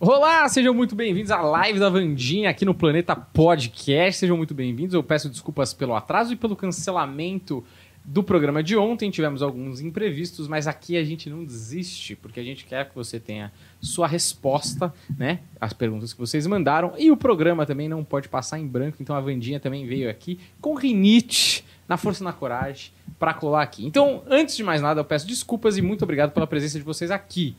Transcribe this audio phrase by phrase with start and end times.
[0.00, 4.20] Olá, sejam muito bem-vindos à live da Vandinha aqui no Planeta Podcast.
[4.20, 4.94] Sejam muito bem-vindos.
[4.94, 7.64] Eu peço desculpas pelo atraso e pelo cancelamento
[8.04, 9.10] do programa de ontem.
[9.10, 13.18] Tivemos alguns imprevistos, mas aqui a gente não desiste, porque a gente quer que você
[13.18, 15.40] tenha sua resposta, né?
[15.60, 16.92] As perguntas que vocês mandaram.
[16.96, 20.38] E o programa também não pode passar em branco, então a Vandinha também veio aqui
[20.60, 23.84] com rinite, na força e na coragem, para colar aqui.
[23.84, 27.10] Então, antes de mais nada, eu peço desculpas e muito obrigado pela presença de vocês
[27.10, 27.56] aqui.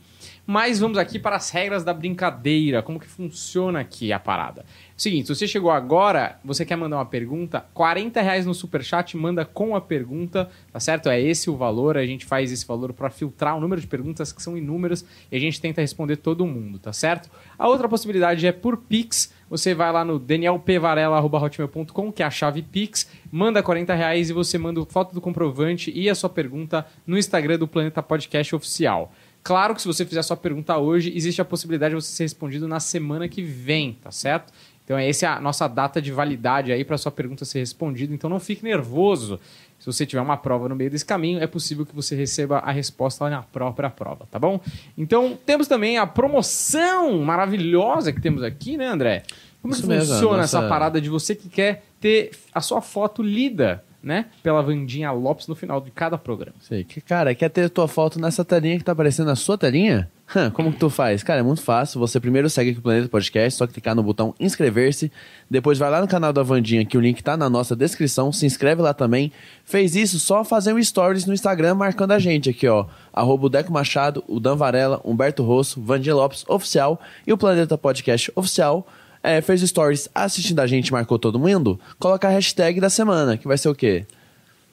[0.52, 4.64] Mas vamos aqui para as regras da brincadeira, como que funciona aqui a parada.
[4.96, 9.44] Seguinte, se você chegou agora, você quer mandar uma pergunta, 40 reais no superchat, manda
[9.44, 11.08] com a pergunta, tá certo?
[11.08, 14.32] É esse o valor, a gente faz esse valor para filtrar o número de perguntas
[14.32, 17.30] que são inúmeras e a gente tenta responder todo mundo, tá certo?
[17.56, 22.60] A outra possibilidade é por Pix, você vai lá no danielpvarela.hotmail.com, que é a chave
[22.60, 27.16] Pix, manda 40 reais e você manda foto do comprovante e a sua pergunta no
[27.16, 29.12] Instagram do Planeta Podcast Oficial.
[29.42, 32.24] Claro que se você fizer a sua pergunta hoje, existe a possibilidade de você ser
[32.24, 34.52] respondido na semana que vem, tá certo?
[34.84, 38.12] Então, essa é a nossa data de validade aí para sua pergunta ser respondida.
[38.12, 39.38] Então, não fique nervoso.
[39.78, 42.70] Se você tiver uma prova no meio desse caminho, é possível que você receba a
[42.70, 44.60] resposta lá na própria prova, tá bom?
[44.98, 49.22] Então, temos também a promoção maravilhosa que temos aqui, né, André?
[49.62, 52.80] Como Isso mesmo, funciona a nossa- essa parada de você que quer ter a sua
[52.80, 56.56] foto lida, né, pela Vandinha Lopes no final de cada programa?
[56.60, 56.84] Sei.
[56.84, 60.10] Que, cara, quer ter tua foto nessa telinha que tá aparecendo na sua telinha?
[60.54, 61.22] Como que tu faz?
[61.22, 61.98] Cara, é muito fácil.
[61.98, 65.10] Você primeiro segue aqui o Planeta Podcast, só clicar no botão inscrever-se.
[65.50, 68.32] Depois vai lá no canal da Vandinha, que o link tá na nossa descrição.
[68.32, 69.32] Se inscreve lá também.
[69.64, 72.86] Fez isso, só fazer um stories no Instagram marcando a gente aqui, ó.
[73.12, 77.76] Arroba o Deco Machado, o Dan Varela, Humberto Rosso, Vandinha Lopes Oficial e o Planeta
[77.76, 78.86] Podcast Oficial.
[79.22, 81.78] É, fez stories assistindo a gente, marcou todo mundo.
[81.98, 84.06] Coloca a hashtag da semana, que vai ser o quê?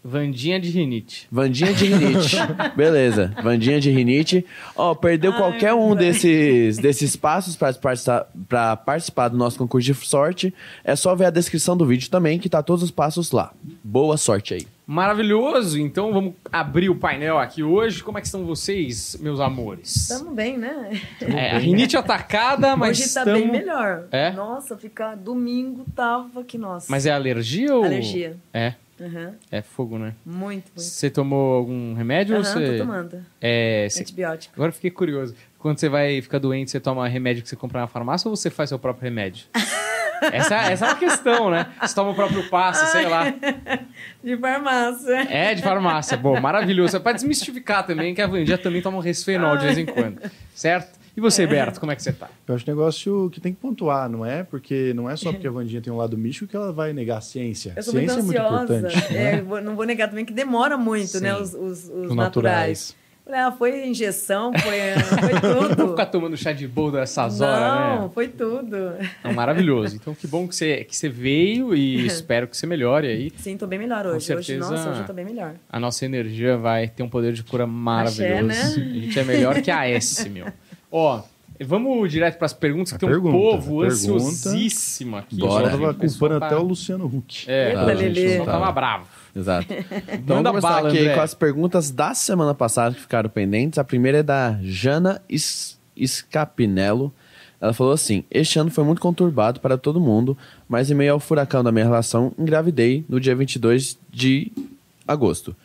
[0.03, 1.28] Vandinha de rinite.
[1.30, 2.38] Vandinha de rinite.
[2.78, 4.45] Beleza, Vandinha de rinite.
[4.73, 9.94] Ó, perdeu qualquer um desses, desses passos para participar, pra participar do nosso concurso de
[10.06, 10.53] sorte.
[10.84, 13.52] É só ver a descrição do vídeo também, que tá todos os passos lá.
[13.84, 14.77] Boa sorte aí.
[14.88, 15.78] Maravilhoso!
[15.78, 18.01] Então vamos abrir o painel aqui hoje.
[18.01, 19.94] Como é que estão vocês, meus amores?
[19.94, 21.01] Estamos bem, né?
[21.22, 23.41] É, a rinite atacada, mas Hoje tá estamos...
[23.41, 24.06] bem melhor.
[24.12, 24.31] É?
[24.31, 26.88] Nossa, ficar domingo tava que nossa.
[26.89, 27.84] Mas é alergia ou...
[27.84, 28.38] Alergia.
[28.53, 29.34] É, Aham.
[29.51, 30.13] é fogo, né?
[30.25, 30.72] Muito, muito.
[30.81, 32.72] Você tomou algum remédio ou Aham, você...
[32.72, 33.25] tô tomando.
[33.41, 34.53] É, você- Antibiótico.
[34.56, 35.35] Agora eu fiquei curioso.
[35.59, 38.50] Quando você vai ficar doente, você toma remédio que você compra na farmácia ou você
[38.50, 39.47] faz seu próprio remédio?
[40.31, 41.67] essa, essa é uma questão, né?
[41.81, 43.25] Você toma o próprio passo, sei lá.
[44.23, 45.28] De farmácia.
[45.29, 46.17] É, de farmácia.
[46.17, 46.97] Bom, maravilhoso.
[46.97, 50.19] É pra desmistificar também que a Vandinha também toma um resfenol de vez em quando.
[50.53, 50.97] Certo?
[51.16, 52.27] E você, Berto, como é que você tá?
[52.47, 54.44] Eu acho um negócio que tem que pontuar, não é?
[54.44, 57.17] Porque não é só porque a Vandinha tem um lado místico que ela vai negar
[57.17, 57.73] a ciência.
[57.75, 58.88] Eu sou ciência muito é muito ansiosa.
[58.88, 59.16] importante.
[59.16, 59.39] É, né?
[59.39, 61.22] eu vou- não vou negar também que demora muito, Sim.
[61.22, 61.35] né?
[61.35, 62.95] Os, os- os Os naturais.
[63.27, 65.89] Falei, ah, foi injeção, foi, foi Vou tudo.
[65.89, 68.09] ficar tomando chá de boldo essas horas, não, né?
[68.13, 68.77] foi tudo.
[69.21, 69.97] Não, maravilhoso.
[69.97, 73.29] Então, que bom que você, que você veio e espero que você melhore aí.
[73.38, 74.25] Sim, tô bem melhor hoje.
[74.27, 74.65] certeza.
[74.65, 75.55] Hoje, nossa, hoje eu tô bem melhor.
[75.69, 78.43] A nossa energia vai ter um poder de cura maravilhoso.
[78.45, 78.61] né?
[78.61, 80.47] A gente é melhor que a S, meu.
[80.89, 81.21] Ó,
[81.65, 85.35] vamos direto para as perguntas, que A tem pergunta, um povo a ansiosíssimo aqui.
[85.35, 85.63] O Bora.
[85.65, 85.81] pessoal gente.
[85.81, 87.45] tava culpando tá- até o Luciano Huck.
[87.49, 88.25] É, Eita, tá, gente, Lelê.
[88.35, 89.07] o pessoal tava bravo.
[89.38, 89.68] Exato.
[90.14, 91.14] Então Manda vamos começar bala, aqui André.
[91.16, 93.78] com as perguntas da semana passada que ficaram pendentes.
[93.80, 95.22] A primeira é da Jana
[96.06, 97.14] Scapinello.
[97.59, 100.38] Ela falou assim: Este ano foi muito conturbado para todo mundo,
[100.68, 104.52] mas em meio ao furacão da minha relação, engravidei no dia 22 de
[105.08, 105.56] agosto.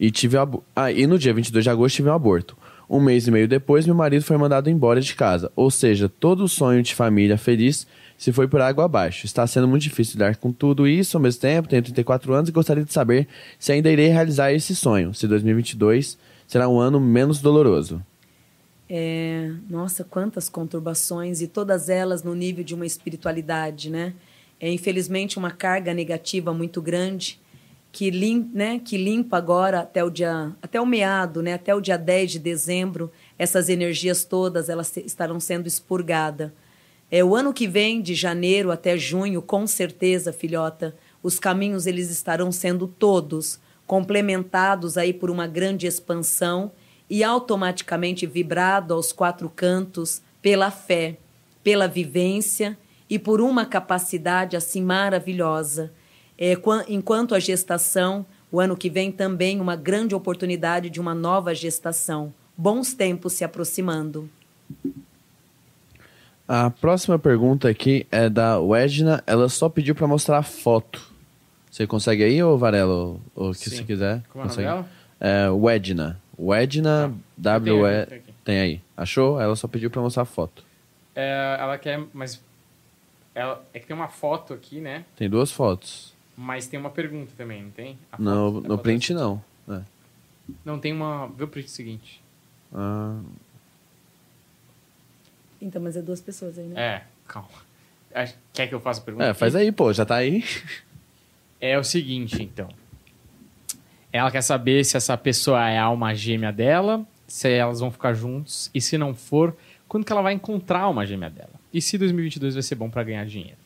[0.00, 2.56] E, tive abo- ah, e no dia 22 de agosto tive um aborto.
[2.88, 5.50] Um mês e meio depois, meu marido foi mandado embora de casa.
[5.54, 7.86] Ou seja, todo o sonho de família feliz
[8.22, 9.26] se foi por água abaixo.
[9.26, 11.68] Está sendo muito difícil lidar com tudo isso ao mesmo tempo.
[11.68, 13.26] Tenho 34 anos e gostaria de saber
[13.58, 15.12] se ainda irei realizar esse sonho.
[15.12, 16.16] Se 2022
[16.46, 18.00] será um ano menos doloroso.
[18.88, 24.14] É, nossa, quantas conturbações e todas elas no nível de uma espiritualidade, né?
[24.60, 27.40] É infelizmente uma carga negativa muito grande
[27.90, 31.80] que, lim, né, que limpa agora até o dia, até o meado, né, até o
[31.80, 36.52] dia 10 de dezembro, essas energias todas elas estarão sendo expurgadas.
[37.14, 42.10] É o ano que vem, de janeiro até junho, com certeza, filhota, os caminhos eles
[42.10, 46.72] estarão sendo todos complementados aí por uma grande expansão
[47.10, 51.18] e automaticamente vibrado aos quatro cantos pela fé,
[51.62, 52.78] pela vivência
[53.10, 55.92] e por uma capacidade assim maravilhosa.
[56.38, 61.14] É, quan- enquanto a gestação, o ano que vem também uma grande oportunidade de uma
[61.14, 62.32] nova gestação.
[62.56, 64.30] Bons tempos se aproximando.
[66.54, 69.24] A próxima pergunta aqui é da Wedna.
[69.26, 71.00] Ela só pediu para mostrar a foto.
[71.70, 72.92] Você consegue aí, ou Varela?
[72.92, 73.76] Ou, ou o que Sim.
[73.76, 74.22] você quiser?
[74.28, 74.68] Como é o nome consegue?
[74.68, 74.88] dela?
[75.18, 76.20] É Wedna.
[76.38, 77.08] Wedna
[77.42, 77.58] Tá.
[77.58, 78.80] W Tem tem aí.
[78.94, 79.40] Achou?
[79.40, 80.62] Ela só pediu para mostrar a foto.
[81.16, 82.38] É, ela quer, mas
[83.34, 85.06] ela, é que tem uma foto aqui, né?
[85.16, 86.12] Tem duas fotos.
[86.36, 87.98] Mas tem uma pergunta também, não tem?
[88.12, 89.42] A foto- No, print não.
[89.70, 89.80] É.
[90.62, 91.28] Não, tem uma.
[91.28, 92.22] Vê o print seguinte.
[92.74, 93.18] Ah,
[95.62, 96.80] Então, mas é duas pessoas aí, né?
[96.80, 97.48] É, calma.
[98.52, 99.26] Quer que eu faça a pergunta?
[99.26, 100.44] é, faz aí, pô, já tá aí.
[101.60, 102.68] É o seguinte, então.
[104.12, 108.12] Ela quer saber se essa pessoa é a alma gêmea dela, se elas vão ficar
[108.14, 109.56] juntos, e se não for,
[109.88, 111.52] quando que ela vai encontrar a alma gêmea dela.
[111.72, 113.56] E se 2022 vai ser bom pra ganhar dinheiro.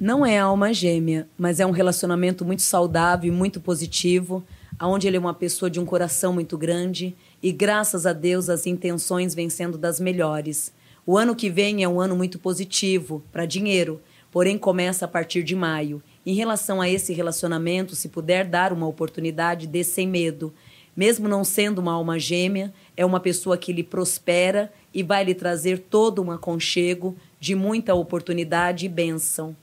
[0.00, 4.44] Não é alma gêmea, mas é um relacionamento muito saudável e muito positivo,
[4.80, 8.66] onde ele é uma pessoa de um coração muito grande e graças a Deus as
[8.66, 10.72] intenções vêm sendo das melhores.
[11.06, 14.00] O ano que vem é um ano muito positivo para dinheiro,
[14.30, 16.02] porém começa a partir de maio.
[16.24, 20.52] Em relação a esse relacionamento, se puder dar uma oportunidade, dê sem medo.
[20.96, 25.34] Mesmo não sendo uma alma gêmea, é uma pessoa que lhe prospera e vai lhe
[25.34, 29.56] trazer todo um aconchego de muita oportunidade e bênção.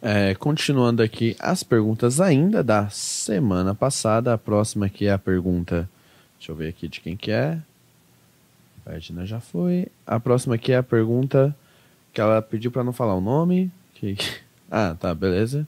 [0.00, 4.32] É, continuando aqui as perguntas ainda da semana passada.
[4.32, 5.88] A próxima aqui é a pergunta.
[6.38, 7.58] Deixa eu ver aqui de quem que é.
[8.86, 9.86] A Edna já foi.
[10.06, 11.54] A próxima aqui é a pergunta
[12.12, 13.70] que ela pediu pra não falar o nome.
[13.94, 14.16] Que...
[14.70, 15.66] Ah, tá, beleza.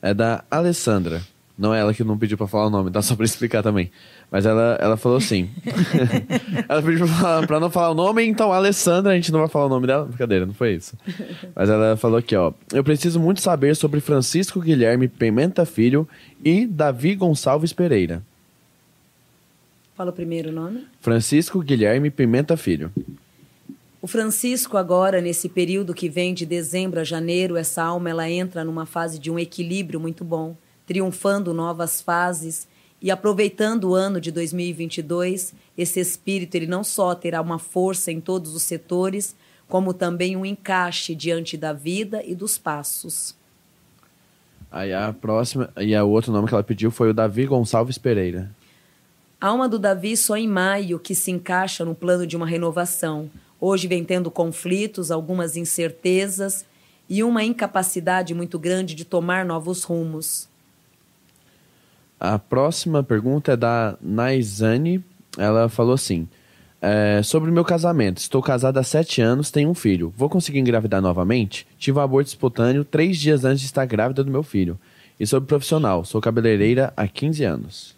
[0.00, 1.20] É da Alessandra.
[1.58, 3.02] Não é ela que não pediu pra falar o nome, tá?
[3.02, 3.90] Só pra explicar também.
[4.30, 5.50] Mas ela, ela falou assim.
[6.68, 9.40] ela pediu pra, falar- pra não falar o nome, então a Alessandra, a gente não
[9.40, 10.04] vai falar o nome dela.
[10.04, 10.96] Brincadeira, não foi isso.
[11.52, 12.52] Mas ela falou aqui, ó.
[12.72, 16.08] Eu preciso muito saber sobre Francisco Guilherme Pimenta Filho
[16.44, 18.22] e Davi Gonçalves Pereira.
[19.98, 20.86] Fala o primeiro nome.
[21.00, 22.92] Francisco Guilherme Pimenta Filho.
[24.00, 28.62] O Francisco agora, nesse período que vem de dezembro a janeiro, essa alma ela entra
[28.62, 30.56] numa fase de um equilíbrio muito bom,
[30.86, 32.68] triunfando novas fases
[33.02, 38.20] e aproveitando o ano de 2022, esse espírito ele não só terá uma força em
[38.20, 39.34] todos os setores,
[39.66, 43.36] como também um encaixe diante da vida e dos passos.
[44.70, 48.56] Aí a próxima, e o outro nome que ela pediu foi o Davi Gonçalves Pereira.
[49.40, 53.30] Alma do Davi só em maio que se encaixa no plano de uma renovação.
[53.60, 56.64] Hoje vem tendo conflitos, algumas incertezas
[57.08, 60.48] e uma incapacidade muito grande de tomar novos rumos.
[62.18, 65.04] A próxima pergunta é da Naizane.
[65.36, 66.26] Ela falou assim:
[66.82, 68.18] é, Sobre o meu casamento.
[68.18, 70.12] Estou casada há sete anos, tenho um filho.
[70.16, 71.64] Vou conseguir engravidar novamente?
[71.78, 74.76] Tive um aborto espontâneo três dias antes de estar grávida do meu filho.
[75.18, 76.04] E sobre profissional.
[76.04, 77.97] Sou cabeleireira há 15 anos.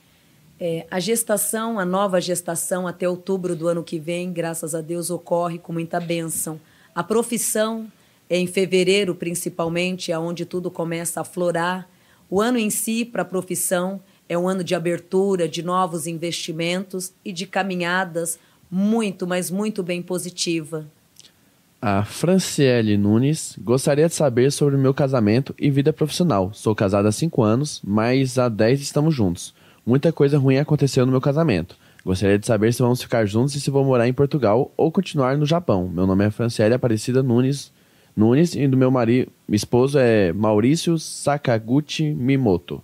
[0.63, 5.09] É, a gestação, a nova gestação até outubro do ano que vem, graças a Deus,
[5.09, 6.61] ocorre com muita bênção.
[6.95, 7.91] A profissão
[8.29, 11.89] é em fevereiro, principalmente, é onde tudo começa a florar.
[12.29, 17.11] O ano em si, para a profissão, é um ano de abertura, de novos investimentos
[17.25, 18.39] e de caminhadas
[18.71, 20.87] muito, mas muito bem positiva.
[21.81, 26.51] A Franciele Nunes gostaria de saber sobre o meu casamento e vida profissional.
[26.53, 29.55] Sou casada há 5 anos, mas há 10 estamos juntos.
[29.91, 31.77] Muita coisa ruim aconteceu no meu casamento.
[32.05, 35.37] Gostaria de saber se vamos ficar juntos e se vou morar em Portugal ou continuar
[35.37, 35.89] no Japão.
[35.89, 37.73] Meu nome é Franciele Aparecida Nunes,
[38.17, 42.81] Nunes e do meu marido, esposo é Maurício Sakaguchi Mimoto.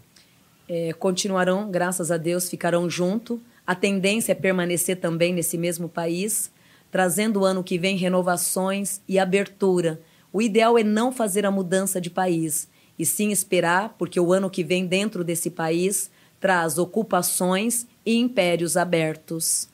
[0.69, 3.41] É, continuarão, graças a Deus, ficarão junto.
[3.65, 6.51] A tendência é permanecer também nesse mesmo país,
[6.91, 10.01] trazendo o ano que vem renovações e abertura.
[10.33, 14.51] O ideal é não fazer a mudança de país, e sim esperar, porque o ano
[14.51, 19.69] que vem dentro desse país traz ocupações e impérios abertos.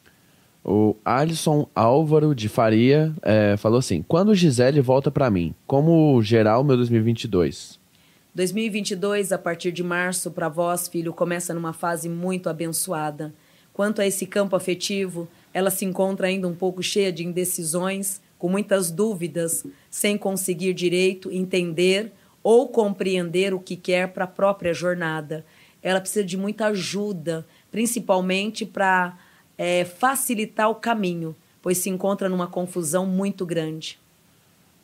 [0.65, 5.55] O Alisson Álvaro de Faria eh, falou assim: Quando Gisele volta pra mim?
[5.67, 7.81] Como geral meu 2022?
[8.35, 13.35] 2022, a partir de março, para vós, filho, começa numa fase muito abençoada.
[13.73, 18.49] Quanto a esse campo afetivo, ela se encontra ainda um pouco cheia de indecisões, com
[18.49, 25.45] muitas dúvidas, sem conseguir direito entender ou compreender o que quer para a própria jornada.
[25.83, 29.19] Ela precisa de muita ajuda, principalmente para
[29.59, 33.99] é, facilitar o caminho, pois se encontra numa confusão muito grande.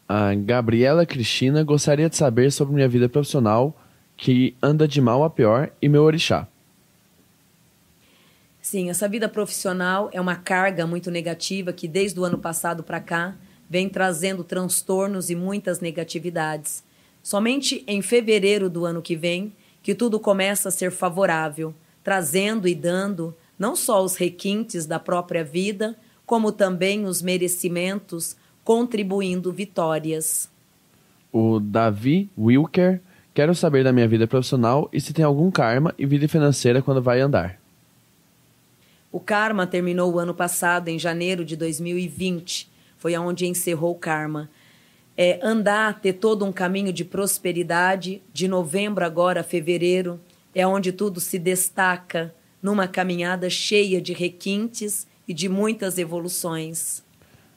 [0.09, 3.78] A Gabriela Cristina gostaria de saber sobre minha vida profissional,
[4.17, 6.49] que anda de mal a pior, e meu orixá.
[8.61, 13.00] Sim, essa vida profissional é uma carga muito negativa que desde o ano passado para
[13.00, 13.35] cá
[13.69, 16.83] vem trazendo transtornos e muitas negatividades.
[17.23, 19.52] Somente em fevereiro do ano que vem
[19.88, 25.42] que tudo começa a ser favorável, trazendo e dando não só os requintes da própria
[25.42, 30.50] vida, como também os merecimentos, contribuindo vitórias.
[31.33, 33.00] O Davi Wilker,
[33.33, 37.00] quero saber da minha vida profissional e se tem algum karma e vida financeira quando
[37.00, 37.59] vai andar.
[39.11, 42.68] O karma terminou o ano passado, em janeiro de 2020.
[42.99, 44.50] Foi aonde encerrou o karma.
[45.21, 50.21] É, andar, ter todo um caminho de prosperidade, de novembro agora a fevereiro,
[50.55, 52.33] é onde tudo se destaca
[52.63, 57.03] numa caminhada cheia de requintes e de muitas evoluções.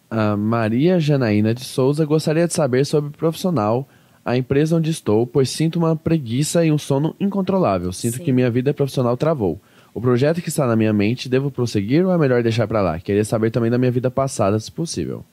[0.10, 3.88] A Maria Janaína de Souza gostaria de saber sobre o profissional,
[4.26, 7.94] a empresa onde estou, pois sinto uma preguiça e um sono incontrolável.
[7.94, 8.24] Sinto Sim.
[8.24, 9.62] que minha vida profissional travou.
[9.94, 13.00] O projeto que está na minha mente, devo prosseguir ou é melhor deixar para lá?
[13.00, 15.24] Queria saber também da minha vida passada, se possível.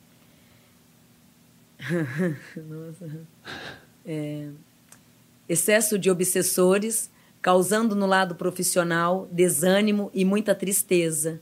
[5.49, 11.41] Excesso de obsessores, causando no lado profissional desânimo e muita tristeza.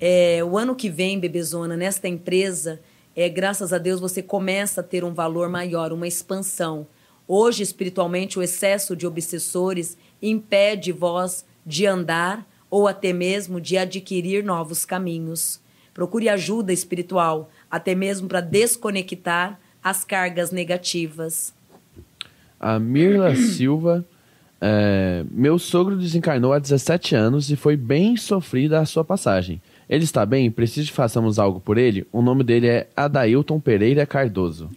[0.00, 2.80] É, o ano que vem, Bebezona, nesta empresa,
[3.14, 6.86] é, graças a Deus você começa a ter um valor maior, uma expansão.
[7.28, 14.44] Hoje, espiritualmente, o excesso de obsessores impede vós de andar ou até mesmo de adquirir
[14.44, 15.60] novos caminhos.
[15.94, 21.54] Procure ajuda espiritual, até mesmo para desconectar as cargas negativas.
[22.58, 24.04] A Mirla Silva.
[24.60, 29.62] é, meu sogro desencarnou há 17 anos e foi bem sofrida a sua passagem.
[29.88, 30.50] Ele está bem?
[30.50, 32.04] Preciso que façamos algo por ele?
[32.10, 34.68] O nome dele é Adailton Pereira Cardoso.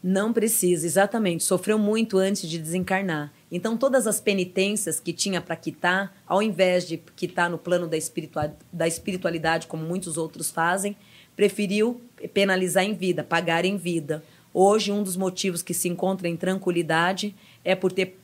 [0.00, 1.42] Não precisa, exatamente.
[1.42, 3.32] Sofreu muito antes de desencarnar.
[3.50, 7.96] Então, todas as penitências que tinha para quitar, ao invés de quitar no plano da,
[7.96, 10.94] espiritua- da espiritualidade, como muitos outros fazem,
[11.34, 12.00] preferiu
[12.32, 14.22] penalizar em vida, pagar em vida.
[14.58, 18.16] Hoje, um dos motivos que se encontra em tranquilidade é por ter,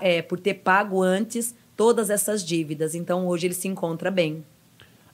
[0.00, 2.94] é, por ter pago antes todas essas dívidas.
[2.94, 4.44] Então, hoje ele se encontra bem.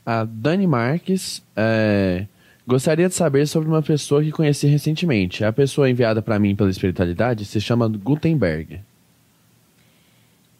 [0.04, 2.26] A Dani Marques é,
[2.66, 5.46] gostaria de saber sobre uma pessoa que conheci recentemente.
[5.46, 8.78] A pessoa enviada para mim pela espiritualidade se chama Gutenberg.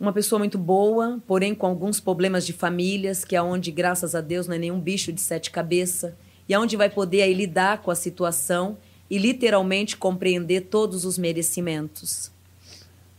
[0.01, 4.23] Uma pessoa muito boa, porém com alguns problemas de famílias, que é onde, graças a
[4.23, 6.15] Deus, não é nenhum bicho de sete cabeças,
[6.49, 8.79] e é onde vai poder aí lidar com a situação
[9.11, 12.31] e literalmente compreender todos os merecimentos.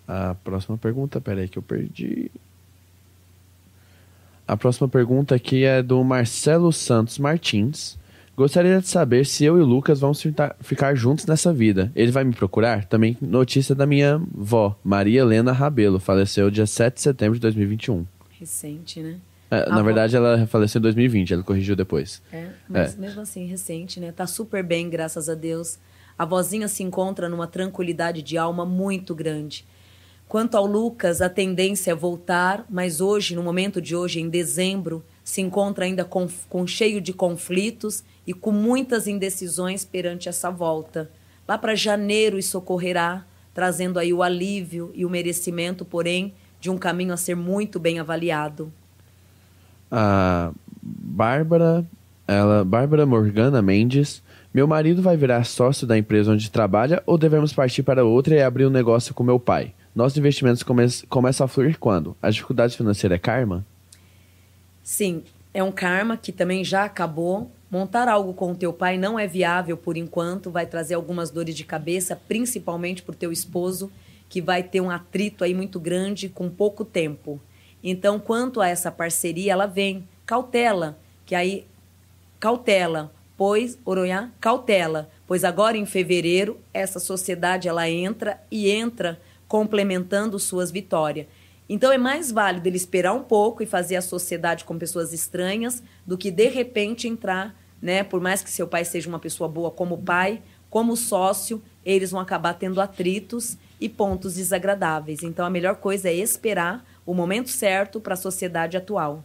[0.08, 2.32] A próxima pergunta, peraí que eu perdi.
[4.48, 7.98] A próxima pergunta aqui é do Marcelo Santos Martins.
[8.38, 10.24] Gostaria de saber se eu e o Lucas vamos
[10.62, 11.92] ficar juntos nessa vida.
[11.96, 12.86] Ele vai me procurar?
[12.86, 18.06] Também notícia da minha vó, Maria Helena Rabelo, faleceu dia 7 de setembro de 2021.
[18.40, 19.18] Recente, né?
[19.50, 22.22] É, Ah, na verdade, ela faleceu em 2020, ela corrigiu depois.
[22.32, 22.98] É, mas É.
[22.98, 24.12] mesmo assim, recente, né?
[24.12, 25.80] Tá super bem, graças a Deus.
[26.18, 29.66] A vozinha se encontra numa tranquilidade de alma muito grande.
[30.28, 35.02] Quanto ao Lucas, a tendência é voltar, mas hoje, no momento de hoje, em dezembro,
[35.24, 41.10] se encontra ainda com, com cheio de conflitos e com muitas indecisões perante essa volta.
[41.48, 46.78] Lá para janeiro isso ocorrerá, trazendo aí o alívio e o merecimento, porém, de um
[46.78, 48.74] caminho a ser muito bem avaliado.
[49.92, 50.52] A
[50.82, 51.86] Bárbara,
[52.28, 54.22] ela, Bárbara Morgana Mendes.
[54.54, 58.42] Meu marido vai virar sócio da empresa onde trabalha ou devemos partir para outra e
[58.42, 59.74] abrir um negócio com meu pai?
[59.96, 62.16] Nossos investimentos come começam a fluir quando?
[62.22, 63.66] A dificuldade financeira é karma?
[64.84, 67.52] Sim, é um karma que também já acabou.
[67.70, 71.56] Montar algo com o teu pai não é viável por enquanto, vai trazer algumas dores
[71.56, 73.92] de cabeça, principalmente por teu esposo,
[74.30, 77.42] que vai ter um atrito aí muito grande com pouco tempo.
[77.84, 81.66] Então, quanto a essa parceria, ela vem, cautela, que aí
[82.40, 90.40] cautela, pois Oroiá, cautela, pois agora em fevereiro essa sociedade ela entra e entra complementando
[90.40, 91.28] suas vitórias.
[91.70, 95.84] Então é mais válido ele esperar um pouco e fazer a sociedade com pessoas estranhas
[96.06, 98.04] do que de repente entrar, né?
[98.04, 102.22] Por mais que seu pai seja uma pessoa boa como pai, como sócio, eles vão
[102.22, 105.24] acabar tendo atritos e pontos desagradáveis.
[105.24, 109.24] Então a melhor coisa é esperar o momento certo para a sociedade atual.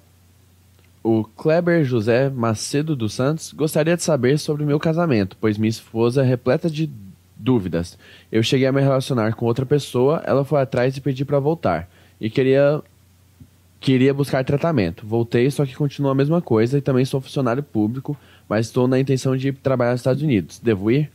[1.02, 5.68] O Kleber José Macedo dos Santos gostaria de saber sobre o meu casamento, pois minha
[5.68, 6.88] esposa é repleta de
[7.36, 7.98] dúvidas.
[8.30, 11.90] Eu cheguei a me relacionar com outra pessoa, ela foi atrás e pedi para voltar.
[12.20, 12.80] E queria
[13.80, 15.04] queria buscar tratamento.
[15.04, 18.16] Voltei, só que continua a mesma coisa e também sou funcionário público,
[18.48, 20.60] mas estou na intenção de ir trabalhar nos Estados Unidos.
[20.60, 21.10] Devo ir?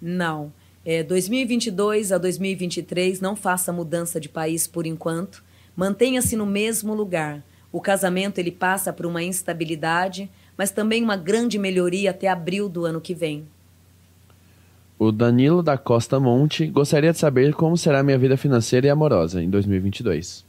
[0.00, 0.50] Não.
[0.86, 5.44] É, 2022 a 2023, não faça mudança de país por enquanto.
[5.76, 7.42] Mantenha-se no mesmo lugar.
[7.70, 12.84] O casamento ele passa por uma instabilidade, mas também uma grande melhoria até abril do
[12.84, 13.46] ano que vem.
[14.98, 19.42] O Danilo da Costa Monte gostaria de saber como será minha vida financeira e amorosa
[19.42, 20.44] em 2022.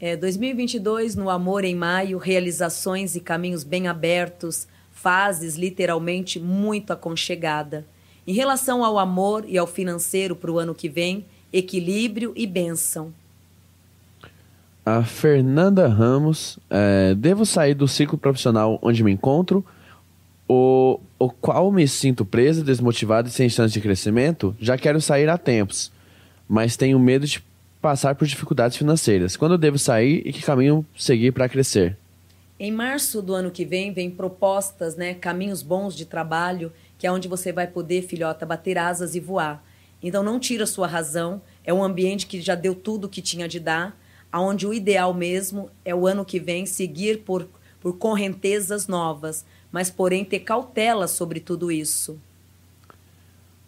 [0.00, 7.84] É, 2022, no amor em maio, realizações e caminhos bem abertos, fases literalmente muito aconchegada.
[8.26, 13.12] Em relação ao amor e ao financeiro para o ano que vem, equilíbrio e bênção.
[14.90, 19.64] A Fernanda Ramos, é, devo sair do ciclo profissional onde me encontro?
[20.48, 24.52] O, o qual me sinto presa, desmotivada e sem chance de crescimento?
[24.58, 25.92] Já quero sair há tempos,
[26.48, 27.40] mas tenho medo de
[27.80, 29.36] passar por dificuldades financeiras.
[29.36, 31.96] Quando devo sair e que caminho seguir para crescer?
[32.58, 37.12] Em março do ano que vem, vem propostas, né, caminhos bons de trabalho, que é
[37.12, 39.64] onde você vai poder, filhota, bater asas e voar.
[40.02, 43.46] Então não tira sua razão, é um ambiente que já deu tudo o que tinha
[43.46, 43.99] de dar,
[44.32, 47.48] aonde o ideal mesmo é o ano que vem seguir por,
[47.80, 52.18] por correntezas novas, mas porém ter cautela sobre tudo isso.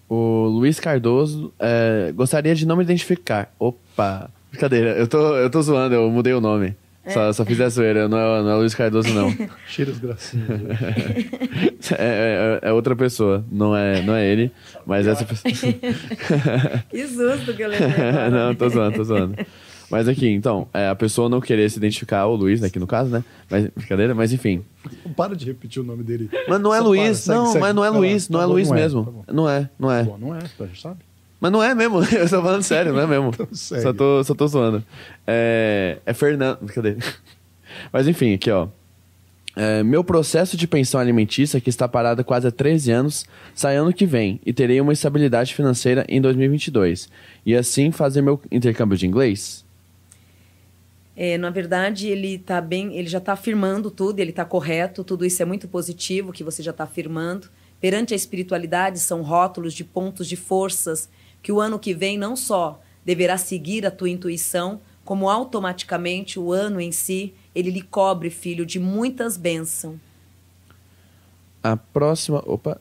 [0.09, 3.53] O Luiz Cardoso é, gostaria de não me identificar.
[3.59, 6.77] Opa, brincadeira, eu tô, eu tô zoando, eu mudei o nome.
[7.09, 9.35] Só, só fiz a zoeira, não é, não é Luiz Cardoso, não.
[9.67, 10.49] Cheiros gracinhas.
[11.99, 14.53] é, é, é outra pessoa, não é, não é ele,
[14.87, 15.53] mas essa pessoa.
[16.89, 18.31] que susto que eu agora.
[18.31, 19.35] não, tô zoando, tô zoando.
[19.93, 22.87] Mas aqui, então, é, a pessoa não querer se identificar, o Luiz, né, aqui no
[22.87, 23.23] caso, né?
[23.51, 24.65] Mas, brincadeira, mas enfim.
[25.15, 26.31] Para de repetir o nome dele.
[26.49, 27.59] Mas não é Só Luiz, para, não, segue.
[27.61, 27.91] mas não é.
[27.91, 29.05] Luiz, não Tá é bom, Luiz não é, mesmo.
[29.05, 30.03] tá não é, não é.
[30.03, 31.01] Bom, não é, a gente sabe.
[31.39, 33.33] Mas não é mesmo, eu tô falando sério, não é mesmo.
[33.53, 33.83] segue.
[33.83, 34.83] só, tô, só tô zoando.
[35.27, 36.59] É, é Fernando.
[36.75, 36.97] Cadê?
[37.93, 38.69] Mas enfim, aqui ó.
[39.55, 43.93] É, meu processo de pensão alimentícia, que está parado quase há 13 anos, sai ano
[43.93, 47.11] que vem e terei uma estabilidade financeira em 2022.
[47.45, 49.63] E assim fazer meu intercâmbio de inglês?
[51.17, 55.27] É, na verdade, ele tá bem, ele já está afirmando tudo, ele está correto, tudo
[55.27, 57.49] isso é muito positivo que você já está afirmando.
[57.81, 61.09] Perante a espiritualidade, são rótulos de pontos de forças
[61.43, 66.53] que o ano que vem não só deverá seguir a tua intuição, como automaticamente o
[66.53, 69.97] ano em si, ele lhe cobre, filho, de muitas bênçãos.
[71.63, 72.43] A próxima.
[72.47, 72.81] Opa.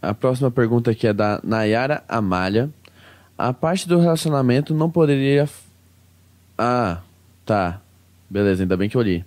[0.00, 2.70] A próxima pergunta aqui é da Nayara Amália.
[3.36, 5.48] A parte do relacionamento não poderia.
[6.56, 6.98] Ah,
[7.44, 7.80] tá.
[8.28, 9.24] Beleza, ainda bem que eu li.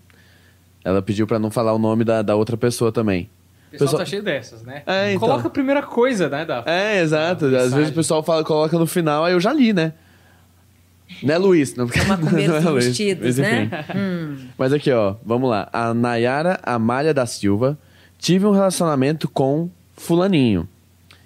[0.84, 3.30] Ela pediu pra não falar o nome da, da outra pessoa também.
[3.68, 4.84] O pessoal, Pessoal- tá cheio dessas, né?
[4.86, 5.28] É, então.
[5.28, 6.46] Coloca a primeira coisa, né?
[6.46, 6.64] Da...
[6.66, 7.46] É, exato.
[7.46, 9.94] Ah, Às vezes o pessoal fala, coloca no final, aí eu já li, né?
[11.24, 11.76] Não é Luiz.
[11.76, 13.70] Não, São macumbeiros não é Luiz, enrustidos, mas né?
[13.96, 14.38] Hum.
[14.58, 15.70] Mas aqui, ó, vamos lá.
[15.72, 17.78] A Nayara Amália da Silva.
[18.20, 20.68] Tive um relacionamento com Fulaninho.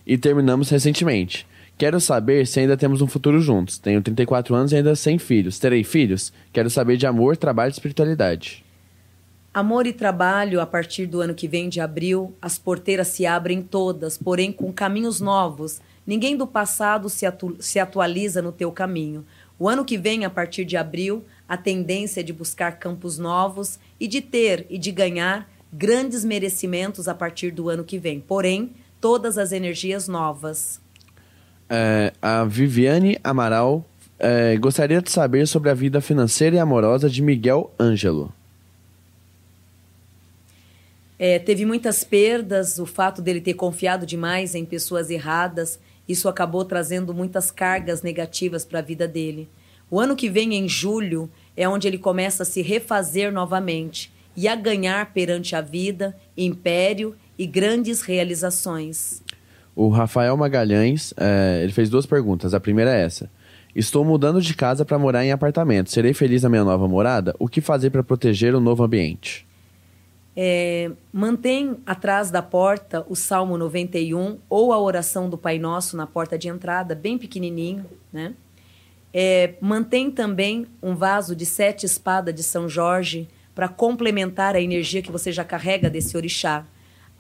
[0.06, 1.48] E terminamos recentemente.
[1.82, 3.80] Quero saber se ainda temos um futuro juntos.
[3.80, 5.58] Tenho 34 anos e ainda sem filhos.
[5.58, 6.32] Terei filhos?
[6.54, 8.63] Quero saber de amor, trabalho e espiritualidade.
[9.52, 13.63] Amor e trabalho, a partir do ano que vem, de abril, as porteiras se abrem
[13.63, 15.82] todas, porém com caminhos novos.
[16.06, 19.26] Ninguém do passado se, atu- se atualiza no teu caminho.
[19.58, 23.80] O ano que vem, a partir de abril, a tendência é de buscar campos novos
[24.00, 28.20] e de ter e de ganhar grandes merecimentos a partir do ano que vem.
[28.20, 30.80] Porém, todas as energias novas.
[31.74, 33.86] É, a Viviane Amaral
[34.20, 38.34] é, gostaria de saber sobre a vida financeira e amorosa de Miguel Ângelo.
[41.18, 45.80] É, teve muitas perdas, o fato dele ter confiado demais em pessoas erradas,
[46.10, 49.48] isso acabou trazendo muitas cargas negativas para a vida dele.
[49.90, 54.46] O ano que vem, em julho, é onde ele começa a se refazer novamente e
[54.46, 59.22] a ganhar perante a vida, império e grandes realizações.
[59.76, 62.54] O Rafael Magalhães, é, ele fez duas perguntas.
[62.54, 63.30] A primeira é essa.
[63.76, 65.90] Estou mudando de casa para morar em apartamento.
[65.90, 67.34] Serei feliz na minha nova morada?
[67.40, 69.48] O que fazer para proteger o novo ambiente?
[70.36, 76.08] É, mantém atrás da porta o Salmo 91 ou a oração do Pai Nosso na
[76.08, 78.34] porta de entrada, bem pequenininho, né?
[79.14, 85.02] É, mantém também um vaso de sete espadas de São Jorge para complementar a energia
[85.02, 86.66] que você já carrega desse orixá.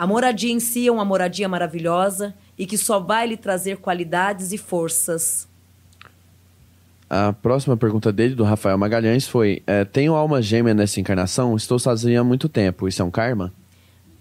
[0.01, 4.51] A moradia em si é uma moradia maravilhosa e que só vai lhe trazer qualidades
[4.51, 5.47] e forças.
[7.07, 11.55] A próxima pergunta dele, do Rafael Magalhães, foi: é, Tenho alma gêmea nessa encarnação?
[11.55, 12.87] Estou sozinho há muito tempo.
[12.87, 13.53] Isso é um karma?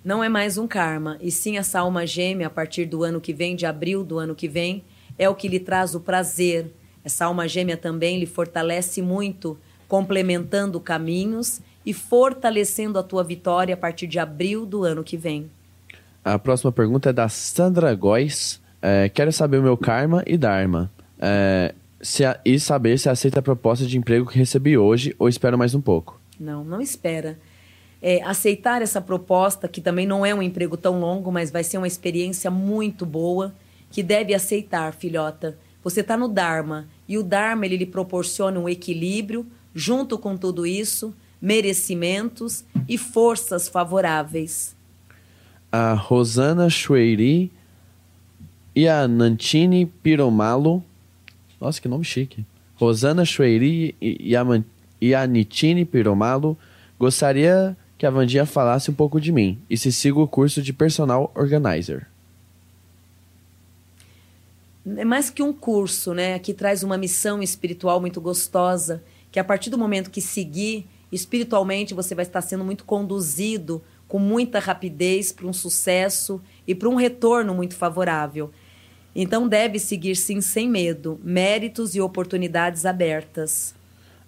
[0.04, 3.32] Não é mais um karma, e sim essa alma gêmea a partir do ano que
[3.32, 4.84] vem, de abril do ano que vem,
[5.18, 6.70] é o que lhe traz o prazer.
[7.02, 13.78] Essa alma gêmea também lhe fortalece muito, complementando caminhos e fortalecendo a tua vitória a
[13.78, 15.50] partir de abril do ano que vem.
[16.24, 18.60] A próxima pergunta é da Sandra Góes.
[18.82, 20.90] É, quero saber o meu karma e dharma.
[21.18, 25.28] É, se a- e saber se aceita a proposta de emprego que recebi hoje ou
[25.28, 26.20] espero mais um pouco.
[26.38, 27.38] Não, não espera.
[28.02, 31.76] É, aceitar essa proposta, que também não é um emprego tão longo, mas vai ser
[31.76, 33.52] uma experiência muito boa,
[33.90, 35.58] que deve aceitar, filhota.
[35.84, 40.66] Você está no Dharma, e o Dharma ele lhe proporciona um equilíbrio, junto com tudo
[40.66, 44.74] isso, merecimentos e forças favoráveis.
[45.72, 47.50] A Rosana Chueiri
[48.74, 50.82] e a Nantini Piromalo.
[51.60, 52.44] Nossa, que nome chique.
[52.76, 54.42] Rosana Chueiri e, a
[55.00, 56.56] e a Nitine Piromalo,
[56.98, 60.72] gostaria que a Vandinha falasse um pouco de mim e se siga o curso de
[60.72, 62.06] Personal Organizer.
[64.96, 66.38] É mais que um curso, né?
[66.38, 71.92] Que traz uma missão espiritual muito gostosa, que a partir do momento que seguir, espiritualmente
[71.92, 76.96] você vai estar sendo muito conduzido com muita rapidez para um sucesso e para um
[76.96, 78.50] retorno muito favorável.
[79.14, 83.72] Então deve seguir sim sem medo, méritos e oportunidades abertas.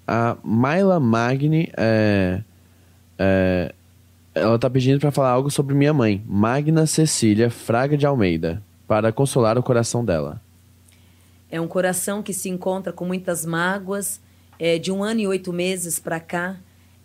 [0.06, 2.42] A Myla Magni é,
[3.18, 3.74] é,
[4.32, 9.10] ela está pedindo para falar algo sobre minha mãe, Magna Cecília Fraga de Almeida, para
[9.10, 10.40] consolar o coração dela.
[11.50, 14.20] É um coração que se encontra com muitas mágoas,
[14.60, 16.56] é, de um ano e oito meses para cá,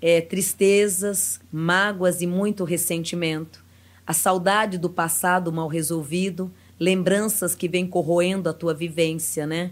[0.08, 3.62] é, tristezas, mágoas e muito ressentimento.
[4.06, 9.72] A saudade do passado mal resolvido, lembranças que vêm corroendo a tua vivência, né?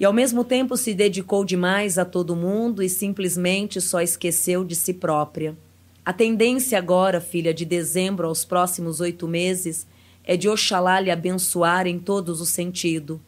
[0.00, 4.74] E ao mesmo tempo se dedicou demais a todo mundo e simplesmente só esqueceu de
[4.74, 5.56] si própria.
[6.04, 9.86] A tendência agora, filha, de dezembro aos próximos oito meses,
[10.24, 13.20] é de Oxalá lhe abençoar em todos os sentidos,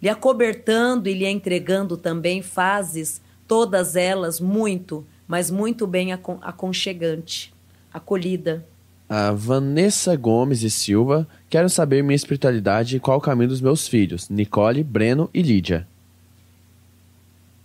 [0.00, 7.52] lhe acobertando e lhe entregando também fases, todas elas muito, mas muito bem aconchegante,
[7.92, 8.64] acolhida.
[9.08, 13.86] A Vanessa Gomes e Silva, quero saber minha espiritualidade e qual o caminho dos meus
[13.86, 15.86] filhos, Nicole, Breno e Lídia.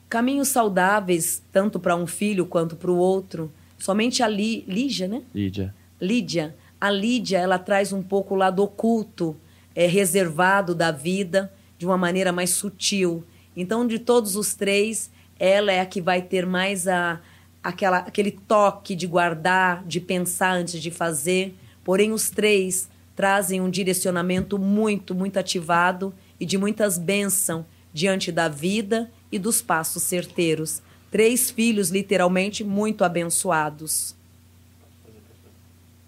[0.09, 3.51] Caminhos saudáveis, tanto para um filho quanto para o outro.
[3.77, 5.21] Somente a Lígia, né?
[5.33, 5.73] Lídia.
[6.01, 6.55] Lídia.
[6.81, 9.35] A Lídia, ela traz um pouco o lado oculto,
[9.75, 13.23] é, reservado da vida, de uma maneira mais sutil.
[13.55, 17.21] Então, de todos os três, ela é a que vai ter mais a,
[17.63, 21.55] aquela, aquele toque de guardar, de pensar antes de fazer.
[21.83, 28.47] Porém, os três trazem um direcionamento muito, muito ativado e de muitas bênçãos diante da
[28.47, 30.81] vida e dos passos certeiros.
[31.11, 34.15] Três filhos, literalmente, muito abençoados.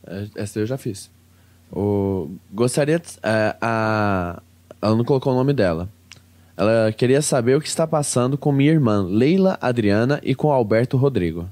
[0.06, 1.10] É, essa eu já fiz.
[1.72, 3.02] O, gostaria.
[3.24, 4.42] É, a,
[4.82, 5.90] ela não colocou o nome dela.
[6.62, 10.96] Ela queria saber o que está passando com minha irmã Leila Adriana e com Alberto
[10.96, 11.50] Rodrigo.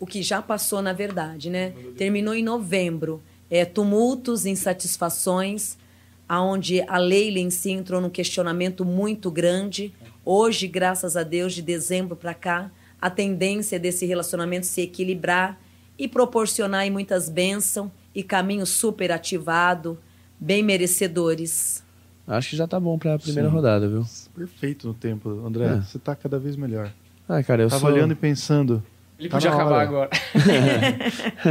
[0.00, 1.74] O que já passou, na verdade, né?
[1.98, 3.20] Terminou em novembro.
[3.50, 5.76] É, tumultos, insatisfações,
[6.26, 9.92] aonde a Leila em si entrou num questionamento muito grande.
[10.24, 15.60] Hoje, graças a Deus, de dezembro para cá, a tendência desse relacionamento se equilibrar
[15.98, 19.98] e proporcionar muitas bênçãos e caminhos super ativado,
[20.40, 21.84] bem merecedores.
[22.26, 23.54] Acho que já tá bom para a primeira Sim.
[23.54, 24.04] rodada, viu?
[24.34, 25.66] Perfeito no tempo, André.
[25.66, 25.80] É.
[25.80, 26.90] Você tá cada vez melhor.
[27.28, 27.90] Ah, cara, eu Tava sou...
[27.90, 28.82] olhando e pensando,
[29.18, 30.10] ele tá podia acabar agora.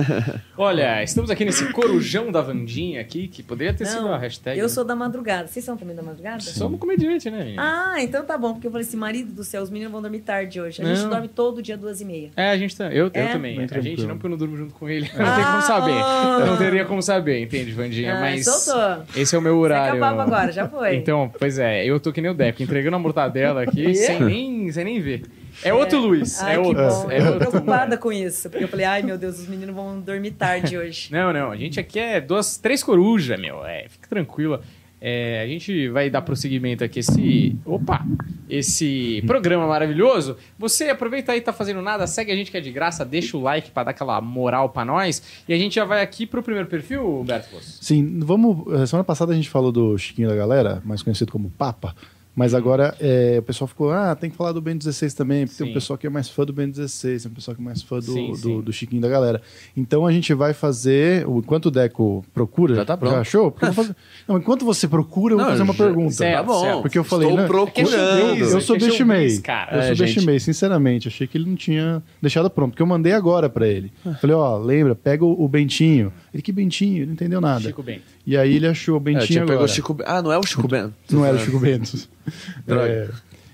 [0.55, 4.59] Olha, estamos aqui nesse corujão da Vandinha aqui, que poderia ter Não, sido a hashtag.
[4.59, 4.69] Eu né?
[4.69, 5.47] sou da madrugada.
[5.47, 6.41] Vocês são também da madrugada?
[6.41, 7.55] Somos comediante, né?
[7.57, 10.19] Ah, então tá bom, porque eu falei assim, marido do céu, os meninos vão dormir
[10.19, 10.79] tarde hoje.
[10.81, 10.95] A não.
[10.95, 12.29] gente dorme todo dia duas e meia.
[12.35, 12.85] É, a gente tá.
[12.85, 13.23] Eu, é?
[13.23, 13.59] eu também.
[13.59, 15.09] a gente não, porque eu não durmo junto com ele.
[15.15, 15.91] Não ah, tem como saber.
[15.91, 16.45] Oh.
[16.45, 18.17] Não teria como saber, entende, Vandinha?
[18.17, 18.45] Ah, Mas.
[18.45, 19.03] Soltou.
[19.15, 19.93] Esse é o meu horário.
[19.93, 20.95] Você acabava agora, já foi.
[20.95, 24.71] Então, pois é, eu tô que nem o Deco, entregando a mortadela aqui sem, nem,
[24.71, 25.23] sem nem ver.
[25.63, 26.41] É outro Luiz.
[26.41, 27.11] Ai, é outro.
[27.11, 28.49] É eu tô preocupada com isso.
[28.49, 31.11] Porque eu falei, ai meu Deus, os meninos vão dormir tarde hoje.
[31.11, 31.51] Não, não.
[31.51, 33.65] A gente aqui é duas, três corujas, meu.
[33.65, 34.61] É, fica tranquila.
[35.07, 37.55] É, a gente vai dar prosseguimento aqui esse.
[37.63, 38.03] Opa!
[38.49, 40.37] Esse programa maravilhoso.
[40.57, 43.41] Você aproveita aí, tá fazendo nada, segue a gente que é de graça, deixa o
[43.41, 45.21] like para dar aquela moral para nós.
[45.47, 48.65] E a gente já vai aqui pro primeiro perfil, Humberto Sim, vamos.
[48.73, 51.95] Eh, semana passada a gente falou do Chiquinho da Galera, mais conhecido como Papa.
[52.35, 55.57] Mas agora é, o pessoal ficou, ah, tem que falar do Ben 16 também, porque
[55.57, 55.63] sim.
[55.63, 57.63] tem um pessoal que é mais fã do Ben 16, tem um pessoal que é
[57.65, 58.61] mais fã do, sim, do, sim.
[58.61, 59.41] do, Chiquinho da galera.
[59.75, 63.13] Então a gente vai fazer, enquanto o Deco procura, já tá pronto.
[63.13, 63.55] Já achou?
[63.73, 63.95] Fazer...
[64.27, 65.83] Não, enquanto você procura, eu vou fazer uma já...
[65.85, 66.11] pergunta.
[66.11, 66.61] Certo, tá bom.
[66.61, 66.81] Certo.
[66.81, 67.93] Porque eu falei, Estou né, procurando.
[67.93, 68.49] Eu, eu, eu.
[68.49, 71.07] Eu é, sou deste mês, sinceramente.
[71.07, 73.91] Achei que ele não tinha deixado pronto, porque eu mandei agora para ele.
[74.19, 76.11] Falei, ó, lembra, pega o, o Bentinho.
[76.33, 76.97] Ele, que Bentinho?
[76.97, 77.61] Ele não entendeu nada.
[77.61, 78.14] Chico Bento.
[78.25, 79.67] E aí ele achou o Bentinho é, agora.
[79.67, 79.97] Chico...
[80.05, 80.93] Ah, não é o Chico Bento.
[81.11, 82.07] Não era o Chico Bento.
[82.67, 83.09] é,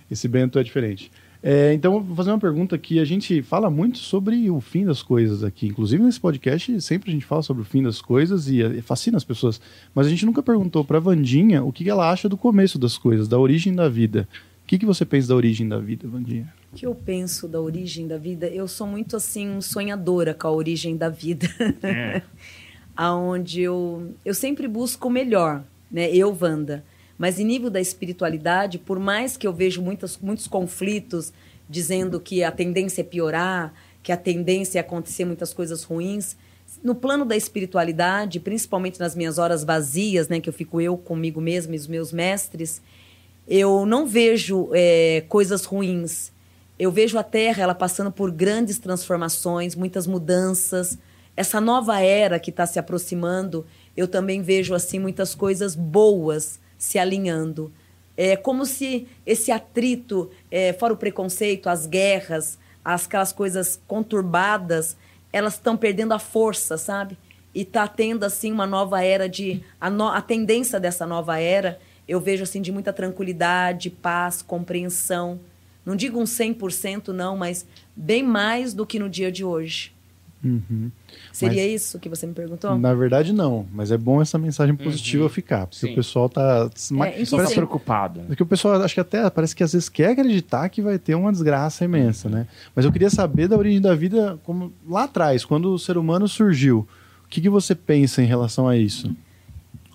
[0.10, 1.12] esse Bento é diferente.
[1.43, 5.01] É, então, vou fazer uma pergunta que a gente fala muito sobre o fim das
[5.01, 5.67] coisas aqui.
[5.67, 9.17] Inclusive, nesse podcast, sempre a gente fala sobre o fim das coisas e, e fascina
[9.17, 9.60] as pessoas.
[9.93, 13.27] Mas a gente nunca perguntou para Vandinha o que ela acha do começo das coisas,
[13.27, 14.27] da origem da vida.
[14.63, 16.53] O que, que você pensa da origem da vida, Vandinha?
[16.71, 18.47] O que eu penso da origem da vida?
[18.47, 21.47] Eu sou muito, assim, sonhadora com a origem da vida.
[21.81, 22.21] É.
[22.95, 26.10] aonde eu, eu sempre busco o melhor, né?
[26.12, 26.84] Eu, Wanda.
[27.17, 31.32] Mas em nível da espiritualidade, por mais que eu vejo muitas, muitos conflitos
[31.69, 33.73] dizendo que a tendência é piorar,
[34.04, 36.36] que a tendência é acontecer muitas coisas ruins,
[36.84, 41.41] no plano da espiritualidade, principalmente nas minhas horas vazias, né, que eu fico eu comigo
[41.41, 42.82] mesma e os meus mestres,
[43.47, 46.32] eu não vejo é, coisas ruins.
[46.80, 50.97] eu vejo a Terra ela passando por grandes transformações, muitas mudanças.
[51.36, 53.65] Essa nova era que está se aproximando,
[53.96, 57.72] eu também vejo assim muitas coisas boas se alinhando.
[58.17, 64.98] É como se esse atrito, é, fora o preconceito, as guerras, as, aquelas coisas conturbadas,
[65.32, 67.17] elas estão perdendo a força, sabe?
[67.54, 71.80] E está tendo assim uma nova era de a, no, a tendência dessa nova era,
[72.08, 75.39] eu vejo assim de muita tranquilidade, paz, compreensão.
[75.86, 77.65] Não digo um 100% não, mas
[77.96, 79.94] bem mais do que no dia de hoje.
[80.43, 80.89] Uhum.
[81.32, 82.77] Seria Mas- isso que você me perguntou?
[82.77, 83.65] Na verdade, não.
[83.71, 85.30] Mas é bom essa mensagem positiva Uhum.
[85.30, 85.67] ficar.
[85.67, 85.91] Porque Sim.
[85.91, 86.67] o pessoal tá.
[87.06, 88.21] É, tá preocupado.
[88.21, 91.13] Porque o pessoal, acho que até parece que às vezes quer acreditar que vai ter
[91.15, 92.47] uma desgraça imensa, né?
[92.75, 96.27] Mas eu queria saber da origem da vida, como lá atrás, quando o ser humano
[96.27, 96.88] surgiu.
[97.25, 99.15] O que, que você pensa em relação a isso?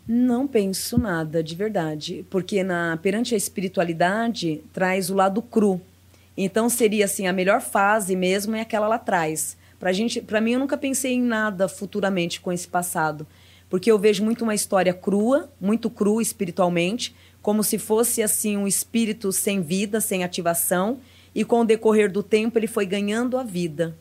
[0.08, 2.24] Não penso nada, de verdade.
[2.30, 5.80] Porque na, perante a espiritualidade, traz o lado cru.
[6.36, 9.56] Então, seria assim, a melhor fase mesmo é aquela lá atrás.
[9.86, 13.24] Pra, gente, pra mim, eu nunca pensei em nada futuramente com esse passado.
[13.70, 18.66] Porque eu vejo muito uma história crua, muito crua espiritualmente, como se fosse assim um
[18.66, 20.98] espírito sem vida, sem ativação,
[21.32, 23.94] e com o decorrer do tempo ele foi ganhando a vida.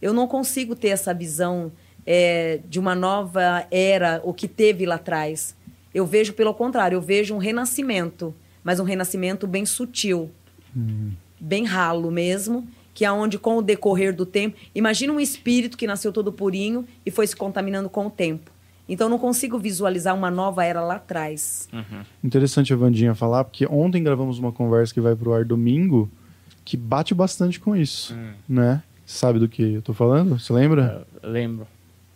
[0.00, 1.72] Eu não consigo ter essa visão
[2.06, 5.56] é, de uma nova era, o que teve lá atrás.
[5.92, 10.30] Eu vejo pelo contrário, eu vejo um renascimento, mas um renascimento bem sutil,
[11.40, 12.64] bem ralo mesmo,
[12.96, 16.86] que é onde com o decorrer do tempo, imagina um espírito que nasceu todo purinho
[17.04, 18.50] e foi se contaminando com o tempo.
[18.88, 21.68] Então eu não consigo visualizar uma nova era lá atrás.
[22.24, 26.10] Interessante a Vandinha falar, porque ontem gravamos uma conversa que vai pro ar domingo
[26.64, 28.30] que bate bastante com isso, Hum.
[28.48, 28.82] né?
[29.04, 30.38] Sabe do que eu tô falando?
[30.40, 31.06] Você lembra?
[31.22, 31.66] Eu lembro.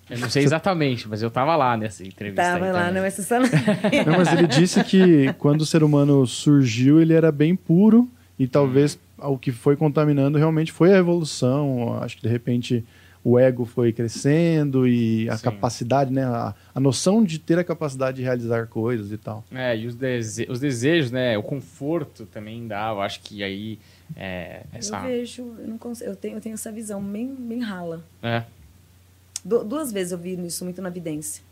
[0.09, 2.43] Eu não sei exatamente, mas eu tava lá nessa entrevista.
[2.43, 2.95] Tava aí lá, também.
[2.95, 3.39] não é só...
[3.39, 8.49] Não, mas ele disse que quando o ser humano surgiu, ele era bem puro e
[8.49, 11.99] talvez o que foi contaminando realmente foi a evolução.
[12.03, 12.85] Acho que de repente
[13.23, 15.45] o ego foi crescendo e a Sim.
[15.45, 16.25] capacidade, né?
[16.25, 19.45] A, a noção de ter a capacidade de realizar coisas e tal.
[19.53, 21.37] É, e os, dese- os desejos, né?
[21.37, 22.89] O conforto também dá.
[22.91, 23.79] Eu acho que aí
[24.17, 24.97] é, essa.
[24.97, 28.03] Eu vejo, eu, não consigo, eu, tenho, eu tenho essa visão bem, bem rala.
[28.23, 28.45] É.
[29.45, 31.43] Du- duas vezes eu vi isso muito na vidência.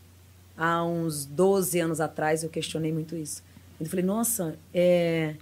[0.57, 3.43] Há uns 12 anos atrás eu questionei muito isso.
[3.81, 5.35] Eu falei, nossa, é,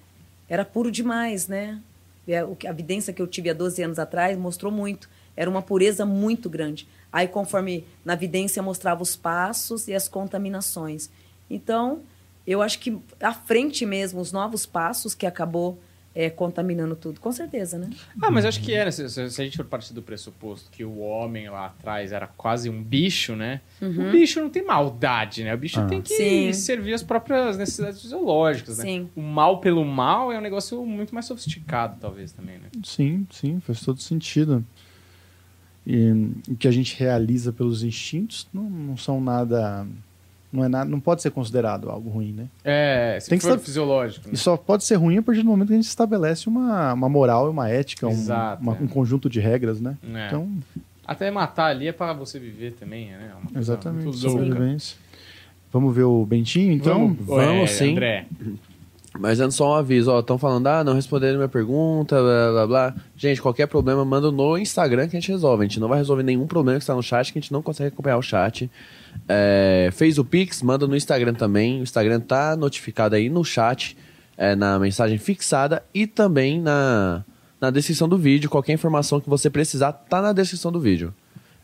[0.48, 1.80] era puro demais, né?
[2.26, 5.08] É, A vidência que eu tive há 12 anos atrás mostrou muito.
[5.36, 6.88] Era uma pureza muito grande.
[7.12, 11.10] Aí, conforme na vidência mostrava os passos e as contaminações.
[11.48, 12.02] Então,
[12.46, 15.78] eu acho que à frente mesmo, os novos passos que acabou
[16.18, 17.20] é, contaminando tudo.
[17.20, 17.90] Com certeza, né?
[18.22, 18.90] Ah, mas acho que é, né?
[18.90, 22.26] Se, se- se a gente for partir do pressuposto que o homem lá atrás era
[22.26, 23.61] quase um bicho, né?
[23.83, 25.55] O bicho não tem maldade, né?
[25.55, 25.85] O bicho Ah.
[25.85, 26.52] tem que Sim.
[26.55, 28.85] servir as próprias necessidades fisiológicas, né?
[28.85, 29.11] Sim.
[29.14, 32.68] O mal pelo mal é um negócio muito mais sofisticado, talvez, também, né?
[32.83, 34.64] Sim, sim, faz todo sentido.
[35.87, 36.11] E
[36.48, 39.87] o que a gente realiza pelos instintos não, não são nada.
[40.56, 42.46] Não, é nada, não pode ser considerado algo ruim, né?
[42.64, 44.32] É, se Tem que saber- fisiológico, né?
[44.34, 47.08] E só pode ser ruim a partir do momento que a gente estabelece uma, uma
[47.08, 48.78] moral e uma ética, um, Exato, uma- é.
[48.82, 49.96] um conjunto de regras, né?
[50.14, 50.26] É.
[50.28, 50.48] Então,
[51.06, 53.30] Até matar ali é pra você viver também, né?
[53.54, 54.16] É exatamente.
[54.16, 54.96] sobrevivência.
[55.72, 57.14] Vamos ver o Bentinho, então?
[57.14, 57.92] Vamos, vamos é, sim.
[57.92, 58.26] André.
[59.18, 62.66] Mas antes só um aviso, ó, estão falando, ah, não responderam minha pergunta, blá, blá,
[62.66, 62.94] blá.
[63.16, 65.64] Gente, qualquer problema, manda no Instagram que a gente resolve.
[65.64, 67.62] A gente não vai resolver nenhum problema que está no chat, que a gente não
[67.62, 68.70] consegue acompanhar o chat.
[69.29, 71.81] É, fez o Pix, manda no Instagram também.
[71.81, 73.96] O Instagram tá notificado aí no chat,
[74.37, 77.24] é, na mensagem fixada e também na,
[77.61, 78.50] na descrição do vídeo.
[78.50, 81.14] Qualquer informação que você precisar, tá na descrição do vídeo.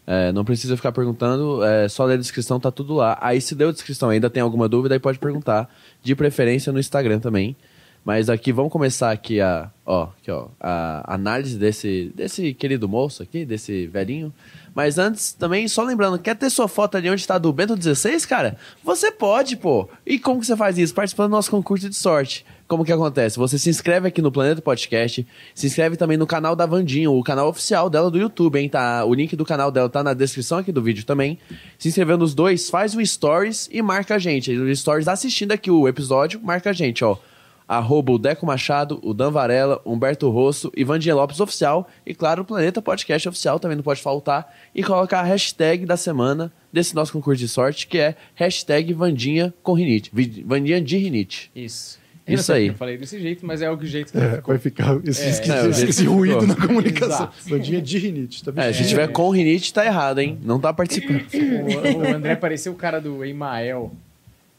[0.07, 3.17] É, não precisa ficar perguntando, é, só ler a descrição, tá tudo lá.
[3.21, 5.69] Aí se deu a descrição ainda tem alguma dúvida, aí pode perguntar.
[6.03, 7.57] De preferência no Instagram também.
[8.05, 13.23] Mas aqui, vamos começar aqui a, ó, aqui, ó, a análise desse, desse querido moço
[13.23, 14.33] aqui, desse velhinho.
[14.75, 18.27] Mas antes, também, só lembrando, quer ter sua foto ali onde está do Bento 16,
[18.27, 18.57] cara?
[18.83, 19.89] Você pode, pô.
[20.05, 20.93] E como que você faz isso?
[20.93, 22.45] Participando do nosso concurso de sorte.
[22.67, 23.39] Como que acontece?
[23.39, 27.23] Você se inscreve aqui no Planeta Podcast, se inscreve também no canal da Vandinho, o
[27.23, 28.69] canal oficial dela do YouTube, hein?
[28.69, 31.39] Tá, o link do canal dela tá na descrição aqui do vídeo também.
[31.79, 34.51] Se inscreveu nos dois, faz o stories e marca a gente.
[34.59, 37.17] O stories assistindo aqui o episódio, marca a gente, ó
[37.67, 41.89] arroba o Deco Machado, o Dan Varela, Humberto Rosso e Vandinha Lopes Oficial.
[42.07, 44.53] E claro, o Planeta Podcast Oficial também não pode faltar.
[44.75, 49.53] E colocar a hashtag da semana desse nosso concurso de sorte, que é hashtag Vandinha
[49.63, 50.11] com rinite.
[50.45, 51.51] Vandinha de rinite.
[51.55, 52.01] Isso.
[52.25, 52.67] Isso não sei aí.
[52.69, 54.55] Eu falei desse jeito, mas é o jeito que É, ficou.
[54.55, 56.47] vai ficar esse, É, esse- é, esse- esse ruído ficou.
[56.57, 57.29] na comunicação.
[57.49, 60.39] Bandinha de rinite, tá É, se tiver com rinite, tá errado, hein?
[60.41, 61.25] Não tá participando.
[61.35, 63.91] O, o André pareceu o cara do Emael.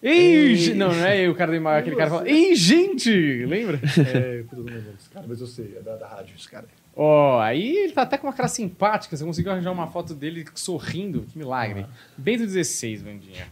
[0.03, 3.09] Ei, não, não é o cara do aquele cara fala, ei, gente!
[3.45, 3.79] Lembra?
[4.13, 6.67] É, não lembro desse cara, mas eu sei, é da, da rádio esse cara.
[6.93, 9.15] Ó, aí ele tá até com uma cara simpática.
[9.15, 11.25] Você conseguiu arranjar uma foto dele sorrindo.
[11.31, 11.85] Que milagre.
[12.17, 13.47] Bento XVI, Vandinha.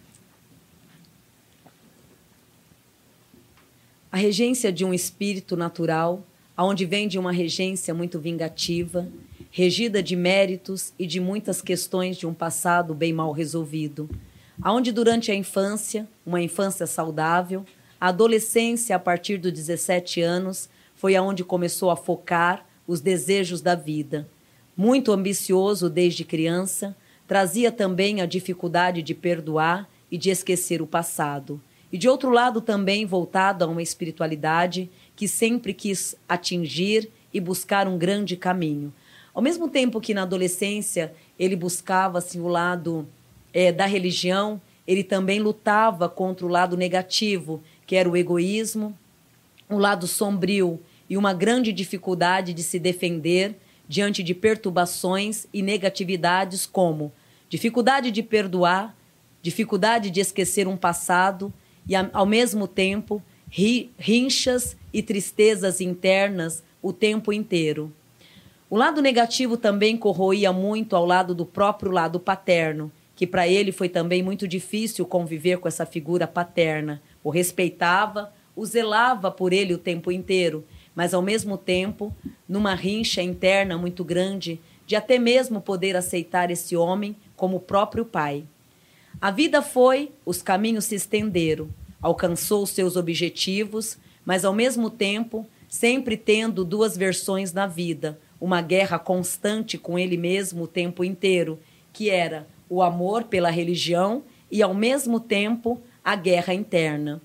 [4.12, 6.22] A regência de um espírito natural,
[6.56, 9.08] aonde vem de uma regência muito vingativa,
[9.50, 14.10] regida de méritos e de muitas questões de um passado bem mal resolvido,
[14.62, 17.66] aonde durante a infância, uma infância saudável,
[18.00, 23.76] a adolescência a partir dos 17 anos foi aonde começou a focar os desejos da
[23.76, 24.28] vida.
[24.76, 26.96] Muito ambicioso desde criança,
[27.28, 32.62] trazia também a dificuldade de perdoar e de esquecer o passado e de outro lado
[32.62, 38.94] também voltado a uma espiritualidade que sempre quis atingir e buscar um grande caminho.
[39.34, 43.08] Ao mesmo tempo que na adolescência ele buscava assim, o lado
[43.54, 48.98] é, da religião, ele também lutava contra o lado negativo, que era o egoísmo,
[49.70, 53.56] o lado sombrio e uma grande dificuldade de se defender
[53.88, 57.12] diante de perturbações e negatividades como
[57.50, 58.96] dificuldade de perdoar,
[59.42, 61.54] dificuldade de esquecer um passado,
[61.88, 67.92] e, ao mesmo tempo, ri, rinchas e tristezas internas o tempo inteiro.
[68.70, 72.90] O lado negativo também corroía muito ao lado do próprio lado paterno,
[73.22, 77.00] que para ele foi também muito difícil conviver com essa figura paterna.
[77.24, 82.12] O respeitava, o zelava por ele o tempo inteiro, mas ao mesmo tempo,
[82.50, 88.04] numa rincha interna muito grande, de até mesmo poder aceitar esse homem como o próprio
[88.04, 88.44] pai.
[89.22, 91.70] A vida foi, os caminhos se estenderam,
[92.02, 98.98] alcançou seus objetivos, mas ao mesmo tempo sempre tendo duas versões na vida, uma guerra
[98.98, 101.60] constante com ele mesmo o tempo inteiro,
[101.94, 107.22] que era o amor pela religião e ao mesmo tempo a guerra interna.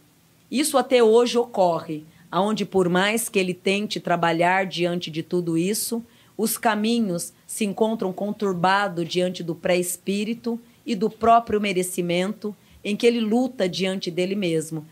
[0.51, 6.05] Isso até hoje ocorre, aonde por mais que ele tente trabalhar diante de tudo isso,
[6.37, 13.21] os caminhos se encontram conturbados diante do pré-espírito e do próprio merecimento, em que ele
[13.21, 14.85] luta diante dele mesmo.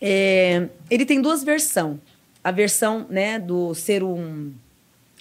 [0.00, 1.98] É, ele tem duas versões.
[2.44, 4.52] A versão né, do ser um,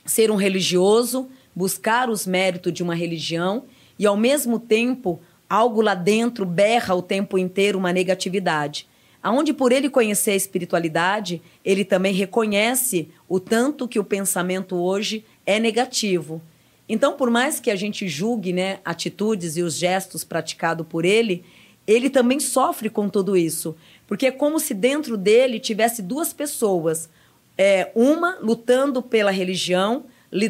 [0.06, 3.64] ser um religioso, buscar os méritos de uma religião,
[4.04, 8.88] e ao mesmo tempo, algo lá dentro berra o tempo inteiro uma negatividade.
[9.22, 15.26] Aonde por ele conhecer a espiritualidade, ele também reconhece o tanto que o pensamento hoje
[15.46, 16.42] é negativo
[16.88, 21.44] então, por mais que a gente julgue né, atitudes e os gestos praticados por ele,
[21.88, 23.76] ele também sofre com tudo isso.
[24.08, 27.10] Porque é como se dentro dele tivesse duas pessoas.
[27.58, 30.06] É, uma lutando pela religião,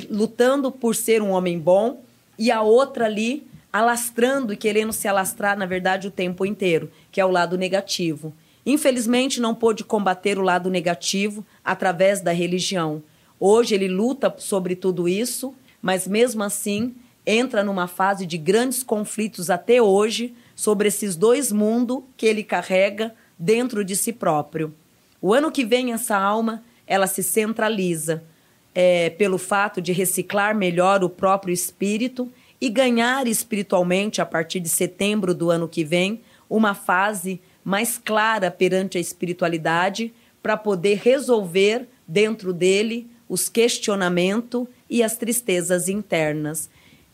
[0.10, 2.02] lutando por ser um homem bom,
[2.48, 7.20] e a outra ali alastrando e querendo se alastrar, na verdade, o tempo inteiro, que
[7.20, 8.34] é o lado negativo.
[8.66, 13.04] Infelizmente, não pôde combater o lado negativo através da religião.
[13.40, 15.54] Hoje ele luta sobre tudo isso
[15.84, 22.04] mas mesmo assim entra numa fase de grandes conflitos até hoje sobre esses dois mundos
[22.16, 24.74] que ele carrega dentro de si próprio.
[25.22, 28.24] O ano que vem essa alma ela se centraliza
[28.76, 34.70] é, pelo fato de reciclar melhor o próprio espírito e ganhar espiritualmente a partir de
[34.70, 41.88] setembro do ano que vem uma fase mais clara perante a espiritualidade para poder resolver
[42.08, 46.70] dentro dele os questionamentos e as tristezas internas.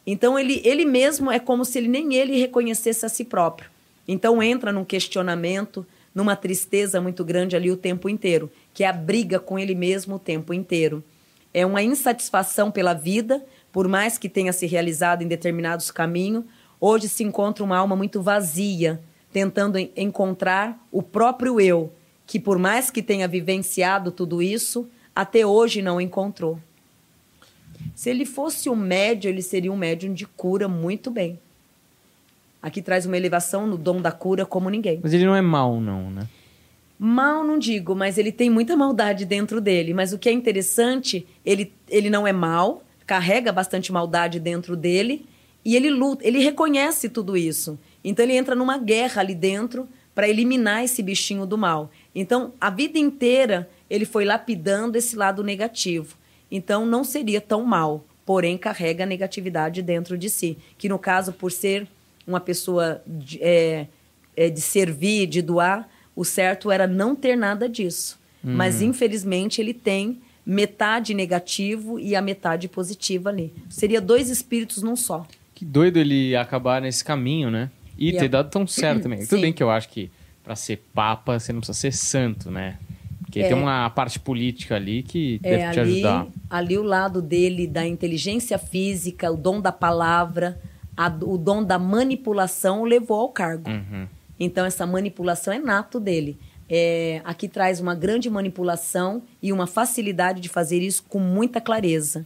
[0.05, 3.69] Então ele, ele mesmo é como se ele nem ele reconhecesse a si próprio.
[4.07, 8.93] Então entra num questionamento, numa tristeza muito grande ali o tempo inteiro, que é a
[8.93, 11.03] briga com ele mesmo o tempo inteiro.
[11.53, 16.43] É uma insatisfação pela vida, por mais que tenha se realizado em determinados caminhos,
[16.79, 21.91] hoje se encontra uma alma muito vazia, tentando encontrar o próprio eu,
[22.25, 26.59] que por mais que tenha vivenciado tudo isso, até hoje não encontrou.
[27.95, 31.39] Se ele fosse um médium, ele seria um médium de cura muito bem.
[32.61, 34.99] Aqui traz uma elevação no dom da cura como ninguém.
[35.01, 36.27] Mas ele não é mal, não, né?
[37.01, 39.93] Mal não digo, mas ele tem muita maldade dentro dele.
[39.93, 45.25] Mas o que é interessante, ele, ele não é mal, carrega bastante maldade dentro dele
[45.63, 47.79] e ele luta, ele reconhece tudo isso.
[48.03, 51.89] Então ele entra numa guerra ali dentro para eliminar esse bichinho do mal.
[52.13, 56.17] Então a vida inteira ele foi lapidando esse lado negativo.
[56.51, 60.57] Então não seria tão mal, porém carrega a negatividade dentro de si.
[60.77, 61.87] Que no caso, por ser
[62.27, 63.87] uma pessoa de, é,
[64.35, 65.89] é, de servir, de doar,
[66.19, 68.19] o certo era não ter nada disso.
[68.43, 68.53] Hum.
[68.55, 73.53] Mas infelizmente ele tem metade negativo e a metade positiva ali.
[73.69, 75.25] Seria dois espíritos num só.
[75.55, 77.69] Que doido ele acabar nesse caminho, né?
[77.97, 79.21] E, e ter dado tão certo também.
[79.21, 79.27] Sim.
[79.27, 80.09] Tudo bem que eu acho que
[80.43, 82.77] para ser papa você não precisa ser santo, né?
[83.21, 86.27] Porque tem uma parte política ali que deve É, te ali, ajudar.
[86.49, 90.59] ali o lado dele da inteligência física, o dom da palavra,
[90.97, 93.69] a- o dom da manipulação o levou ao cargo.
[93.69, 94.07] Uhum.
[94.39, 96.37] Então, essa manipulação é nato dele.
[96.69, 102.25] É, aqui traz uma grande manipulação e uma facilidade de fazer isso com muita clareza.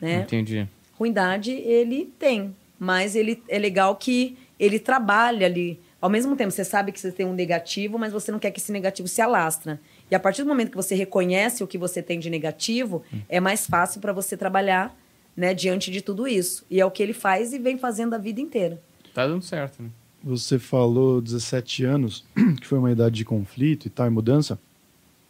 [0.00, 0.20] Né?
[0.20, 0.68] Entendi.
[0.92, 5.80] Ruindade ele tem, mas ele é legal que ele trabalha ali.
[6.00, 8.60] Ao mesmo tempo, você sabe que você tem um negativo, mas você não quer que
[8.60, 9.80] esse negativo se alastra.
[10.10, 13.38] E a partir do momento que você reconhece o que você tem de negativo, é
[13.38, 14.96] mais fácil para você trabalhar
[15.36, 16.64] né, diante de tudo isso.
[16.70, 18.80] E é o que ele faz e vem fazendo a vida inteira.
[19.12, 19.90] Tá dando certo, né?
[20.22, 22.24] Você falou 17 anos,
[22.60, 24.58] que foi uma idade de conflito e tal, e mudança.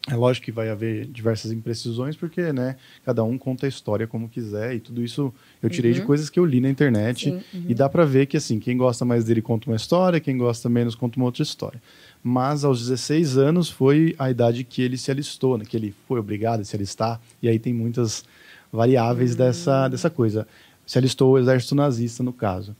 [0.08, 4.30] É lógico que vai haver diversas imprecisões, porque, né, cada um conta a história como
[4.30, 5.32] quiser, e tudo isso
[5.62, 7.66] eu tirei de coisas que eu li na internet, Sim, uhum.
[7.68, 10.70] e dá pra ver que, assim, quem gosta mais dele conta uma história, quem gosta
[10.70, 11.80] menos conta uma outra história.
[12.24, 16.18] Mas aos 16 anos foi a idade que ele se alistou, né, que ele foi
[16.18, 18.24] obrigado a se alistar, e aí tem muitas
[18.72, 20.48] variáveis dessa, dessa coisa.
[20.86, 22.74] Se alistou o exército nazista, no caso.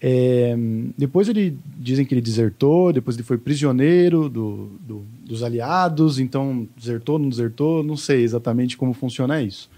[0.00, 0.56] É,
[0.96, 6.68] depois ele dizem que ele desertou, depois ele foi prisioneiro do, do- dos aliados, então
[6.76, 9.68] desertou, não desertou, não sei exatamente como funciona isso.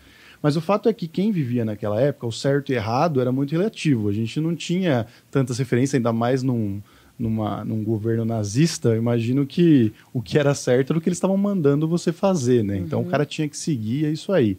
[0.43, 3.53] Mas o fato é que quem vivia naquela época, o certo e errado era muito
[3.53, 4.09] relativo.
[4.09, 6.81] A gente não tinha tantas referências, ainda mais num,
[7.18, 8.97] numa, num governo nazista.
[8.97, 12.79] Imagino que o que era certo era o que eles estavam mandando você fazer, né?
[12.79, 14.57] Então o cara tinha que seguir, é isso aí.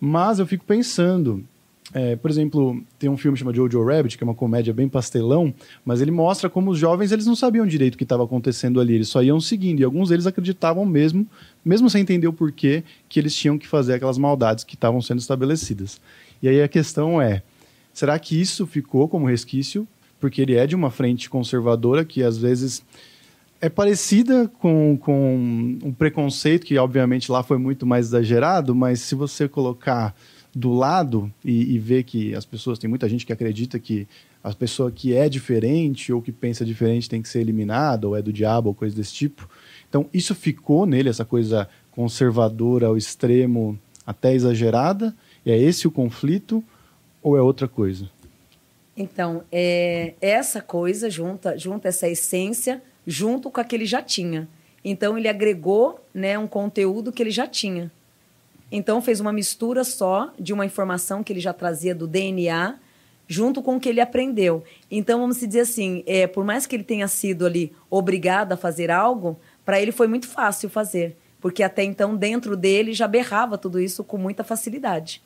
[0.00, 1.44] Mas eu fico pensando,
[1.94, 5.54] é, por exemplo, tem um filme chamado Jojo Rabbit, que é uma comédia bem pastelão,
[5.84, 8.94] mas ele mostra como os jovens eles não sabiam direito o que estava acontecendo ali,
[8.94, 11.26] eles só iam seguindo, e alguns deles acreditavam mesmo,
[11.64, 15.20] mesmo sem entender o porquê, que eles tinham que fazer aquelas maldades que estavam sendo
[15.20, 16.00] estabelecidas.
[16.42, 17.42] E aí a questão é,
[17.92, 19.86] será que isso ficou como resquício?
[20.18, 22.82] Porque ele é de uma frente conservadora que às vezes
[23.60, 29.14] é parecida com, com um preconceito que, obviamente, lá foi muito mais exagerado, mas se
[29.14, 30.14] você colocar
[30.56, 34.08] do lado e, e ver que as pessoas, tem muita gente que acredita que
[34.42, 38.22] a pessoa que é diferente ou que pensa diferente tem que ser eliminada, ou é
[38.22, 39.46] do diabo, ou coisa desse tipo.
[39.86, 45.14] Então, isso ficou nele, essa coisa conservadora ao extremo, até exagerada.
[45.44, 46.64] E é esse o conflito
[47.22, 48.08] ou é outra coisa?
[48.96, 54.48] Então, é essa coisa junta, junta essa essência junto com a que ele já tinha.
[54.82, 57.92] Então, ele agregou né, um conteúdo que ele já tinha.
[58.70, 62.78] Então, fez uma mistura só de uma informação que ele já trazia do DNA
[63.28, 64.62] junto com o que ele aprendeu.
[64.90, 68.90] Então, vamos dizer assim, é, por mais que ele tenha sido ali obrigado a fazer
[68.90, 71.16] algo, para ele foi muito fácil fazer.
[71.40, 75.22] Porque até então, dentro dele, já berrava tudo isso com muita facilidade.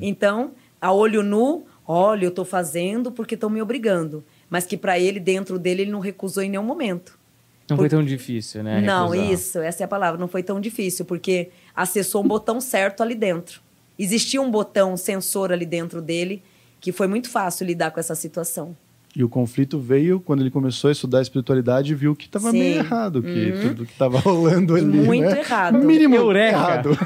[0.00, 4.24] Então, a olho nu, olha, eu estou fazendo porque estão me obrigando.
[4.48, 7.18] Mas que para ele, dentro dele, ele não recusou em nenhum momento.
[7.68, 8.80] Não foi tão difícil, né?
[8.80, 9.32] não, recusar.
[9.32, 10.20] isso, essa é a palavra.
[10.20, 13.60] Não foi tão difícil, porque acessou um botão certo ali dentro.
[13.98, 16.42] Existia um botão sensor ali dentro dele
[16.80, 18.76] que foi muito fácil lidar com essa situação.
[19.14, 22.50] E o conflito veio quando ele começou a estudar a espiritualidade e viu que estava
[22.50, 24.86] meio errado, que tudo que estava rolando ali.
[24.86, 25.40] Muito né?
[25.40, 25.78] errado.
[25.78, 26.56] No mínimo Eureka.
[26.56, 26.98] errado.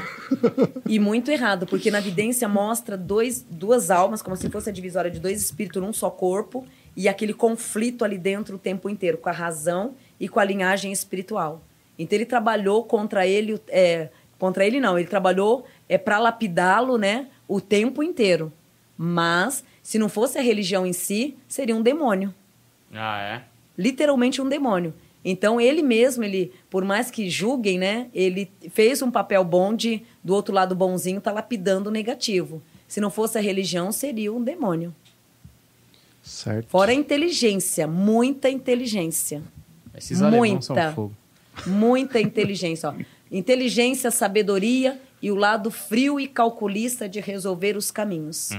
[0.87, 5.11] E muito errado, porque na evidência mostra dois, duas almas, como se fosse a divisória
[5.11, 6.65] de dois espíritos num só corpo,
[6.95, 10.91] e aquele conflito ali dentro o tempo inteiro, com a razão e com a linhagem
[10.91, 11.61] espiritual.
[11.99, 14.09] Então ele trabalhou contra ele, é,
[14.39, 18.51] contra ele não, ele trabalhou é, para lapidá-lo né, o tempo inteiro.
[18.97, 22.33] Mas, se não fosse a religião em si, seria um demônio
[22.93, 23.43] Ah, é?
[23.77, 24.93] literalmente um demônio.
[25.23, 30.01] Então ele mesmo, ele, por mais que julguem, né, ele fez um papel bom de
[30.23, 32.61] do outro lado bonzinho tá lapidando o negativo.
[32.87, 34.95] Se não fosse a religião, seria um demônio.
[36.23, 36.67] Certo.
[36.69, 39.41] Fora a inteligência, muita inteligência.
[39.95, 40.93] Esses alemãos são Muita.
[40.93, 41.13] fogo.
[41.65, 42.93] Muita inteligência, ó.
[43.31, 48.51] Inteligência, sabedoria e o lado frio e calculista de resolver os caminhos.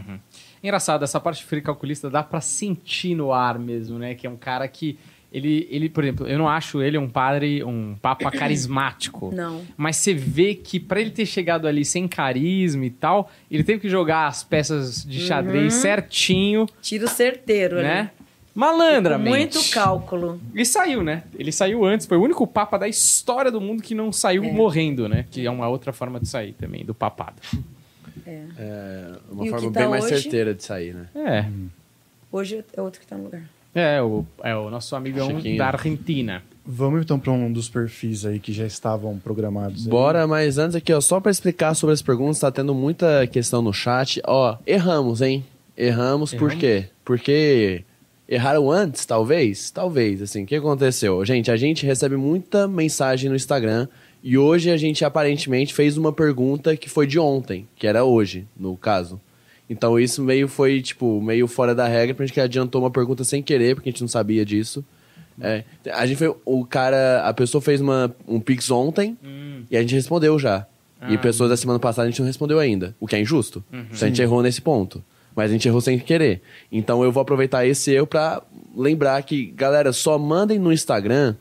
[0.62, 4.14] Engraçado, essa parte fria calculista dá pra sentir no ar mesmo, né?
[4.14, 4.98] Que é um cara que.
[5.30, 9.30] Ele, ele, por exemplo, eu não acho ele um padre, um papa carismático.
[9.34, 9.62] Não.
[9.76, 13.78] Mas você vê que pra ele ter chegado ali sem carisma e tal, ele teve
[13.80, 17.82] que jogar as peças de xadrez certinho, Tiro certeiro, né?
[17.82, 18.10] né?
[18.58, 19.28] Com Malandramente.
[19.56, 20.40] muito cálculo.
[20.52, 21.22] E saiu, né?
[21.38, 25.08] Ele saiu antes, foi o único papa da história do mundo que não saiu morrendo,
[25.08, 25.24] né?
[25.30, 27.36] Que é uma outra forma de sair também, do papado.
[28.26, 30.22] É uma E forma tá bem mais hoje?
[30.22, 31.06] certeira de sair, né?
[31.14, 31.44] É.
[32.32, 33.42] Hoje é outro que tá no lugar.
[33.72, 35.56] É, o, é o nosso amigão Chiquinho.
[35.56, 36.42] da Argentina.
[36.66, 39.84] Vamos então para um dos perfis aí que já estavam programados.
[39.84, 39.90] aí.
[39.90, 43.62] Bora, mas antes aqui, ó, só pra explicar sobre as perguntas, tá tendo muita questão
[43.62, 44.20] no chat.
[44.26, 45.44] Ó, erramos, hein?
[45.76, 46.54] Erramos, por Erramos?
[46.60, 46.88] quê?
[47.04, 47.84] Porque
[48.28, 49.70] erraram antes, talvez?
[49.70, 50.42] Talvez, assim.
[50.44, 51.24] O que aconteceu?
[51.24, 53.88] Gente, a gente recebe muita mensagem no Instagram
[54.22, 58.46] E hoje a gente aparentemente fez uma pergunta que foi de ontem, que era hoje,
[58.58, 59.20] no caso.
[59.70, 63.22] Então isso meio foi, tipo, meio fora da regra, pra gente que adiantou uma pergunta
[63.22, 64.84] sem querer, porque a gente não sabia disso.
[65.40, 65.62] É,
[65.92, 69.16] a gente foi, o cara, a pessoa fez uma, um pix ontem
[69.70, 70.66] e a gente respondeu já.
[71.08, 71.18] E Ah.
[71.18, 73.62] pessoas da semana passada a gente não respondeu ainda, o que é injusto.
[73.70, 75.00] Então a gente errou nesse ponto.
[75.38, 76.42] Mas a gente errou sem querer.
[76.72, 78.42] Então eu vou aproveitar esse erro pra
[78.76, 81.36] lembrar que, galera, só mandem no Instagram.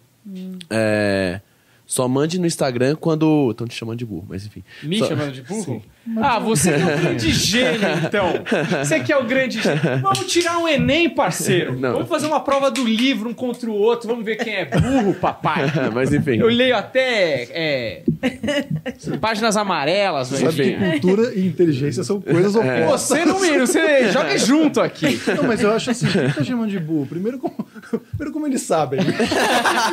[0.70, 1.42] é,
[1.84, 3.50] só mande no Instagram quando.
[3.50, 4.64] Estão te chamando de burro, mas enfim.
[4.84, 5.82] Me Só- chamando de burro?
[6.22, 8.34] Ah, você que é o grande gênio, então.
[8.84, 9.82] Você que é o grande gênio.
[10.02, 11.78] Vamos tirar um Enem, parceiro.
[11.78, 11.94] Não.
[11.94, 14.08] Vamos fazer uma prova do livro um contra o outro.
[14.08, 15.66] Vamos ver quem é burro, papai.
[15.94, 16.38] mas enfim.
[16.38, 18.04] Eu leio até é,
[19.20, 20.52] páginas amarelas, velho.
[20.52, 22.86] Sabe que cultura e inteligência são coisas É.
[22.86, 23.18] opostas.
[23.20, 25.20] Você não me, você joga junto aqui.
[25.36, 27.06] Não, mas eu acho assim, quem tá chamando de burro?
[27.08, 27.56] Primeiro como,
[28.18, 29.00] primeiro como eles sabem.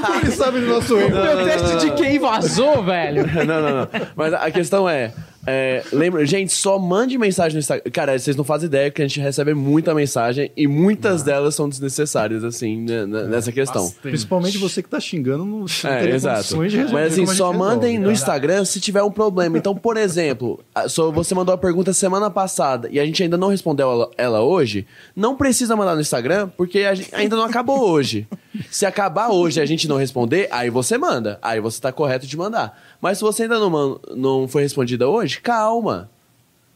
[0.07, 1.11] como eles sabem do nosso erro.
[1.11, 3.27] Meu teste de QI vazou, velho.
[3.47, 3.89] não, não, não.
[4.17, 5.13] Mas a questão é.
[5.47, 7.91] É, lembra, gente, só mande mensagem no Instagram.
[7.93, 11.69] Cara, vocês não fazem ideia que a gente recebe muita mensagem e muitas delas são
[11.69, 13.91] desnecessárias, assim, né, né, nessa questão.
[14.03, 16.57] Principalmente você que tá xingando, não É, exato.
[16.93, 18.13] Mas assim, só mandem resolve, no né?
[18.13, 19.59] Instagram se tiver um problema.
[19.59, 23.49] Então, por exemplo, só você mandou a pergunta semana passada e a gente ainda não
[23.49, 28.27] respondeu ela, ela hoje, não precisa mandar no Instagram, porque gente ainda não acabou hoje.
[28.71, 31.39] Se acabar hoje e a gente não responder, aí você manda.
[31.43, 32.79] Aí você tá correto de mandar.
[33.05, 36.11] Mas se você ainda não, não foi respondida hoje, calma.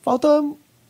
[0.03, 0.29] Falta,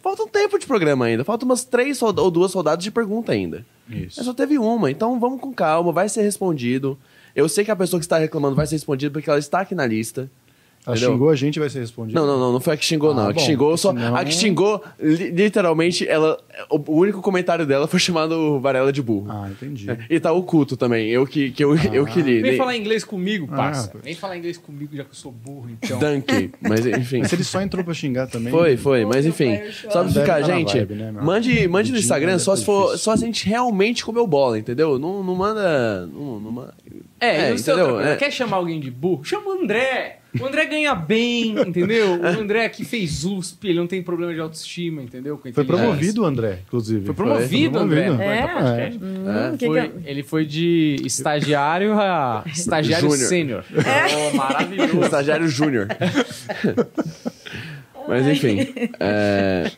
[0.01, 1.23] falta um tempo de programa ainda.
[1.23, 3.65] Falta umas três ou duas soldados de pergunta ainda.
[3.89, 4.21] Isso.
[4.21, 6.99] É só teve uma, então vamos com calma, vai ser respondido.
[7.37, 9.77] Eu sei que a pessoa que está reclamando vai ser respondida porque ela está aqui
[9.77, 10.29] na lista.
[10.89, 11.13] Ela entendeu?
[11.13, 12.19] xingou a gente vai ser respondido.
[12.19, 13.25] Não, não, não, não foi a que xingou, Ah, não.
[13.29, 13.93] A que bom, xingou só.
[13.93, 16.39] senão- A que xingou, li- literalmente, ela.
[16.71, 19.27] O, único comentário dela foi chamado Varela de burro.
[19.31, 19.87] Ah, entendi.
[20.11, 21.09] E tá oculto também.
[21.09, 22.41] Eu que, que eu, eu que li.
[22.41, 23.93] Vem Nem- falar inglês comigo, parça.
[23.95, 25.99] Ah, Vem falar inglês comigo, já que eu sou burro, então.
[25.99, 26.51] Donkey.
[26.61, 27.19] Mas enfim.
[27.21, 28.51] Mas ele só entrou pra xingar também.
[28.53, 29.59] Foi, foi, mas enfim.
[29.91, 32.97] Só pra ficar, tá gente, vibe, né, mande, mande no Instagram só tá se, for,
[32.99, 34.99] só se a gente realmente comeu bola, entendeu?
[34.99, 36.07] Não, não manda.
[36.07, 36.75] Não, não manda.
[37.21, 37.77] É, É, entendeu?
[37.79, 38.17] outra coisa, É.
[38.17, 39.25] Quer chamar alguém de burro?
[39.25, 40.18] Chama o André.
[40.39, 42.21] O André ganha bem, entendeu?
[42.21, 45.39] O André que fez USP, ele não tem problema de autoestima, entendeu?
[45.39, 47.07] Com Foi promovido o André, inclusive.
[47.07, 48.03] Foi promovido, André.
[48.05, 48.31] promovido.
[48.31, 48.47] É?
[48.47, 48.77] Tá.
[48.77, 48.91] É,
[49.57, 50.11] que Foi- que é?
[50.11, 53.65] Ele foi de estagiário a estagiário sênior.
[54.33, 55.01] Oh, maravilhoso.
[55.03, 55.89] Estagiário Júnior.
[58.07, 58.67] Mas enfim.
[59.01, 59.71] é,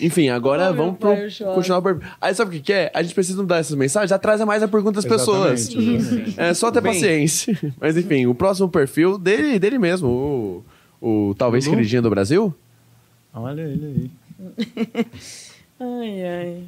[0.00, 1.14] Enfim, agora Oh, vamos pro,
[1.54, 1.82] continuar.
[1.82, 2.00] Por...
[2.20, 2.90] Aí sabe o que, que é?
[2.94, 5.68] A gente precisa mudar essas mensagens, atrasa mais a pergunta das pessoas.
[5.68, 6.34] Exatamente.
[6.40, 6.92] É só ter Bem.
[6.92, 7.58] paciência.
[7.80, 10.62] Mas enfim, o próximo perfil dele, dele mesmo,
[11.00, 11.76] o, o talvez Lulu?
[11.76, 12.54] queridinho do Brasil.
[13.34, 15.06] Olha ele aí.
[15.82, 16.64] Ai, ai.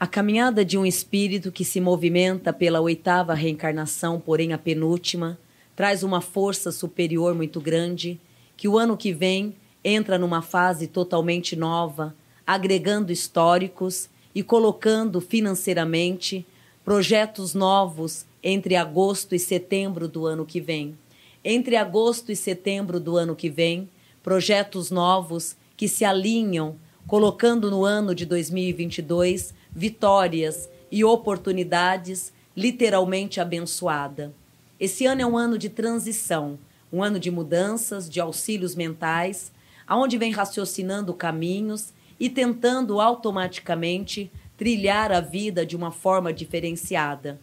[0.00, 5.36] A caminhada de um espírito que se movimenta pela oitava reencarnação, porém a penúltima,
[5.74, 8.20] traz uma força superior muito grande,
[8.56, 12.14] que o ano que vem entra numa fase totalmente nova,
[12.46, 16.46] agregando históricos e colocando financeiramente
[16.84, 20.96] projetos novos entre agosto e setembro do ano que vem.
[21.44, 23.88] Entre agosto e setembro do ano que vem,
[24.22, 34.34] projetos novos que se alinham, colocando no ano de 2022 vitórias e oportunidades literalmente abençoada.
[34.80, 36.58] Esse ano é um ano de transição,
[36.92, 39.52] um ano de mudanças, de auxílios mentais,
[39.86, 47.40] aonde vem raciocinando caminhos e tentando automaticamente trilhar a vida de uma forma diferenciada.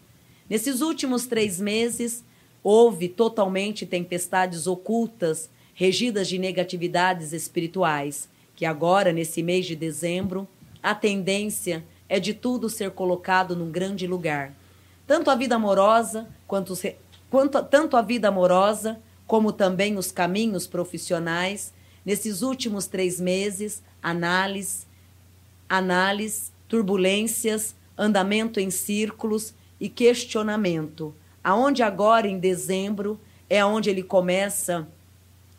[0.50, 2.24] Nesses últimos três meses,
[2.62, 10.48] houve totalmente tempestades ocultas, regidas de negatividades espirituais, que agora, nesse mês de dezembro,
[10.82, 14.54] a tendência é de tudo ser colocado num grande lugar.
[15.08, 16.74] Tanto a vida amorosa, quanto,
[17.30, 21.74] quanto tanto a vida amorosa, como também os caminhos profissionais,
[22.06, 24.86] nesses últimos três meses, análise,
[25.68, 31.14] análise, turbulências, andamento em círculos e questionamento.
[31.44, 34.88] Aonde agora em dezembro é onde ele começa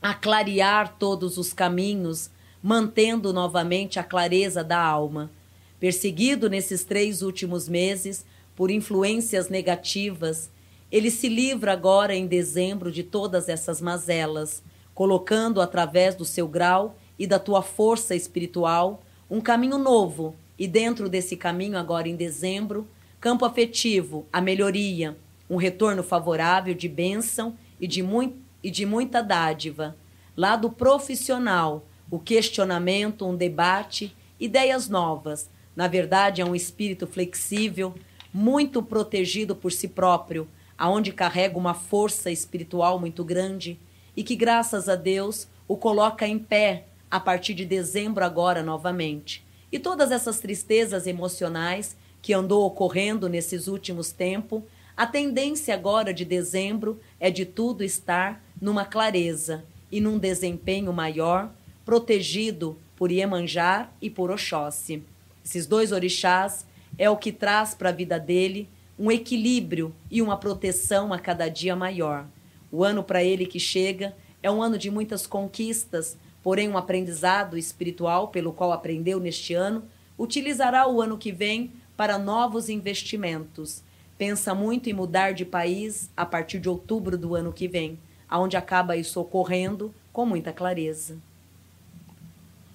[0.00, 2.30] a clarear todos os caminhos,
[2.62, 5.30] mantendo novamente a clareza da alma.
[5.78, 8.24] Perseguido nesses três últimos meses
[8.54, 10.50] por influências negativas,
[10.90, 14.62] ele se livra agora em dezembro de todas essas mazelas,
[14.94, 20.34] colocando através do seu grau e da tua força espiritual um caminho novo.
[20.58, 22.86] E dentro desse caminho, agora em dezembro,
[23.20, 25.16] campo afetivo, a melhoria,
[25.50, 29.96] um retorno favorável de bênção e de, mui e de muita dádiva.
[30.36, 35.50] Lado profissional, o questionamento, um debate, ideias novas.
[35.76, 37.94] Na verdade, é um espírito flexível,
[38.32, 43.78] muito protegido por si próprio, aonde carrega uma força espiritual muito grande
[44.16, 49.44] e que, graças a Deus, o coloca em pé a partir de dezembro agora novamente.
[49.70, 54.62] E todas essas tristezas emocionais que andou ocorrendo nesses últimos tempos,
[54.96, 61.50] a tendência agora de dezembro é de tudo estar numa clareza e num desempenho maior,
[61.84, 65.02] protegido por Iemanjá e por Oxóssi.
[65.46, 66.66] Esses dois orixás
[66.98, 68.68] é o que traz para a vida dele
[68.98, 72.26] um equilíbrio e uma proteção a cada dia maior.
[72.72, 77.56] O ano para ele que chega é um ano de muitas conquistas, porém um aprendizado
[77.56, 79.84] espiritual pelo qual aprendeu neste ano,
[80.18, 83.84] utilizará o ano que vem para novos investimentos.
[84.18, 88.56] Pensa muito em mudar de país a partir de outubro do ano que vem, aonde
[88.56, 91.16] acaba isso ocorrendo com muita clareza.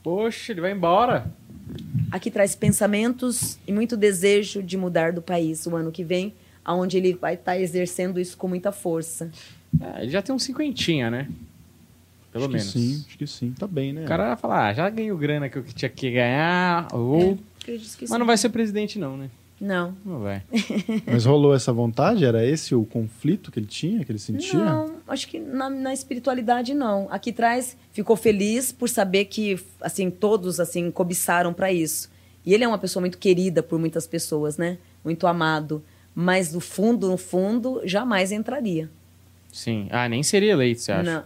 [0.01, 1.31] Poxa, ele vai embora.
[2.11, 6.97] Aqui traz pensamentos e muito desejo de mudar do país o ano que vem, aonde
[6.97, 9.31] ele vai estar tá exercendo isso com muita força.
[9.79, 11.29] É, ele já tem um cinquentinha, né?
[12.31, 12.73] Pelo acho menos.
[12.73, 13.51] Que sim, acho que sim.
[13.57, 14.03] Tá bem, né?
[14.03, 17.37] O cara vai falar, ah, já ganhei grana que eu tinha que ganhar, ou...
[17.67, 19.29] É, Mas não vai ser presidente não, né?
[19.61, 19.95] Não.
[20.03, 20.41] Não vai.
[21.05, 22.25] Mas rolou essa vontade?
[22.25, 24.57] Era esse o conflito que ele tinha, que ele sentia?
[24.57, 27.07] Não, acho que na, na, espiritualidade não.
[27.11, 32.09] Aqui traz, ficou feliz por saber que, assim, todos, assim, cobiçaram para isso.
[32.43, 34.79] E ele é uma pessoa muito querida por muitas pessoas, né?
[35.05, 35.83] Muito amado.
[36.15, 38.89] Mas, no fundo, no fundo, jamais entraria.
[39.53, 39.87] Sim.
[39.91, 41.03] Ah, nem seria eleito, você acha?
[41.03, 41.23] Não,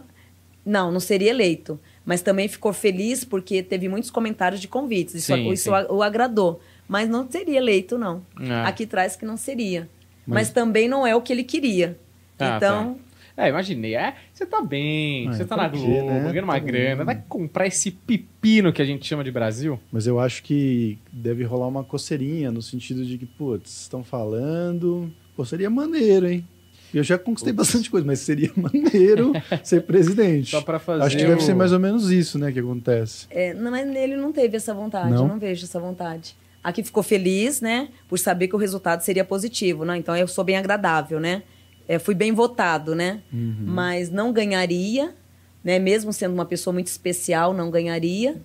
[0.64, 1.80] não, não seria eleito.
[2.04, 5.14] Mas também ficou feliz porque teve muitos comentários de convites.
[5.14, 5.86] Isso, sim, isso sim.
[5.88, 8.22] o agradou mas não seria eleito, não.
[8.40, 8.62] É.
[8.68, 9.88] Aqui traz que não seria.
[10.26, 10.48] Mas...
[10.48, 11.98] mas, também não é o que ele queria.
[12.38, 12.94] Ah, então.
[12.94, 13.06] Tá.
[13.36, 13.94] É, imaginei.
[13.94, 16.20] É, você tá bem, você tá na Globo, né?
[16.30, 19.78] ganhando uma tá grana, vai comprar esse pepino que a gente chama de Brasil?
[19.92, 25.12] Mas eu acho que deve rolar uma coceirinha, no sentido de que, putz, estão falando.
[25.36, 26.48] Pô, seria maneiro, hein?
[26.94, 27.68] Eu já conquistei Putz.
[27.68, 29.32] bastante coisa, mas seria maneiro
[29.62, 30.50] ser presidente.
[30.50, 31.04] Só para fazer.
[31.04, 31.28] Acho que o...
[31.28, 33.26] deve ser mais ou menos isso, né, que acontece.
[33.28, 35.22] É, não, mas ele não teve essa vontade, não?
[35.22, 36.34] eu não vejo essa vontade.
[36.66, 37.90] Aqui ficou feliz, né?
[38.08, 39.96] Por saber que o resultado seria positivo, né?
[39.98, 41.44] Então eu sou bem agradável, né?
[41.86, 43.22] É, fui bem votado, né?
[43.32, 43.54] Uhum.
[43.60, 45.14] Mas não ganharia,
[45.62, 45.78] né?
[45.78, 48.42] Mesmo sendo uma pessoa muito especial, não ganharia.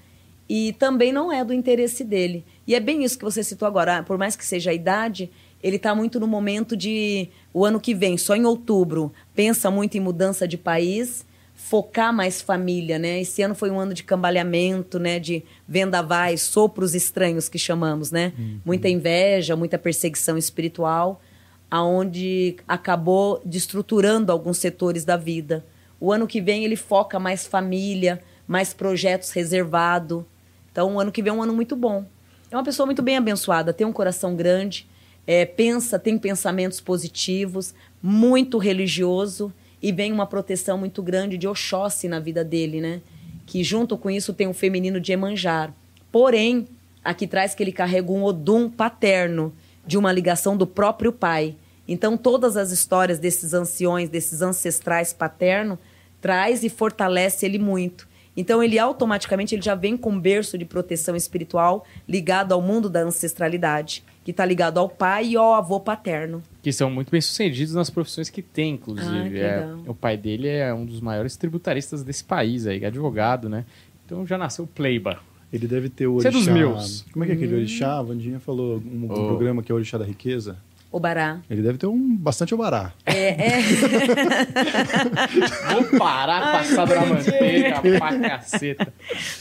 [0.47, 2.45] E também não é do interesse dele.
[2.67, 4.03] E é bem isso que você citou agora.
[4.03, 5.31] Por mais que seja a idade,
[5.63, 9.97] ele está muito no momento de o ano que vem, só em outubro, pensa muito
[9.97, 11.25] em mudança de país
[11.63, 13.21] focar mais família, né?
[13.21, 15.19] Esse ano foi um ano de cambaleamento, né?
[15.19, 18.33] De vendavais, sopros estranhos que chamamos, né?
[18.37, 18.59] Uhum.
[18.65, 21.21] Muita inveja, muita perseguição espiritual,
[21.69, 25.63] aonde acabou destruturando alguns setores da vida.
[25.99, 30.25] O ano que vem ele foca mais família, mais projetos reservado.
[30.71, 32.05] Então, o ano que vem é um ano muito bom.
[32.49, 34.89] É uma pessoa muito bem abençoada, tem um coração grande,
[35.25, 42.07] é, pensa, tem pensamentos positivos, muito religioso e vem uma proteção muito grande de Oxóssi
[42.07, 43.01] na vida dele, né?
[43.45, 45.73] Que junto com isso tem o feminino de Emanjar.
[46.11, 46.67] Porém,
[47.03, 49.53] aqui traz que ele carrega um Odum paterno,
[49.85, 51.55] de uma ligação do próprio pai.
[51.87, 55.79] Então, todas as histórias desses anciões, desses ancestrais paternos,
[56.21, 58.07] traz e fortalece ele muito.
[58.37, 62.89] Então, ele automaticamente ele já vem com um berço de proteção espiritual ligado ao mundo
[62.89, 66.43] da ancestralidade que está ligado ao pai e ao avô paterno.
[66.61, 69.41] Que são muito bem sucedidos nas profissões que tem, inclusive.
[69.41, 73.65] Ah, é, o pai dele é um dos maiores tributaristas desse país, aí, advogado, né?
[74.05, 75.19] Então já nasceu pleiba.
[75.51, 76.31] Ele deve ter o orixá...
[76.31, 77.05] Você é dos meus.
[77.11, 77.57] Como é que é aquele hum.
[77.57, 77.97] orixá?
[77.97, 79.27] A Vandinha falou um, oh.
[79.27, 80.57] programa que é o orixá da riqueza.
[80.91, 81.39] Obará.
[81.49, 82.91] Ele deve ter um bastante obará.
[83.05, 83.61] É, é.
[85.71, 88.93] Vou parar passado na manteiga pra caceta.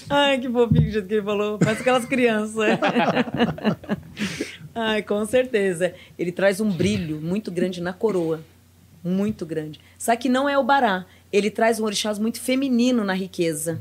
[0.09, 1.59] Ai, que fofinho o jeito que ele falou.
[1.59, 2.55] Parece aquelas crianças.
[4.73, 5.93] Ai, com certeza.
[6.17, 8.41] Ele traz um brilho muito grande na coroa.
[9.03, 9.81] Muito grande.
[9.99, 11.05] Só que não é o bará.
[11.33, 13.81] Ele traz um orixás muito feminino na riqueza.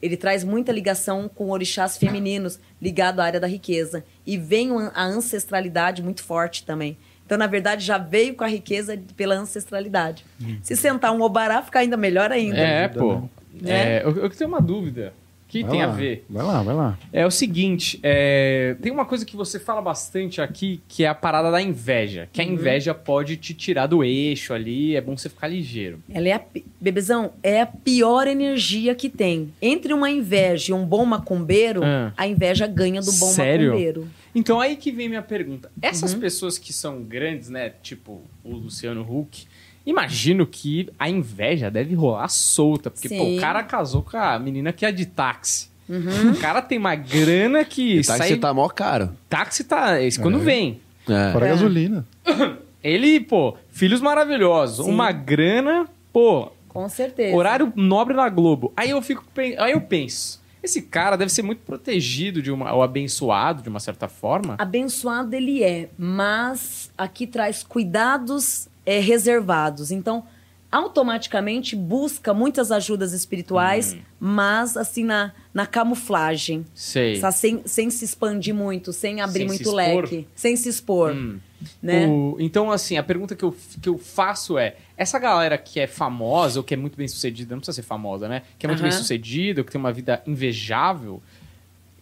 [0.00, 4.04] Ele traz muita ligação com orixás femininos ligado à área da riqueza.
[4.26, 6.96] E vem a ancestralidade muito forte também.
[7.26, 10.24] Então, na verdade, já veio com a riqueza pela ancestralidade.
[10.40, 10.58] Uhum.
[10.62, 12.58] Se sentar um obará, fica ainda melhor ainda.
[12.58, 13.28] É, pô.
[13.64, 13.98] É.
[13.98, 15.12] É, eu, eu tenho uma dúvida
[15.48, 16.26] que vai tem lá, a ver.
[16.28, 16.98] Vai lá, vai lá.
[17.10, 21.14] É o seguinte, é, tem uma coisa que você fala bastante aqui, que é a
[21.14, 22.28] parada da inveja.
[22.30, 22.52] Que a uhum.
[22.52, 26.02] inveja pode te tirar do eixo ali, é bom você ficar ligeiro.
[26.10, 26.42] Ela é a,
[26.78, 29.52] bebezão, é a pior energia que tem.
[29.60, 32.12] Entre uma inveja e um bom macumbeiro, ah.
[32.14, 33.68] a inveja ganha do bom Sério?
[33.68, 34.08] macumbeiro.
[34.34, 35.70] Então aí que vem minha pergunta.
[35.80, 36.20] Essas uhum.
[36.20, 39.46] pessoas que são grandes, né, tipo o Luciano Huck,
[39.88, 44.70] Imagino que a inveja deve rolar solta, porque pô, o cara casou com a menina
[44.70, 45.70] que é de táxi.
[45.88, 48.36] O cara tem uma grana que E táxi sai...
[48.36, 49.10] tá mó caro.
[49.30, 49.98] Táxi tá...
[50.02, 50.44] Esse quando É.
[50.44, 50.80] vem.
[51.08, 51.32] É.
[51.32, 52.06] Fora a gasolina.
[52.84, 54.92] Ele, pô, filhos maravilhosos, Sim.
[54.92, 57.34] uma grana, pô, Com certeza.
[57.34, 58.70] horário nobre na Globo.
[58.76, 59.24] Aí eu fico,
[59.58, 63.80] aí eu penso, esse cara deve ser muito protegido de uma, ou abençoado de uma
[63.80, 64.54] certa forma.
[64.58, 69.90] Abençoado ele é, mas aqui traz cuidados é, reservados.
[69.90, 70.24] Então,
[70.70, 73.98] automaticamente busca muitas ajudas espirituais, Hum.
[74.20, 76.64] mas assim na, na camuflagem.
[76.74, 77.18] Sei.
[77.20, 77.30] Tá?
[77.32, 80.02] Sem, sem se expandir muito, sem abrir Sem se muito expor?
[80.02, 81.12] leque, sem se expor.
[81.12, 81.38] Hum.
[81.82, 82.06] Né?
[82.06, 85.86] O- então, assim, a pergunta que eu, que eu faço é: essa galera que é
[85.86, 88.42] famosa, ou que é muito bem sucedida, não precisa ser famosa, né?
[88.58, 91.20] Que é muito bem sucedida, ou que tem uma vida invejável,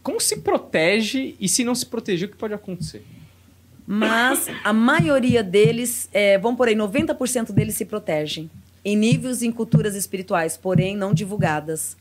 [0.02, 3.02] como se protege e se não se proteger, o que pode acontecer?
[3.86, 8.50] Mas a maioria deles, é, vamos por aí, 90% deles se protegem.
[8.84, 11.96] Em níveis e em culturas espirituais, porém não divulgadas.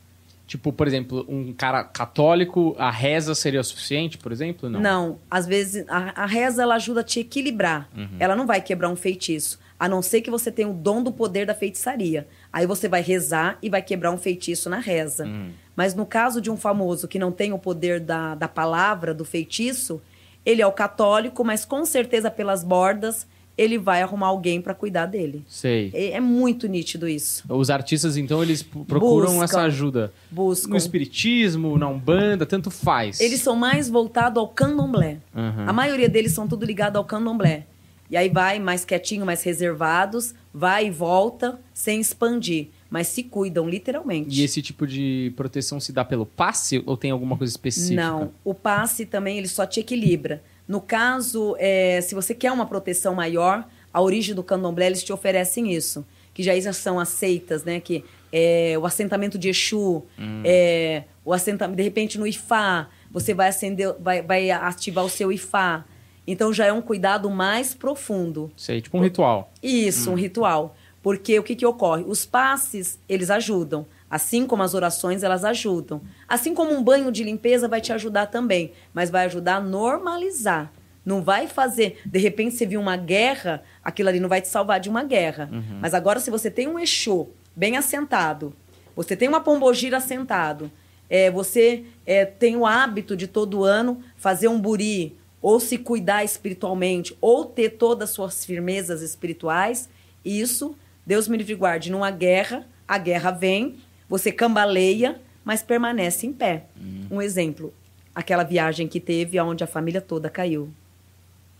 [0.46, 4.68] Tipo, por exemplo, um cara católico, a reza seria o suficiente, por exemplo?
[4.68, 4.80] Não.
[4.80, 7.88] Não, às vezes a, a reza ela ajuda a te equilibrar.
[8.20, 11.10] Ela não vai quebrar um feitiço, a não ser que você tenha o dom do
[11.10, 12.28] poder da feitiçaria.
[12.52, 15.26] Aí você vai rezar e vai quebrar um feitiço na reza.
[15.26, 15.50] Hum.
[15.74, 19.24] Mas no caso de um famoso que não tem o poder da, da palavra, do
[19.24, 20.00] feitiço,
[20.46, 23.26] ele é o católico, mas com certeza pelas bordas
[23.58, 25.42] ele vai arrumar alguém para cuidar dele.
[25.48, 25.90] Sei.
[25.94, 27.42] É, é muito nítido isso.
[27.48, 29.44] Os artistas, então, eles procuram Buscam.
[29.44, 30.12] essa ajuda.
[30.30, 30.70] Buscam.
[30.70, 33.18] No espiritismo, na Umbanda, tanto faz.
[33.18, 35.18] Eles são mais voltados ao candomblé.
[35.34, 35.64] Uhum.
[35.66, 37.64] A maioria deles são tudo ligado ao candomblé.
[38.10, 42.68] E aí vai mais quietinho, mais reservados, vai e volta, sem expandir.
[42.88, 44.40] Mas se cuidam, literalmente.
[44.40, 48.00] E esse tipo de proteção se dá pelo passe ou tem alguma coisa específica?
[48.00, 50.42] Não, o passe também ele só te equilibra.
[50.68, 55.12] No caso, é, se você quer uma proteção maior, a origem do candomblé eles te
[55.12, 57.80] oferecem isso, que já são aceitas, né?
[57.80, 60.04] Que é, o assentamento de Exu,
[60.44, 65.32] é, o assentamento de repente no Ifá, você vai acender, vai, vai ativar o seu
[65.32, 65.84] Ifá.
[66.26, 68.50] Então já é um cuidado mais profundo.
[68.56, 69.52] Sei, tipo um ritual.
[69.62, 70.76] Isso, um ritual.
[71.06, 72.02] Porque o que, que ocorre?
[72.04, 73.86] Os passes, eles ajudam.
[74.10, 76.00] Assim como as orações, elas ajudam.
[76.26, 78.72] Assim como um banho de limpeza vai te ajudar também.
[78.92, 80.72] Mas vai ajudar a normalizar.
[81.04, 82.00] Não vai fazer.
[82.04, 85.48] De repente, você viu uma guerra, aquilo ali não vai te salvar de uma guerra.
[85.80, 88.52] Mas agora, se você tem um Exu bem assentado,
[88.96, 90.68] você tem uma pombogira assentado,
[91.08, 96.24] é, você é, tem o hábito de todo ano fazer um buri, ou se cuidar
[96.24, 99.88] espiritualmente, ou ter todas as suas firmezas espirituais,
[100.24, 100.74] isso,
[101.06, 103.76] Deus me livre e guarde, numa guerra, a guerra vem,
[104.08, 106.64] você cambaleia, mas permanece em pé.
[107.10, 107.72] Um exemplo,
[108.14, 110.68] aquela viagem que teve onde a família toda caiu.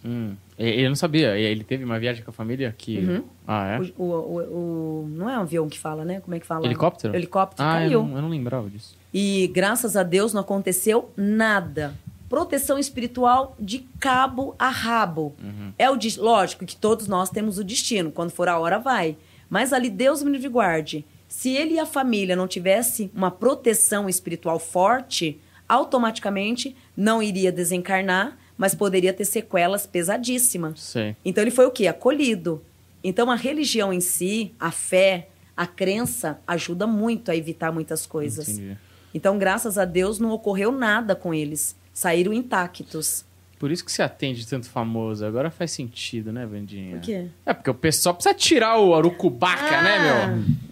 [0.05, 0.35] Hum.
[0.59, 1.37] Ele não sabia.
[1.39, 2.99] Ele teve uma viagem com a família que.
[2.99, 3.25] Uhum.
[3.47, 3.81] Ah, é?
[3.99, 6.21] O, o- o- o- não é um avião que fala, né?
[6.21, 6.65] Como é que fala?
[6.65, 7.15] Helicóptero?
[7.15, 8.03] Helicóptero Ah, eu caiu.
[8.05, 8.97] não, eu não lembrava disso.
[9.13, 11.95] E graças a Deus não aconteceu nada.
[12.29, 15.35] Proteção espiritual de cabo a rabo.
[15.79, 19.17] É o lógico que todos nós temos o destino, quando for a hora vai.
[19.49, 21.05] Mas ali Deus me livre guarde.
[21.29, 28.39] Se ele e a família não tivesse uma proteção espiritual forte, automaticamente não iria desencarnar,
[28.57, 30.81] mas poderia ter sequelas pesadíssimas.
[30.81, 31.17] Sei.
[31.25, 31.87] Então ele foi o quê?
[31.87, 32.63] Acolhido.
[33.03, 38.49] Então a religião em si, a fé, a crença ajuda muito a evitar muitas coisas.
[38.49, 38.77] Entendi.
[39.15, 41.75] Então, graças a Deus, não ocorreu nada com eles.
[41.95, 43.25] Saíram intactos.
[43.59, 45.25] Por isso que se atende tanto famoso.
[45.25, 46.97] Agora faz sentido, né, Vandinha?
[46.97, 47.27] Por quê?
[47.47, 49.83] É, porque o pessoal precisa tirar o arucubaca, Ah.
[49.83, 49.99] né,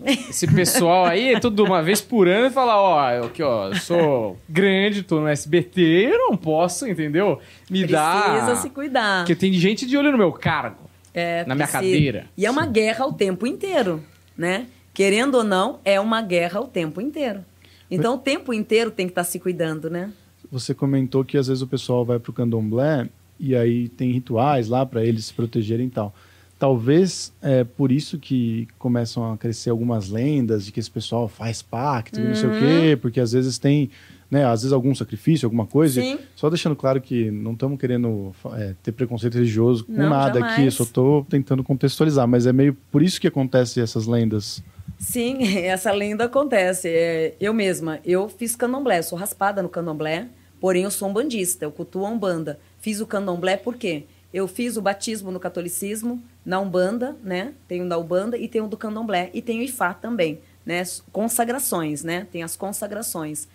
[0.03, 0.15] meu?
[0.29, 3.77] Esse pessoal aí, tudo uma vez por ano, e fala, ó, eu aqui, ó, eu
[3.77, 5.81] sou grande, tô no SBT,
[6.13, 7.41] eu não posso, entendeu?
[7.71, 8.33] Me dá...
[8.33, 9.21] Precisa se cuidar.
[9.21, 10.91] Porque tem gente de olho no meu cargo.
[11.15, 11.79] É, na minha precisa.
[11.95, 12.27] cadeira.
[12.37, 14.03] E é uma guerra o tempo inteiro,
[14.37, 14.67] né?
[14.93, 17.45] Querendo ou não, é uma guerra o tempo inteiro.
[17.91, 20.11] Então, o tempo inteiro tem que estar se cuidando, né?
[20.55, 23.09] Você comentou que às vezes o pessoal vai pro candomblé
[23.41, 26.15] e aí tem rituais lá para eles se protegerem e tal.
[26.59, 31.61] Talvez é por isso que começam a crescer algumas lendas de que esse pessoal faz
[31.61, 32.59] pacto e não sei o Uhum.
[32.61, 33.91] quê, porque às vezes tem,
[34.31, 36.01] né, às vezes algum sacrifício, alguma coisa.
[36.01, 36.17] Sim.
[36.37, 40.61] Só deixando claro que não estamos querendo é, ter preconceito religioso com Não, nada jamais.
[40.61, 44.63] aqui, só estou tentando contextualizar, mas é meio por isso que acontece essas lendas.
[44.97, 46.89] Sim, essa lenda acontece.
[46.89, 50.29] É, eu mesma, eu fiz candomblé, sou raspada no candomblé,
[50.65, 52.59] porém eu sou um bandista, eu cultuo a Umbanda.
[52.81, 54.05] Fiz o candomblé por quê?
[54.33, 57.53] Eu fiz o batismo no catolicismo, na Umbanda, né?
[57.69, 59.29] Tenho da Umbanda e tenho do candomblé.
[59.35, 60.83] E tenho Ifá também, né?
[61.13, 62.27] Consagrações, né?
[62.33, 63.47] Tem as consagrações.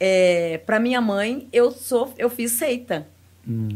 [0.00, 3.06] É, Para minha mãe, eu sou, eu fiz seita.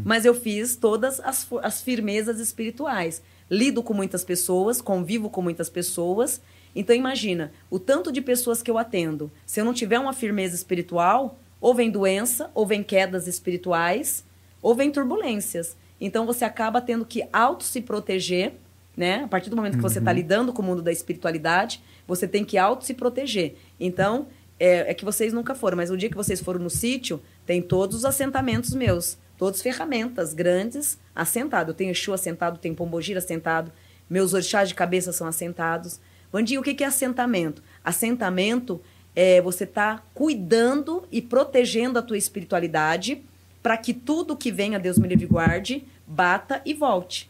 [0.03, 3.21] Mas eu fiz todas as, as firmezas espirituais.
[3.47, 6.41] lido com muitas pessoas, convivo com muitas pessoas.
[6.75, 9.31] Então imagina, o tanto de pessoas que eu atendo.
[9.45, 14.25] Se eu não tiver uma firmeza espiritual, ou vem doença, ou vem quedas espirituais,
[14.61, 15.77] ou vem turbulências.
[15.99, 18.53] Então você acaba tendo que auto se proteger,
[18.97, 19.23] né?
[19.23, 22.43] A partir do momento que você está lidando com o mundo da espiritualidade, você tem
[22.43, 23.55] que auto se proteger.
[23.79, 24.27] Então,
[24.59, 27.61] é, é que vocês nunca foram, mas o dia que vocês foram no sítio, tem
[27.61, 31.69] todos os assentamentos meus, todas ferramentas grandes assentados.
[31.69, 33.71] Eu tenho Exu assentado, tenho Pombogira assentado,
[34.09, 35.99] meus orixás de cabeça são assentados.
[36.31, 37.63] Vandinho, o que que é assentamento?
[37.83, 38.81] Assentamento
[39.15, 43.23] é você tá cuidando e protegendo a tua espiritualidade
[43.61, 47.29] para que tudo que venha, Deus me livre guarde, bata e volte.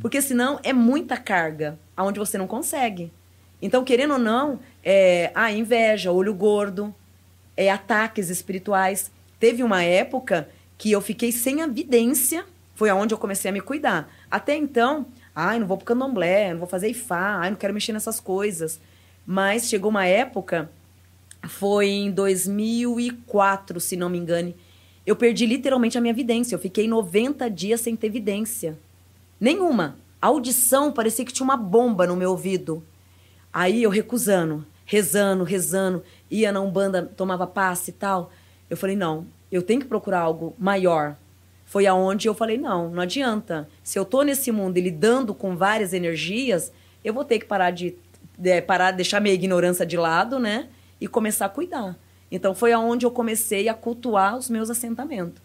[0.00, 3.12] Porque senão é muita carga, aonde você não consegue.
[3.60, 6.94] Então, querendo ou não, é a inveja, olho gordo,
[7.56, 9.10] é ataques espirituais.
[9.38, 10.48] Teve uma época
[10.78, 14.08] que eu fiquei sem evidência, foi aonde eu comecei a me cuidar.
[14.30, 17.92] Até então, ai, não vou pro candomblé, não vou fazer ifá, ai, não quero mexer
[17.92, 18.80] nessas coisas.
[19.26, 20.70] Mas chegou uma época,
[21.46, 24.56] foi em 2004, se não me engane,
[25.06, 26.54] eu perdi literalmente a minha evidência.
[26.54, 28.78] Eu fiquei 90 dias sem ter evidência.
[29.40, 29.96] Nenhuma.
[30.20, 32.84] A audição parecia que tinha uma bomba no meu ouvido.
[33.52, 38.30] Aí eu recusando, rezando, rezando, ia na Umbanda, tomava passe e tal.
[38.68, 41.16] Eu falei, não, eu tenho que procurar algo maior.
[41.64, 43.68] Foi aonde eu falei, não, não adianta.
[43.82, 46.72] Se eu tô nesse mundo e lidando com várias energias,
[47.04, 47.94] eu vou ter que parar de,
[48.36, 50.68] de parar, deixar minha ignorância de lado, né?
[51.00, 51.96] E começar a cuidar.
[52.30, 55.40] Então foi aonde eu comecei a cultuar os meus assentamentos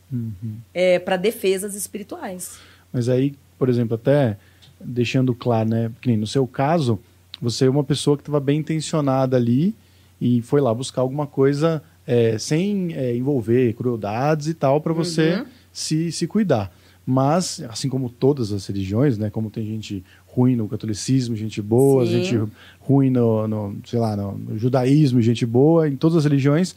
[0.74, 2.58] é, para defesas espirituais.
[2.92, 4.38] Mas aí, por exemplo, até
[4.80, 5.92] deixando claro, né?
[6.02, 7.00] Que nem no seu caso,
[7.42, 9.74] você é uma pessoa que estava bem intencionada ali
[10.20, 15.36] e foi lá buscar alguma coisa é, sem é, envolver crueldades e tal para você
[15.36, 15.46] Uhum.
[15.72, 16.70] se, se cuidar.
[17.06, 19.30] Mas, assim como todas as religiões, né?
[19.30, 20.04] Como tem gente
[20.34, 22.12] ruim no catolicismo, gente boa, Sim.
[22.24, 26.76] gente ruim no, no, sei lá, no, judaísmo, gente boa, em todas as religiões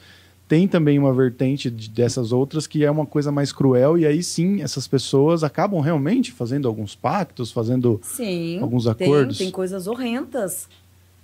[0.49, 4.23] tem também uma vertente de- dessas outras que é uma coisa mais cruel e aí
[4.23, 8.61] sim essas pessoas acabam realmente fazendo alguns pactos, fazendo Sim.
[8.61, 9.39] Alguns tem- acordos?
[9.39, 10.69] Tem, coisas horrendas.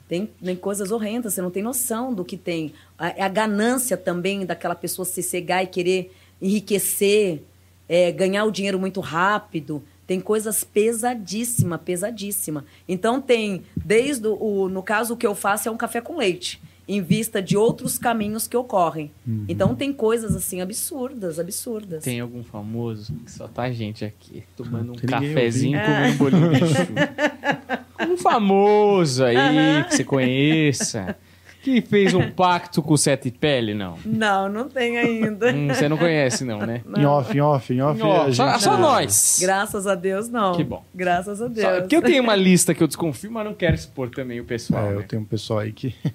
[0.09, 2.72] Tem, tem coisas horrendas, você não tem noção do que tem.
[2.99, 7.43] A, a ganância também daquela pessoa se cegar e querer enriquecer,
[7.89, 9.83] é, ganhar o dinheiro muito rápido.
[10.12, 12.66] Tem coisas pesadíssima, pesadíssima.
[12.86, 16.60] Então tem, desde o, no caso o que eu faço é um café com leite,
[16.86, 19.10] em vista de outros caminhos que ocorrem.
[19.26, 19.46] Uhum.
[19.48, 22.04] Então tem coisas assim absurdas, absurdas.
[22.04, 26.12] Tem algum famoso que só tá a gente aqui tomando um Tem ninguém cafezinho comendo
[26.12, 27.82] um bolinho de chuva.
[28.12, 31.16] Um famoso aí que você conheça.
[31.62, 33.96] Que fez um pacto com o Sete Pele, não.
[34.04, 35.52] Não, não tem ainda.
[35.52, 36.82] Hum, você não conhece, não, né?
[36.96, 38.02] em off, em off, em off.
[38.02, 39.38] Ó, a só, gente- só nós.
[39.40, 40.54] Graças a Deus, não.
[40.56, 40.84] Que bom.
[40.94, 41.66] Graças a Deus.
[41.66, 44.44] Só, porque eu tenho uma lista que eu desconfio, mas não quero expor também o
[44.44, 44.86] pessoal.
[44.86, 44.96] É, né?
[44.96, 45.94] eu tenho um pessoal aí que.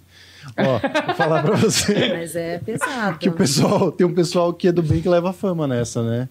[0.57, 3.17] Ó, vou falar pra você Mas é pesado.
[3.17, 6.29] que o pessoal tem um pessoal que é do bem que leva fama nessa, né?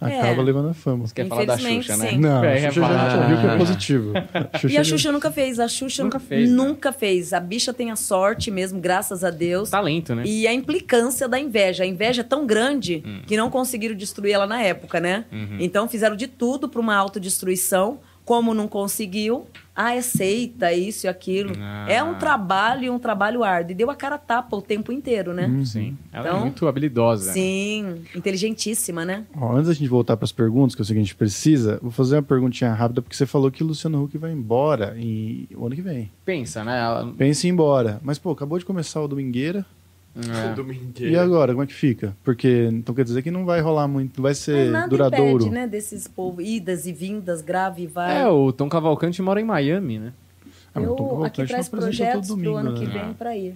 [0.00, 0.44] Acaba É.
[0.44, 1.04] levando a fama.
[1.12, 2.10] Quer falar da Xuxa, né?
[2.10, 2.18] sim.
[2.18, 4.12] Não, É, a Xuxa já, falar- já viu que é positivo.
[4.70, 5.58] E a Xuxa nunca fez.
[5.58, 6.56] A Xuxa Nunca fez, né?
[6.56, 7.32] Nunca fez.
[7.32, 9.70] A bicha tem a sorte mesmo, graças a Deus.
[9.70, 10.22] Talento, né?
[10.24, 11.82] E a implicância da inveja.
[11.82, 13.22] A inveja é tão grande Hum.
[13.26, 15.24] que não conseguiram destruir ela na época, né?
[15.32, 15.56] Uhum.
[15.58, 17.98] Então fizeram de tudo para uma autodestruição.
[18.24, 19.46] Como não conseguiu,
[19.80, 21.52] ah, é seita, isso e aquilo.
[21.56, 21.86] Ah.
[21.88, 23.70] É um trabalho e um trabalho árduo.
[23.70, 25.48] E deu a cara a tapa o tempo inteiro, né?
[25.64, 25.96] Sim.
[26.12, 27.32] Ela é Então, muito habilidosa.
[27.32, 29.24] Sim, inteligentíssima, né?
[29.36, 32.16] Ó, antes da gente voltar para as perguntas, que é o seguinte, precisa, vou fazer
[32.16, 35.76] uma perguntinha rápida, porque você falou que o Luciano Huck vai embora em, o ano
[35.76, 36.10] que vem.
[36.24, 36.80] Pensa, né?
[36.80, 37.12] Ela...
[37.16, 38.00] Pense em ir embora.
[38.02, 39.64] Mas, pô, acabou de começar o Domingueira.
[40.18, 41.04] É.
[41.08, 42.16] E agora, como é que fica?
[42.24, 45.44] Porque, então quer dizer que não vai rolar muito, vai ser nada duradouro.
[45.44, 45.66] impede, né?
[45.66, 48.22] Desses povos, idas e vindas, grave e vai.
[48.22, 50.12] É, o Tom Cavalcante mora em Miami, né?
[50.74, 53.04] Ah, Tom Eu aqui traz projetos todo pro domingo, ano que né?
[53.04, 53.54] vem para ir.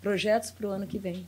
[0.00, 1.24] Projetos pro ano que vem.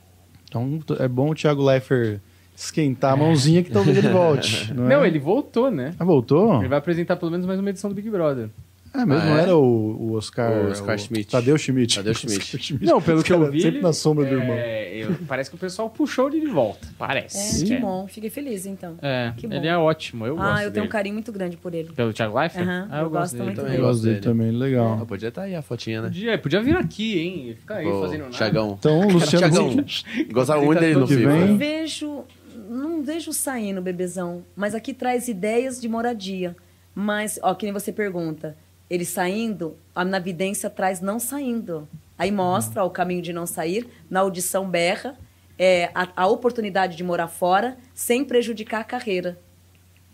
[0.49, 2.21] Então é bom o Thiago Leifert
[2.57, 4.73] esquentar a mãozinha que talvez ele volte.
[4.75, 4.89] Não, é?
[4.89, 5.95] Não, ele voltou, né?
[5.99, 6.59] Ah, voltou?
[6.59, 8.49] Ele vai apresentar pelo menos mais uma edição do Big Brother.
[8.95, 9.43] É mesmo, Ah, não é?
[9.43, 9.63] era o,
[10.11, 10.53] o Oscar...
[10.53, 11.31] O Oscar Schmidt.
[11.31, 11.97] Tadeu Schmidt.
[11.97, 12.57] Tadeu Schmidt.
[12.57, 13.61] Oscar Não, pelo que eu vi.
[13.63, 14.55] Sempre ele- na sombra do irmão.
[14.57, 16.87] É, eu- parece que o pessoal puxou ele de volta.
[16.87, 17.65] É, Parece.
[17.67, 17.81] que É.
[17.81, 18.07] bom.
[18.07, 18.97] Fiquei feliz, então.
[19.03, 19.55] É, Que bom.
[19.57, 20.27] ele é ótimo.
[20.27, 20.87] Eu gosto ah, eu tenho dele.
[20.87, 21.93] um carinho muito grande por ele.
[21.93, 22.65] Pelo Thiago Leifert?
[22.67, 23.83] Aham, ah, eu gosto muito também Eu dele.
[23.83, 24.25] gosto dele dele.
[24.27, 24.99] também, legal.
[25.03, 26.09] Ah, podia estar aí a fotinha, né?
[26.09, 27.57] Podia, podia vir aqui, hein?
[27.59, 28.33] Fica aí Ô, fazendo nada.
[28.33, 28.77] Thiagão.
[28.79, 29.85] Então, o Luciano Thiagão.
[30.33, 31.33] Gostava muito dele no Que filme.
[31.39, 31.49] vem.
[31.51, 32.25] Eu vejo.
[32.71, 34.45] Não vejo saindo, bebezão.
[34.57, 36.57] Mas aqui traz ideias de moradia.
[36.95, 38.57] Mas, ó, que nem você pergunta.
[38.89, 41.89] Ele saindo, a na vidência traz não saindo.
[42.19, 45.17] Aí mostra ó, o caminho de não sair, na audição berra,
[45.59, 49.39] é, a, a oportunidade de morar fora sem prejudicar a carreira.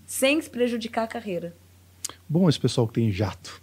[0.06, 1.54] Sem prejudicar a carreira.
[2.28, 3.60] Bom esse pessoal que tem jato.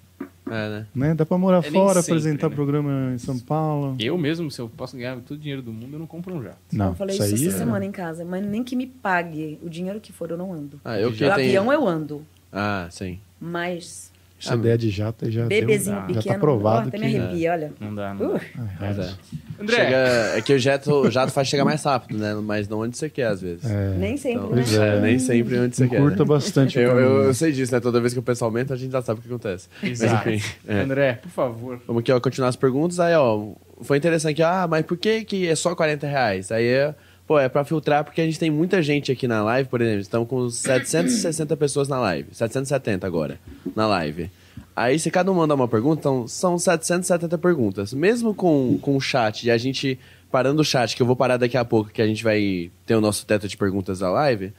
[0.50, 0.88] É, né?
[0.96, 1.14] Né?
[1.14, 2.56] Dá pra morar É fora, sempre, apresentar né?
[2.56, 3.98] programa em São Paulo.
[4.00, 6.42] Eu mesmo, se eu posso ganhar todo o dinheiro do mundo, eu não compro um
[6.42, 6.58] jato.
[6.72, 8.88] Não, eu falei isso isso, aí essa é- semana em casa, mas nem que me
[8.88, 10.80] pague o dinheiro que for, eu não ando.
[10.86, 11.74] Ah, eu que o eu avião tenho...
[11.74, 13.20] eu ando, Ah, sim.
[13.42, 17.06] mas Essa ideia de jato já bebezinho deu, pequeno, já tá provado até que...
[17.06, 17.74] me arrepia, olha.
[17.80, 18.36] Não dá, não.
[18.36, 18.42] Uh,
[18.82, 19.62] é.
[19.62, 19.98] André, Chega-
[20.38, 22.36] é que o jato, o jato faz chegar mais rápido, né?
[22.36, 23.66] Mas não onde você quer, às vezes.
[23.66, 24.98] É, nem sempre, Então, né?
[24.98, 25.02] É.
[25.02, 26.00] nem sempre onde você quer.
[26.00, 26.26] curta né?
[26.26, 26.78] bastante.
[26.78, 27.24] Eu, eu, caminho.
[27.24, 27.80] eu sei disso, né?
[27.80, 29.68] Toda vez que o preço aumenta, a gente já sabe o que acontece.
[29.82, 30.26] Exato.
[30.26, 30.56] Mas enfim.
[30.68, 30.80] é.
[30.82, 31.82] André, por favor.
[31.88, 33.00] Vamos aqui, ó, continuar as perguntas.
[33.00, 34.44] Aí, ó, foi interessante.
[34.44, 36.52] Ah, mas por que, que é só 40 reais?
[36.52, 36.94] Aí é.
[37.28, 40.00] Pô, é pra filtrar porque a gente tem muita gente aqui na live, por exemplo.
[40.00, 42.30] Estamos com 760 pessoas na live.
[42.32, 43.38] 770 agora,
[43.76, 44.32] na live.
[44.74, 47.94] Aí, se cada um mandar uma pergunta, então são 770 perguntas.
[47.94, 50.00] Mesmo com, com o chat e a gente
[50.32, 52.96] parando o chat, que eu vou parar daqui a pouco, que a gente vai ter
[52.96, 54.54] o nosso teto de perguntas da live.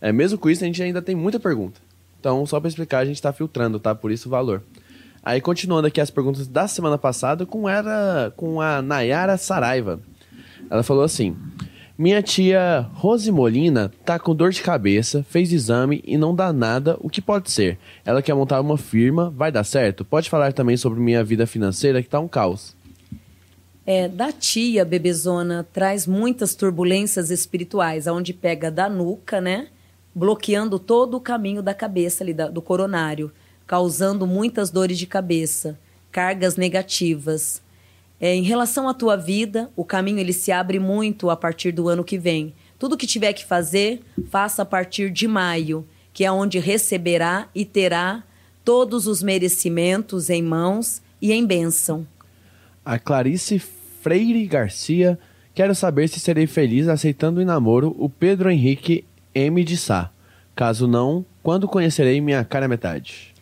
[0.00, 1.78] É, mesmo com isso, a gente ainda tem muita pergunta.
[2.20, 3.94] Então, só pra explicar, a gente tá filtrando, tá?
[3.94, 4.62] Por isso o valor.
[5.22, 10.00] Aí, continuando aqui as perguntas da semana passada, com, era, com a Nayara Saraiva.
[10.70, 11.36] Ela falou assim:
[11.96, 16.96] Minha tia Rose Molina tá com dor de cabeça, fez exame e não dá nada,
[17.00, 17.78] o que pode ser?
[18.04, 20.04] Ela quer montar uma firma, vai dar certo?
[20.04, 22.74] Pode falar também sobre minha vida financeira, que tá um caos.
[23.86, 29.68] É, da tia bebezona traz muitas turbulências espirituais, aonde pega da nuca, né?
[30.12, 33.30] Bloqueando todo o caminho da cabeça ali, da- do coronário,
[33.66, 35.78] causando muitas dores de cabeça,
[36.10, 37.62] cargas negativas.
[38.20, 41.88] É, em relação à tua vida, o caminho ele se abre muito a partir do
[41.88, 42.54] ano que vem.
[42.78, 47.64] Tudo que tiver que fazer, faça a partir de maio, que é onde receberá e
[47.64, 48.22] terá
[48.64, 52.06] todos os merecimentos em mãos e em bênção.
[52.84, 55.18] A Clarice Freire Garcia,
[55.54, 59.04] quero saber se serei feliz aceitando em namoro o Pedro Henrique
[59.34, 59.64] M.
[59.64, 60.10] de Sá.
[60.54, 63.34] Caso não, quando conhecerei minha cara metade?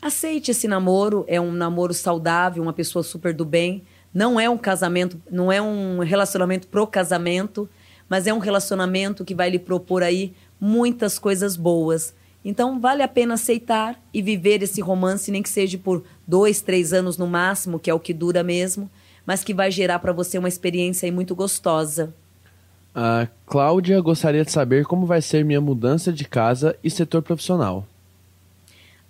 [0.00, 3.82] Aceite esse namoro, é um namoro saudável, uma pessoa super do bem.
[4.12, 7.68] Não é um casamento, não é um relacionamento pro casamento,
[8.08, 12.14] mas é um relacionamento que vai lhe propor aí muitas coisas boas.
[12.44, 16.92] Então vale a pena aceitar e viver esse romance, nem que seja por dois, três
[16.92, 18.90] anos no máximo, que é o que dura mesmo,
[19.24, 22.12] mas que vai gerar para você uma experiência aí muito gostosa.
[22.94, 27.86] A Cláudia gostaria de saber como vai ser minha mudança de casa e setor profissional.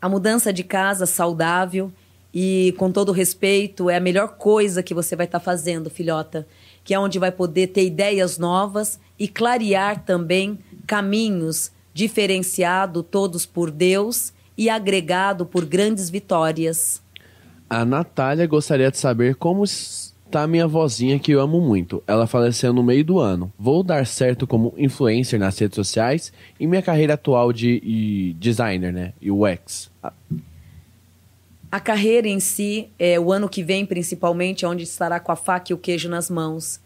[0.01, 1.93] A mudança de casa saudável
[2.33, 6.47] e com todo respeito é a melhor coisa que você vai estar fazendo, filhota,
[6.83, 13.71] que é onde vai poder ter ideias novas e clarear também caminhos diferenciado todos por
[13.71, 17.03] Deus e agregado por grandes vitórias.
[17.69, 22.03] A Natália gostaria de saber como está minha vozinha que eu amo muito.
[22.07, 23.53] Ela faleceu no meio do ano.
[23.59, 28.93] Vou dar certo como influencer nas redes sociais e minha carreira atual de e designer,
[28.93, 29.13] né?
[29.23, 29.91] UX.
[31.73, 35.37] A carreira em si, é, o ano que vem principalmente, é onde estará com a
[35.37, 36.79] faca e o queijo nas mãos.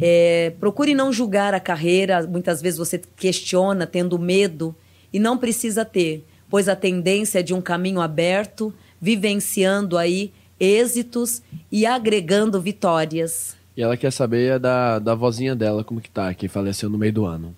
[0.00, 4.72] É, procure não julgar a carreira, muitas vezes você questiona tendo medo,
[5.12, 11.42] e não precisa ter, pois a tendência é de um caminho aberto, vivenciando aí êxitos
[11.72, 13.56] e agregando vitórias.
[13.76, 17.12] E ela quer saber da, da vozinha dela, como que tá, que faleceu no meio
[17.12, 17.56] do ano.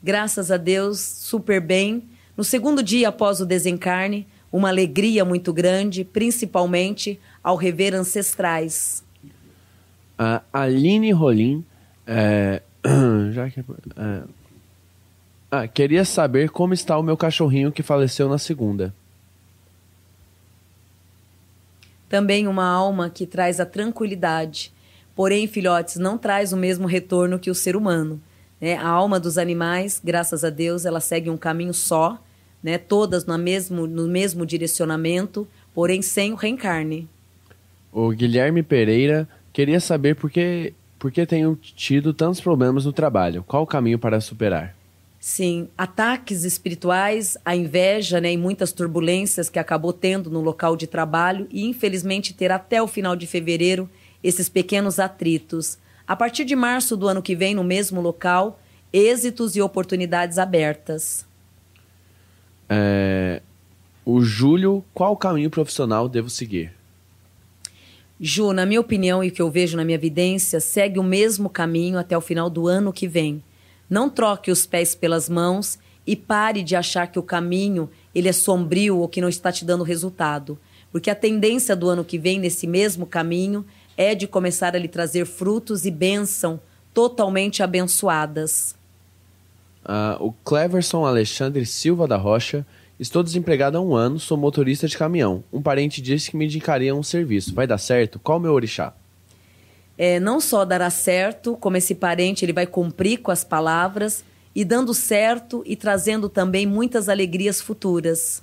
[0.00, 2.04] Graças a Deus, super bem.
[2.36, 9.04] No segundo dia após o desencarne, uma alegria muito grande, principalmente ao rever ancestrais.
[10.18, 11.64] A Aline Rolim,
[12.06, 12.62] é,
[13.32, 14.22] já que, é,
[15.50, 18.92] ah, queria saber como está o meu cachorrinho que faleceu na segunda.
[22.08, 24.72] Também uma alma que traz a tranquilidade.
[25.14, 28.20] Porém, filhotes, não traz o mesmo retorno que o ser humano.
[28.60, 28.76] Né?
[28.76, 32.18] A alma dos animais, graças a Deus, ela segue um caminho só,
[32.62, 32.78] né?
[32.78, 37.08] todas no mesmo, no mesmo direcionamento, porém sem o reencarne.
[37.92, 43.44] O Guilherme Pereira queria saber por que, por que tenho tido tantos problemas no trabalho.
[43.46, 44.76] Qual o caminho para superar?
[45.20, 50.86] Sim, ataques espirituais, a inveja né, e muitas turbulências que acabou tendo no local de
[50.86, 53.90] trabalho e infelizmente terá até o final de fevereiro
[54.22, 55.76] esses pequenos atritos.
[56.06, 58.60] A partir de março do ano que vem, no mesmo local,
[58.92, 61.26] êxitos e oportunidades abertas.
[62.68, 63.42] É,
[64.04, 66.72] o Júlio, qual caminho profissional devo seguir?
[68.20, 71.48] Ju, na minha opinião e o que eu vejo na minha evidência, segue o mesmo
[71.48, 73.42] caminho até o final do ano que vem.
[73.88, 78.32] Não troque os pés pelas mãos e pare de achar que o caminho ele é
[78.32, 80.58] sombrio ou que não está te dando resultado.
[80.90, 83.64] Porque a tendência do ano que vem, nesse mesmo caminho,
[83.96, 86.60] é de começar a lhe trazer frutos e bênção
[86.94, 88.77] totalmente abençoadas.
[89.88, 92.64] Ah, o Cleverson Alexandre Silva da Rocha
[92.98, 95.44] Estou desempregado há um ano, sou motorista de caminhão.
[95.52, 97.54] Um parente disse que me indicaria um serviço.
[97.54, 98.18] Vai dar certo?
[98.18, 98.92] Qual o meu orixá?
[99.96, 104.64] É, não só dará certo, como esse parente ele vai cumprir com as palavras e
[104.64, 108.42] dando certo e trazendo também muitas alegrias futuras.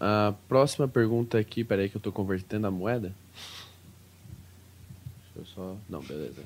[0.00, 3.12] A próxima pergunta aqui, peraí que eu tô convertendo a moeda.
[5.36, 5.76] Deixa eu só.
[5.88, 6.42] Não, beleza.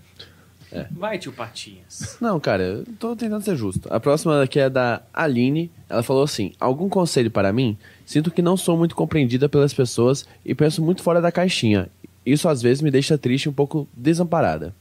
[0.72, 0.86] É.
[0.90, 2.16] Vai, tio Patinhas.
[2.20, 3.88] Não, cara, eu tô tentando ser justo.
[3.92, 5.70] A próxima aqui é da Aline.
[5.88, 7.76] Ela falou assim: Algum conselho para mim?
[8.06, 11.88] Sinto que não sou muito compreendida pelas pessoas e penso muito fora da caixinha.
[12.24, 14.74] Isso às vezes me deixa triste e um pouco desamparada.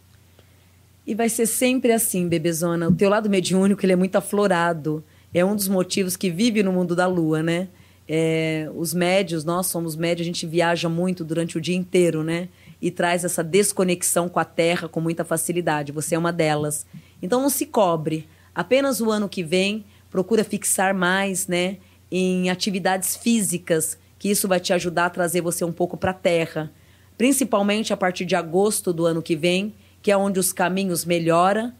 [1.05, 2.87] E vai ser sempre assim, bebezona.
[2.87, 5.03] O teu lado mediúnico ele é muito aflorado.
[5.33, 7.67] É um dos motivos que vive no mundo da lua, né?
[8.07, 12.49] É, os médios, nós somos médios, a gente viaja muito durante o dia inteiro, né?
[12.81, 15.91] E traz essa desconexão com a Terra com muita facilidade.
[15.91, 16.85] Você é uma delas.
[17.21, 18.27] Então não se cobre.
[18.55, 21.77] Apenas o ano que vem, procura fixar mais, né?
[22.11, 26.15] Em atividades físicas, que isso vai te ajudar a trazer você um pouco para a
[26.15, 26.71] Terra.
[27.17, 31.71] Principalmente a partir de agosto do ano que vem, que é onde os caminhos melhoram.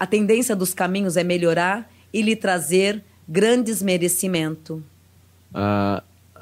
[0.00, 4.80] A tendência dos caminhos é melhorar e lhe trazer grandes merecimentos.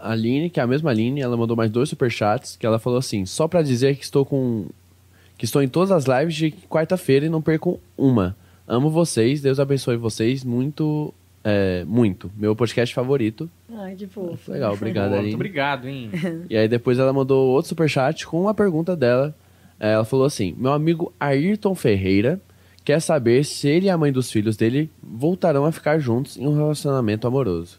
[0.00, 2.98] A Aline, que é a mesma Aline, ela mandou mais dois superchats, que ela falou
[2.98, 4.66] assim, só pra dizer que estou com...
[5.38, 8.36] que estou em todas as lives de quarta-feira e não perco uma.
[8.68, 11.12] Amo vocês, Deus abençoe vocês muito,
[11.44, 12.30] é, muito.
[12.36, 13.48] Meu podcast favorito.
[13.72, 14.50] Ai, que fofo.
[14.50, 15.34] Legal, obrigado, Muito Aline.
[15.34, 16.10] obrigado, hein?
[16.50, 19.34] E aí depois ela mandou outro superchat com uma pergunta dela.
[19.78, 22.40] É, Ela falou assim, meu amigo Ayrton Ferreira
[22.84, 26.46] quer saber se ele e a mãe dos filhos dele voltarão a ficar juntos em
[26.46, 27.78] um relacionamento amoroso.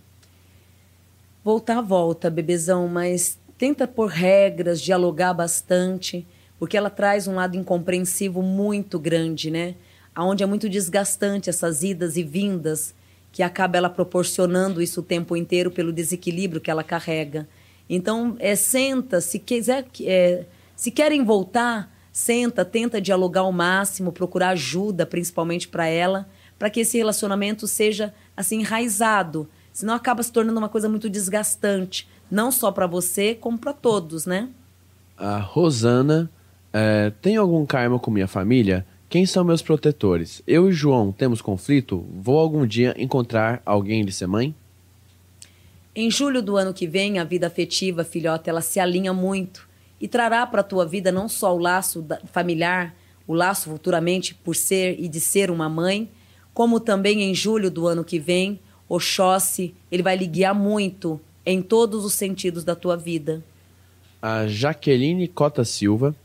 [1.48, 6.28] Voltar, volta, bebezão, mas tenta por regras, dialogar bastante,
[6.60, 9.76] porque ela traz um lado incompreensivo muito grande, né?
[10.14, 12.94] Aonde é muito desgastante essas idas e vindas,
[13.32, 17.48] que acaba ela proporcionando isso o tempo inteiro pelo desequilíbrio que ela carrega.
[17.90, 20.44] Então, é, senta, se quiser, é,
[20.76, 26.28] se querem voltar, senta, tenta dialogar ao máximo, procurar ajuda, principalmente para ela,
[26.60, 29.48] para que esse relacionamento seja assim enraizado.
[29.78, 34.26] Senão acaba se tornando uma coisa muito desgastante, não só para você, como para todos,
[34.26, 34.50] né?
[35.16, 36.32] A Rosana,
[36.74, 38.88] é, tem algum karma com minha família?
[39.08, 40.42] Quem são meus protetores?
[40.48, 42.04] Eu e João temos conflito?
[42.12, 44.56] Vou algum dia encontrar alguém de ser mãe?
[45.96, 49.70] Em julho do ano que vem, a vida afetiva, filhota, ela se alinha muito
[50.02, 52.04] e trará para a tua vida não só o laço
[52.34, 52.96] familiar,
[53.28, 56.10] o laço futuramente por ser e de ser uma mãe,
[56.52, 58.60] como também em julho do ano que vem,
[58.90, 63.44] Oxóssi, ele vai lhe guiar muito em todos os sentidos da tua vida.
[64.22, 66.16] A Jaqueline Cota Silva,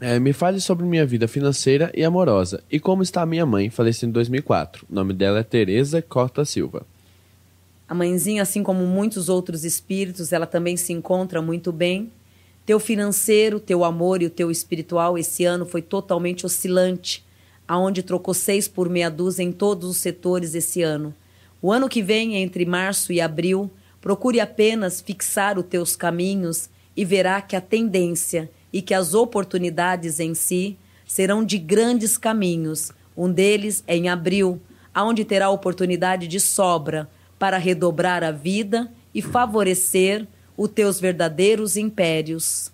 [0.00, 3.68] é, me fale sobre minha vida financeira e amorosa e como está a minha mãe,
[3.68, 4.86] falecida em 2004.
[4.88, 6.86] O nome dela é Teresa Cota Silva.
[7.88, 12.12] A mãezinha, assim como muitos outros espíritos, ela também se encontra muito bem.
[12.64, 17.24] Teu financeiro, teu amor e o teu espiritual esse ano foi totalmente oscilante,
[17.66, 21.14] aonde trocou seis por meia dúzia em todos os setores esse ano.
[21.60, 27.04] O ano que vem, entre março e abril, procure apenas fixar os teus caminhos e
[27.04, 32.92] verá que a tendência e que as oportunidades em si serão de grandes caminhos.
[33.16, 34.60] Um deles é em abril,
[34.94, 42.70] aonde terá oportunidade de sobra para redobrar a vida e favorecer os teus verdadeiros impérios.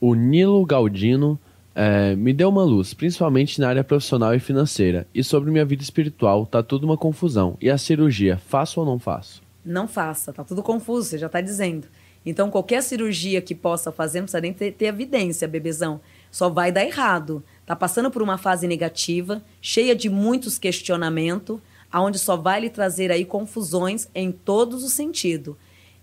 [0.00, 1.38] O Nilo Galdino
[1.78, 5.06] é, me deu uma luz, principalmente na área profissional e financeira.
[5.14, 7.54] E sobre minha vida espiritual, tá tudo uma confusão.
[7.60, 9.42] E a cirurgia, faço ou não faço?
[9.62, 11.86] Não faça, tá tudo confuso, você já tá dizendo.
[12.24, 16.00] Então, qualquer cirurgia que possa fazer, não precisa nem ter, ter evidência, bebezão.
[16.30, 17.44] Só vai dar errado.
[17.66, 21.60] Tá passando por uma fase negativa, cheia de muitos questionamentos,
[21.92, 25.54] aonde só vai lhe trazer aí confusões em todos os sentidos.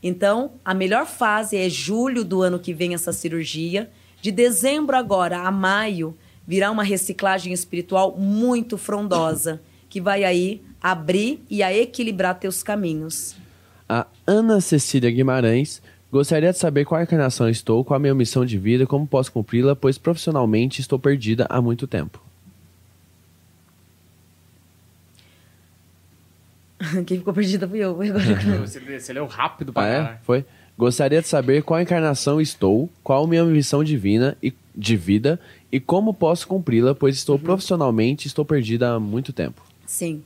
[0.04, 3.90] Então, a melhor fase é julho do ano que vem essa cirurgia.
[4.24, 6.16] De dezembro agora a maio,
[6.48, 13.36] virá uma reciclagem espiritual muito frondosa, que vai aí abrir e a equilibrar teus caminhos.
[13.90, 18.58] A Ana Cecília Guimarães gostaria de saber qual encarnação estou, qual a minha missão de
[18.58, 22.24] vida, como posso cumpri-la, pois profissionalmente estou perdida há muito tempo.
[27.06, 27.92] Quem ficou perdida fui eu.
[27.92, 28.20] Agora
[28.66, 30.20] Você, você leu rápido pra Ah, é?
[30.24, 30.46] Foi?
[30.78, 35.40] Gostaria de saber qual encarnação estou, qual a minha missão divina e de vida
[35.72, 39.62] e como posso cumpri-la, pois estou profissionalmente estou perdida há muito tempo.
[39.86, 40.24] Sim.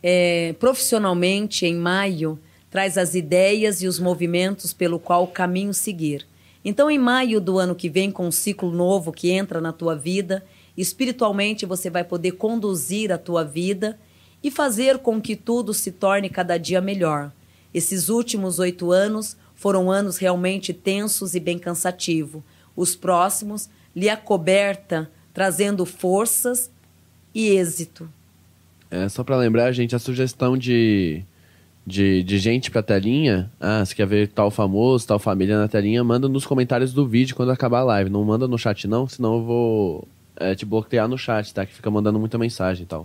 [0.00, 2.38] É, profissionalmente, em maio,
[2.70, 6.26] traz as ideias e os movimentos pelo qual o caminho seguir.
[6.64, 9.94] Então, em maio do ano que vem, com um ciclo novo que entra na tua
[9.94, 10.44] vida,
[10.76, 13.98] espiritualmente você vai poder conduzir a tua vida
[14.42, 17.32] e fazer com que tudo se torne cada dia melhor.
[17.72, 22.42] Esses últimos oito anos foram anos realmente tensos e bem cansativos.
[22.76, 26.70] Os próximos lhe acoberta, trazendo forças
[27.34, 28.08] e êxito.
[28.88, 31.24] É, só para lembrar, gente, a sugestão de,
[31.84, 36.04] de, de gente pra telinha, ah, se quer ver tal famoso, tal família na telinha,
[36.04, 38.10] manda nos comentários do vídeo quando acabar a live.
[38.10, 41.66] Não manda no chat não, senão eu vou é, te bloquear no chat, tá?
[41.66, 43.04] Que fica mandando muita mensagem e tal.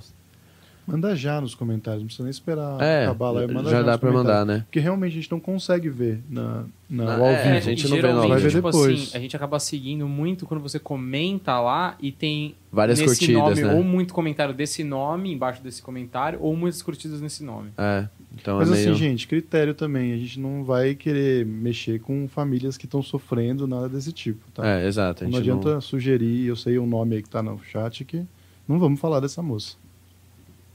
[0.85, 3.53] Manda já nos comentários, não precisa nem esperar É, acabar live.
[3.53, 4.39] Manda já nos dá pra comentários.
[4.41, 4.63] mandar, né?
[4.65, 7.55] Porque realmente a gente não consegue ver na, na, Ah, ao é, vivo.
[7.57, 8.09] a gente não vê, não.
[8.09, 9.01] geralmente, Vai ver tipo depois.
[9.03, 13.61] assim, a gente acaba seguindo muito quando você comenta lá e tem Várias curtidas, nome,
[13.61, 13.73] né?
[13.73, 17.69] ou muito comentário desse nome embaixo desse comentário, ou muitas curtidas nesse nome.
[17.77, 18.89] É, então Mas é meio...
[18.89, 20.11] assim, gente, critério também.
[20.13, 24.67] A gente não vai querer mexer com famílias que estão sofrendo, nada desse tipo, tá?
[24.67, 25.27] É, exato.
[25.29, 28.25] Não adianta sugerir, eu sei o nome aí que tá no chat, que
[28.67, 29.77] não vamos falar dessa moça.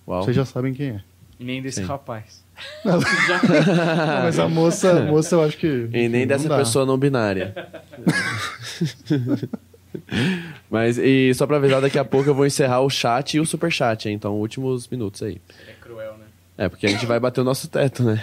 [0.08, 0.22] Uau.
[0.24, 1.00] Vocês já sabem quem é.
[1.38, 1.86] E nem desse Sim.
[1.86, 2.42] rapaz.
[2.84, 2.98] Não,
[4.24, 5.88] mas a moça, a moça eu acho que.
[5.92, 6.58] E nem dessa não dá.
[6.58, 7.54] pessoa não binária.
[10.70, 13.46] Mas, e só pra avisar, daqui a pouco eu vou encerrar o chat e o
[13.46, 14.14] superchat, hein?
[14.14, 15.40] Então, últimos minutos aí.
[15.62, 16.26] Ele é cruel, né?
[16.56, 18.22] É, porque a gente vai bater o nosso teto, né?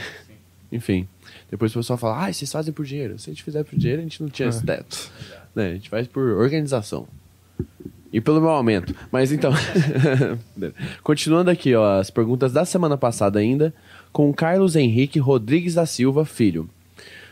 [0.72, 1.08] Enfim.
[1.50, 3.18] Depois o pessoal fala, ah, vocês fazem por dinheiro.
[3.18, 4.66] Se a gente fizer por dinheiro, a gente não tinha esse É.
[4.76, 5.10] teto.
[5.56, 5.70] Né?
[5.70, 7.08] A gente faz por organização.
[8.16, 8.96] E pelo meu aumento.
[9.12, 9.52] Mas então.
[11.04, 13.74] Continuando aqui, ó, as perguntas da semana passada ainda,
[14.14, 16.70] com Carlos Henrique Rodrigues da Silva, filho.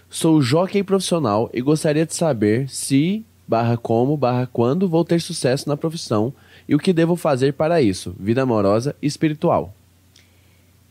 [0.10, 5.70] Sou jockey profissional e gostaria de saber se, barra como, barra quando vou ter sucesso
[5.70, 6.34] na profissão
[6.68, 9.74] e o que devo fazer para isso, vida amorosa e espiritual.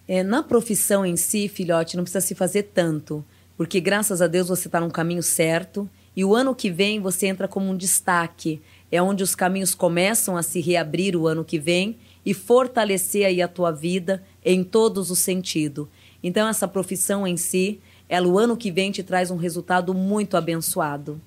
[0.09, 3.23] É, na profissão em si, filhote, não precisa se fazer tanto,
[3.59, 5.87] porque graças a Deus você está no caminho certo
[6.17, 8.59] e o ano que vem você entra como um destaque.
[8.93, 13.41] É onde os caminhos começam a se reabrir o ano que vem e fortalecer aí
[13.41, 15.89] a tua vida em todos os sentidos.
[16.23, 20.37] Então, essa profissão em si, ela o ano que vem te traz um resultado muito
[20.37, 21.19] abençoado.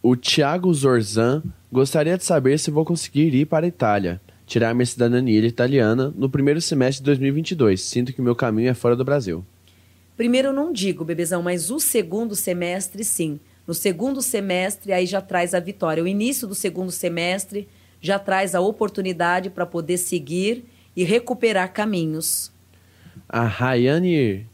[0.00, 4.86] O Thiago Zorzan gostaria de saber se vou conseguir ir para a Itália, tirar minha
[4.86, 7.80] cidadania italiana no primeiro semestre de 2022.
[7.80, 9.44] Sinto que meu caminho é fora do Brasil.
[10.16, 13.40] Primeiro não digo, bebezão, mas o segundo semestre sim.
[13.66, 16.02] No segundo semestre aí já traz a vitória.
[16.02, 17.68] O início do segundo semestre
[18.00, 20.64] já traz a oportunidade para poder seguir
[20.96, 22.52] e recuperar caminhos.
[23.28, 24.46] A Rayane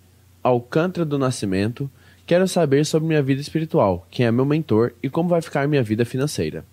[0.43, 1.91] Alcântara do Nascimento
[2.27, 5.83] quero saber sobre minha vida espiritual, quem é meu mentor e como vai ficar minha
[5.83, 6.65] vida financeira.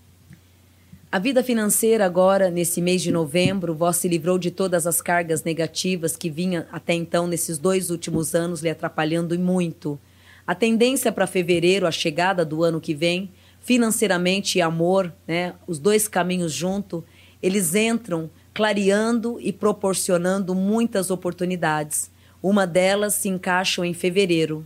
[1.12, 5.45] A vida financeira agora, nesse mês de novembro, vós se livrou de todas as cargas
[5.45, 9.98] negativas que vinha até então nesses dois últimos anos lhe atrapalhando muito.
[10.47, 13.31] A tendência para fevereiro, a chegada do ano que vem,
[13.61, 17.03] financeiramente e amor, né, os dois caminhos junto,
[17.41, 22.11] eles entram clareando e proporcionando muitas oportunidades.
[22.41, 24.65] Uma delas se encaixa em fevereiro.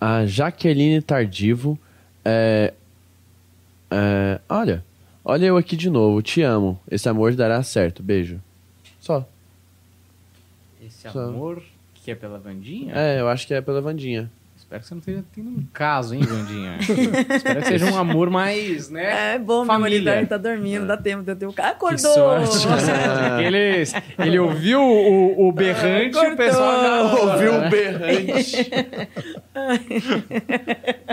[0.00, 1.78] A Jaqueline Tardivo
[2.24, 2.74] é,
[3.90, 4.84] é, olha,
[5.24, 6.78] olha eu aqui de novo, te amo.
[6.90, 8.02] Esse amor dará certo.
[8.02, 8.40] Beijo.
[9.00, 9.26] Só.
[10.80, 11.20] Esse Só.
[11.20, 11.62] amor
[12.08, 12.94] que é pela Vandinha?
[12.96, 14.30] É, eu acho que é pela Vandinha.
[14.56, 16.78] Espero que você não esteja tendo um caso, hein, Vandinha?
[16.80, 19.34] Espero que seja um amor mais, né?
[19.34, 20.00] É bom, família.
[20.00, 21.52] meu marido tá dormindo, dá tempo de eu ter um...
[21.52, 22.14] Que Acordou!
[22.14, 22.66] sorte.
[23.44, 23.84] ele,
[24.18, 28.70] ele ouviu o, o berrante e o pessoal já Ouviu o berrante.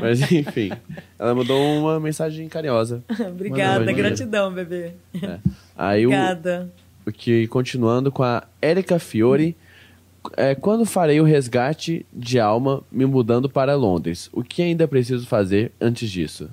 [0.01, 0.71] Mas enfim,
[1.19, 3.03] ela mandou uma mensagem carinhosa.
[3.27, 4.93] Obrigada, gratidão, bebê.
[5.77, 6.71] Aí o, Obrigada.
[7.05, 9.57] o que continuando com a Erika Fiore,
[10.35, 14.29] é, quando farei o resgate de alma me mudando para Londres?
[14.33, 16.49] O que ainda preciso fazer antes disso?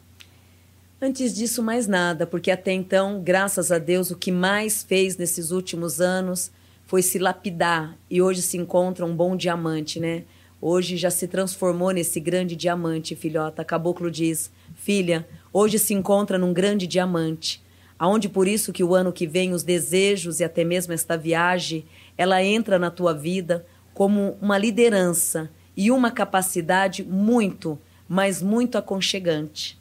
[1.00, 5.50] Antes disso, mais nada, porque até então, graças a Deus, o que mais fez nesses
[5.50, 6.52] últimos anos
[6.86, 10.24] foi se lapidar e hoje se encontra um bom diamante, né?
[10.60, 13.64] Hoje já se transformou nesse grande diamante, filhota.
[13.64, 17.60] Caboclo diz: Filha, hoje se encontra num grande diamante.
[17.98, 21.84] Aonde por isso que o ano que vem os desejos e até mesmo esta viagem,
[22.16, 23.64] ela entra na tua vida
[23.94, 27.78] como uma liderança e uma capacidade muito,
[28.08, 29.78] mas muito aconchegante.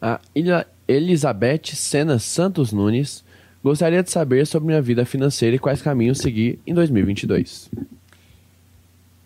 [0.00, 3.24] A Ilha- Elizabeth Sena Santos Nunes
[3.62, 7.70] gostaria de saber sobre minha vida financeira e quais caminhos seguir em 2022.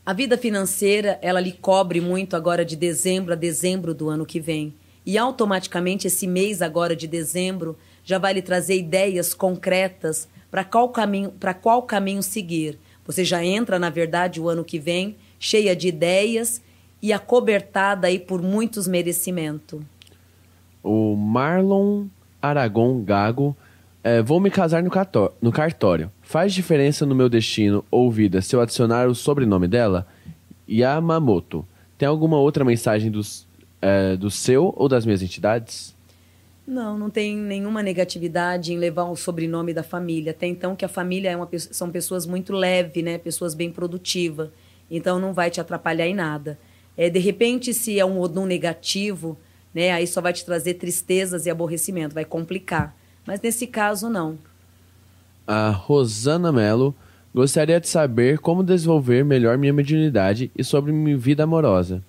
[0.04, 4.38] A vida financeira, ela lhe cobre muito agora de dezembro a dezembro do ano que
[4.38, 4.72] vem.
[5.04, 10.88] E automaticamente esse mês agora de dezembro já vai lhe trazer ideias concretas para qual
[10.88, 12.78] caminho, para qual caminho seguir.
[13.04, 16.62] Você já entra, na verdade, o ano que vem cheia de ideias
[17.02, 19.80] e acobertada aí por muitos merecimentos.
[20.82, 22.06] O Marlon
[22.40, 23.56] Aragon Gago
[24.04, 24.90] É, vou me casar no,
[25.42, 26.12] no cartório.
[26.22, 30.06] Faz diferença no meu destino ou vida se eu adicionar o sobrenome dela?
[30.70, 31.66] Yamamoto.
[31.98, 33.48] Tem alguma outra mensagem dos,
[33.82, 35.95] é, do seu ou das minhas entidades?
[36.66, 40.32] Não, não tem nenhuma negatividade em levar o sobrenome da família.
[40.32, 43.18] Até então que a família é uma, são pessoas muito leves, né?
[43.18, 44.48] Pessoas bem produtivas.
[44.90, 46.58] Então não vai te atrapalhar em nada.
[46.96, 49.38] É, de repente, se é um odum negativo,
[49.72, 49.92] né?
[49.92, 52.96] Aí só vai te trazer tristezas e aborrecimento, vai complicar.
[53.24, 54.36] Mas nesse caso, não.
[55.46, 56.94] A Rosana Mello
[57.32, 62.02] gostaria de saber como desenvolver melhor minha mediunidade e sobre minha vida amorosa.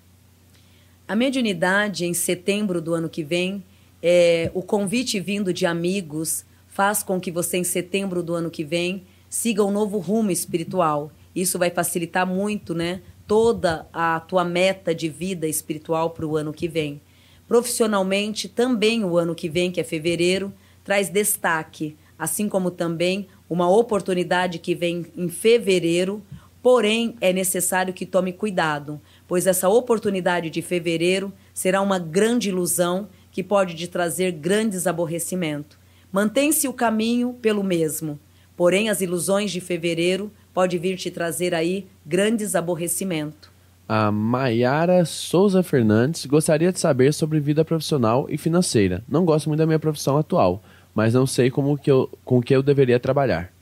[1.06, 3.62] A mediunidade, em setembro do ano que vem,
[4.02, 8.64] é, o convite vindo de amigos faz com que você, em setembro do ano que
[8.64, 11.10] vem, siga um novo rumo espiritual.
[11.34, 13.02] Isso vai facilitar muito, né?
[13.26, 17.00] Toda a tua meta de vida espiritual para o ano que vem.
[17.46, 20.52] Profissionalmente, também o ano que vem, que é fevereiro,
[20.84, 26.22] traz destaque, assim como também uma oportunidade que vem em fevereiro,
[26.62, 33.08] porém é necessário que tome cuidado, pois essa oportunidade de fevereiro será uma grande ilusão
[33.38, 35.78] que pode te trazer grandes aborrecimentos.
[36.10, 38.18] Mantém-se o caminho pelo mesmo,
[38.56, 43.48] porém as ilusões de fevereiro pode vir te trazer aí grandes aborrecimentos.
[43.88, 49.04] A Maiara Souza Fernandes gostaria de saber sobre vida profissional e financeira.
[49.08, 50.60] Não gosto muito da minha profissão atual,
[50.92, 53.52] mas não sei como que eu, com que eu deveria trabalhar.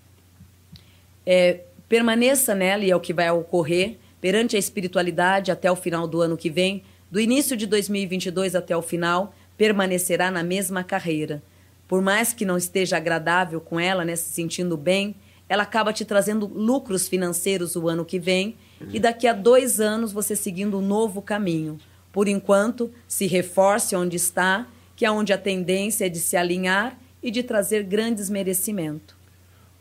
[1.27, 6.09] É, permaneça nela e é o que vai ocorrer perante a espiritualidade até o final
[6.09, 11.43] do ano que vem, do início de 2022 até o final, permanecerá na mesma carreira.
[11.89, 15.15] Por mais que não esteja agradável com ela, né, se sentindo bem,
[15.49, 18.57] ela acaba te trazendo lucros financeiros o ano que vem
[18.93, 21.79] e daqui a dois anos você seguindo um novo caminho.
[22.13, 24.67] Por enquanto, se reforce onde está,
[24.97, 29.15] que é onde a tendência é de se alinhar e de trazer grandes merecimentos.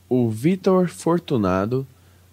[0.08, 1.88] O Vitor Fortunado,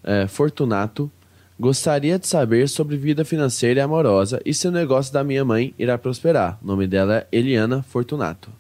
[0.05, 1.11] é, Fortunato
[1.59, 5.75] gostaria de saber sobre vida financeira e amorosa e se o negócio da minha mãe
[5.79, 6.59] irá prosperar.
[6.63, 8.51] O nome dela é Eliana Fortunato.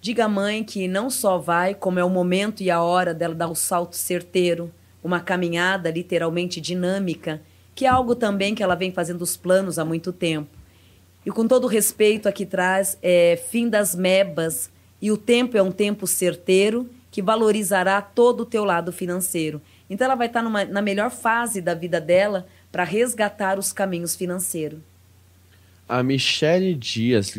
[0.00, 3.34] Diga à mãe que não só vai, como é o momento e a hora dela
[3.34, 4.70] dar o salto certeiro,
[5.02, 7.40] uma caminhada literalmente dinâmica,
[7.74, 10.50] que é algo também que ela vem fazendo os planos há muito tempo.
[11.24, 14.70] E com todo respeito aqui traz é fim das mebas
[15.00, 19.60] e o tempo é um tempo certeiro que valorizará todo o teu lado financeiro.
[19.94, 24.16] Então ela vai estar numa, na melhor fase da vida dela para resgatar os caminhos
[24.16, 24.80] financeiros.
[25.88, 27.32] A Michele Dias,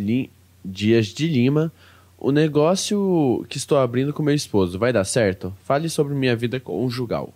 [0.63, 1.69] Dias de Lima,
[2.17, 5.53] o negócio que estou abrindo com meu esposo vai dar certo?
[5.65, 7.33] Fale sobre minha vida conjugal.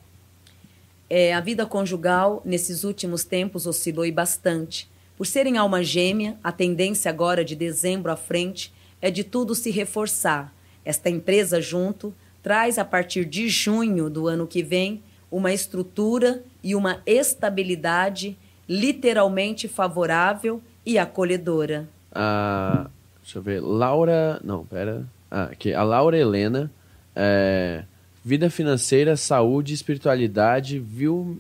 [1.10, 4.90] É, a vida conjugal, nesses últimos tempos, oscilou bastante.
[5.18, 8.72] Por serem alma gêmea, a tendência agora de dezembro à frente
[9.02, 10.56] é de tudo se reforçar.
[10.86, 16.76] Esta empresa junto traz, a partir de junho do ano que vem, uma estrutura e
[16.76, 18.38] uma estabilidade
[18.68, 21.88] literalmente favorável e acolhedora.
[22.11, 22.89] A,
[23.22, 26.72] deixa eu ver, Laura, não, pera, ah, aqui, a Laura Helena,
[27.15, 27.84] é,
[28.23, 31.39] vida financeira, saúde, espiritualidade, viu,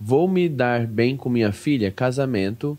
[0.00, 2.76] vou me dar bem com minha filha, casamento,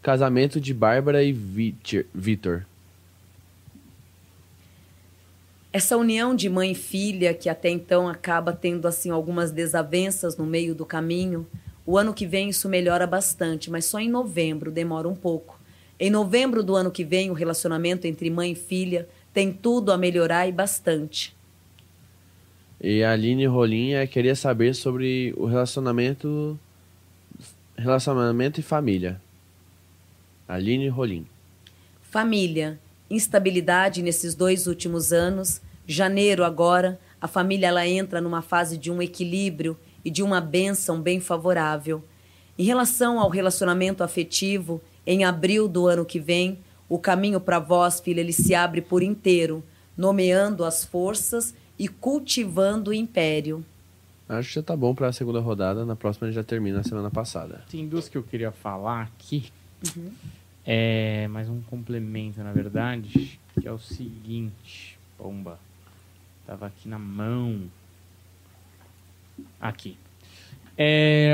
[0.00, 2.64] casamento de Bárbara e Vitor- Vitor.
[5.72, 10.44] Essa união de mãe e filha, que até então acaba tendo assim algumas desavenças no
[10.44, 11.46] meio do caminho,
[11.86, 15.58] o ano que vem isso melhora bastante, mas só em novembro demora um pouco.
[15.98, 19.96] Em novembro do ano que vem, o relacionamento entre mãe e filha tem tudo a
[19.96, 21.34] melhorar e bastante.
[22.78, 26.58] E a Aline Rolinha queria saber sobre o relacionamento,
[27.78, 29.20] relacionamento e família.
[30.46, 31.24] Aline Rolim.
[32.02, 32.78] Família,
[33.14, 35.60] instabilidade nesses dois últimos anos.
[35.86, 41.00] Janeiro agora, a família ela entra numa fase de um equilíbrio e de uma bênção
[41.00, 42.02] bem favorável.
[42.58, 46.58] Em relação ao relacionamento afetivo, em abril do ano que vem,
[46.88, 49.62] o caminho para vós, filha, ele se abre por inteiro,
[49.96, 53.64] nomeando as forças e cultivando o império.
[54.28, 55.84] Acho que já tá bom para a segunda rodada.
[55.84, 57.62] Na próxima a gente já termina a semana passada.
[57.70, 59.50] Tem duas que eu queria falar aqui.
[60.64, 64.96] É mais um complemento, na verdade, que é o seguinte.
[65.18, 65.58] Pomba.
[66.46, 67.62] Tava aqui na mão.
[69.60, 69.96] Aqui.
[70.78, 71.32] É,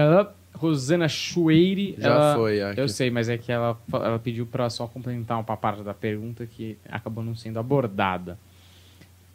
[0.55, 1.95] Rosana Chueire.
[1.99, 2.81] Já ela- foi, aqui.
[2.81, 6.47] Eu sei, mas é que ela, ela pediu para só complementar uma parte da pergunta
[6.47, 8.39] que acabou não sendo abordada.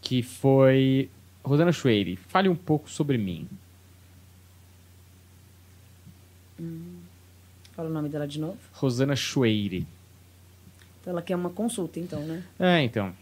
[0.01, 1.09] Que foi.
[1.43, 3.47] Rosana Chueire, fale um pouco sobre mim.
[7.75, 8.57] Fala o nome dela de novo.
[8.71, 9.87] Rosana Chueire.
[11.01, 12.43] Então ela quer uma consulta, então, né?
[12.59, 13.13] É, então.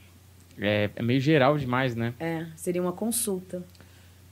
[0.60, 2.14] É, é meio geral demais, né?
[2.20, 3.64] É, seria uma consulta.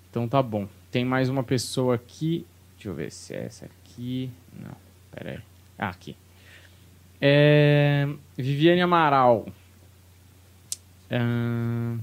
[0.10, 0.68] Então tá bom.
[0.92, 2.46] Tem mais uma pessoa aqui.
[2.76, 4.30] Deixa eu ver se é essa aqui.
[4.54, 4.76] Não,
[5.12, 5.40] pera aí.
[5.78, 6.16] Ah, aqui.
[7.22, 8.08] É...
[8.38, 9.48] Viviane Amaral.
[11.12, 12.00] Ahn,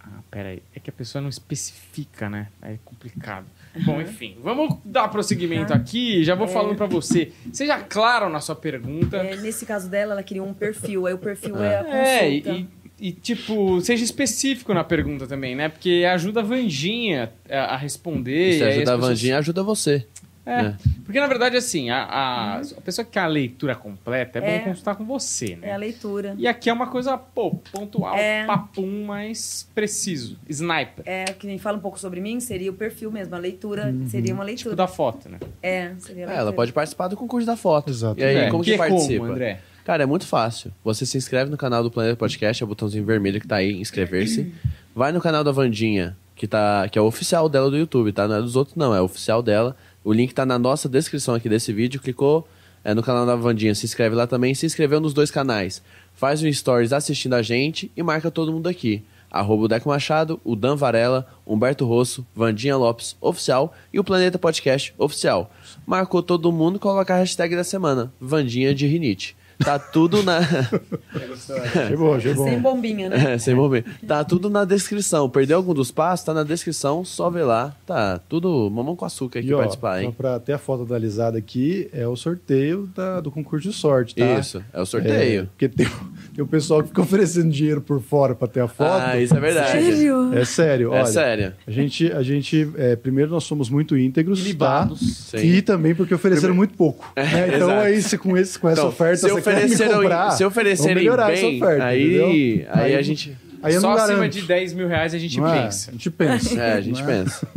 [0.00, 0.62] Ah, pera aí.
[0.74, 2.48] É que a pessoa não especifica, né?
[2.62, 3.46] É complicado.
[3.84, 4.36] Bom, enfim.
[4.42, 6.22] Vamos dar prosseguimento aqui.
[6.24, 7.32] Já vou falando pra você.
[7.52, 9.16] Seja claro na sua pergunta.
[9.18, 11.06] É, nesse caso dela, ela queria um perfil.
[11.06, 11.98] Aí o perfil é, a consulta.
[12.08, 15.68] É, e, e, tipo, seja específico na pergunta também, né?
[15.68, 18.52] Porque ajuda a Vandinha a, a responder.
[18.54, 20.06] Se e ajuda a as pessoas- Vandinha, ajuda você.
[20.46, 20.74] É, É.
[21.04, 24.58] porque na verdade, assim, a, a, a pessoa que quer a leitura completa é, É.
[24.60, 25.70] bom consultar com você, né?
[25.70, 26.36] É a leitura.
[26.38, 28.46] E aqui é uma coisa, pô, pontual, É.
[28.46, 30.38] papum, mas preciso.
[30.48, 31.02] Sniper.
[31.04, 33.34] É, que nem fala um pouco sobre mim, seria o perfil mesmo.
[33.34, 34.08] A leitura Uhum.
[34.08, 34.76] seria uma Tipo leitura.
[34.76, 35.38] da foto, né?
[35.62, 37.90] É, seria a É, ela pode participar do concurso da foto.
[37.90, 38.20] Exato.
[38.20, 39.18] E aí, É, como que, é participa?
[39.20, 39.60] como, André?
[39.84, 40.72] Cara, é muito fácil.
[40.84, 43.72] Você se inscreve no canal do Planeta Podcast, é o botãozinho vermelho que tá aí,
[43.80, 44.52] inscrever-se.
[44.94, 48.26] Vai no canal da Vandinha, que, tá, que é o oficial dela do YouTube, tá?
[48.26, 49.76] Não é dos outros, não, é o oficial dela.
[50.06, 52.00] O link tá na nossa descrição aqui desse vídeo.
[52.00, 52.46] Clicou
[52.84, 54.54] é, no canal da Vandinha, se inscreve lá também.
[54.54, 55.82] Se inscreveu nos dois canais.
[56.14, 59.02] Faz um stories assistindo a gente e marca todo mundo aqui.
[59.28, 64.38] Arroba o Deco Machado, o Dan Varela, Humberto Rosso, Vandinha Lopes Oficial e o Planeta
[64.38, 65.50] Podcast Oficial.
[65.84, 69.36] Marcou todo mundo, coloca a hashtag da semana, Vandinha de Rinite.
[69.58, 70.38] Tá tudo na.
[70.38, 72.44] Achei bom, achei bom.
[72.44, 73.34] Sem bombinha, né?
[73.34, 73.88] É, sem momento.
[74.06, 75.28] Tá tudo na descrição.
[75.28, 76.24] Perdeu algum dos passos?
[76.26, 77.74] Tá na descrição, só vê lá.
[77.86, 80.14] Tá tudo mamão com açúcar aqui E ó, participar, só hein?
[80.16, 84.38] pra ter a foto atualizada aqui, é o sorteio da- do concurso de sorte, tá?
[84.38, 85.42] Isso, é o sorteio.
[85.42, 85.86] É, porque tem,
[86.34, 89.02] tem o pessoal que fica oferecendo dinheiro por fora pra ter a foto.
[89.06, 89.70] Ah, isso é verdade.
[89.72, 90.34] Sério?
[90.34, 91.06] É sério, É olha.
[91.06, 91.52] sério.
[91.66, 95.30] A gente, a gente é, primeiro nós somos muito íntegros, Libados.
[95.30, 95.38] tá?
[95.38, 97.12] E também porque ofereceram muito pouco.
[97.16, 97.26] né?
[97.56, 101.08] Então aí, se com, esse, com essa Então, oferta se você ofereceram, comprar, se oferecerem
[101.08, 102.68] bem, essa oferta, aí, entendeu?
[102.72, 103.36] aí, a gente.
[103.62, 105.42] Aí Só acima de 10 mil reais a gente é?
[105.62, 105.90] pensa.
[105.90, 106.60] A gente pensa.
[106.60, 107.04] É, a gente é?
[107.06, 107.48] pensa.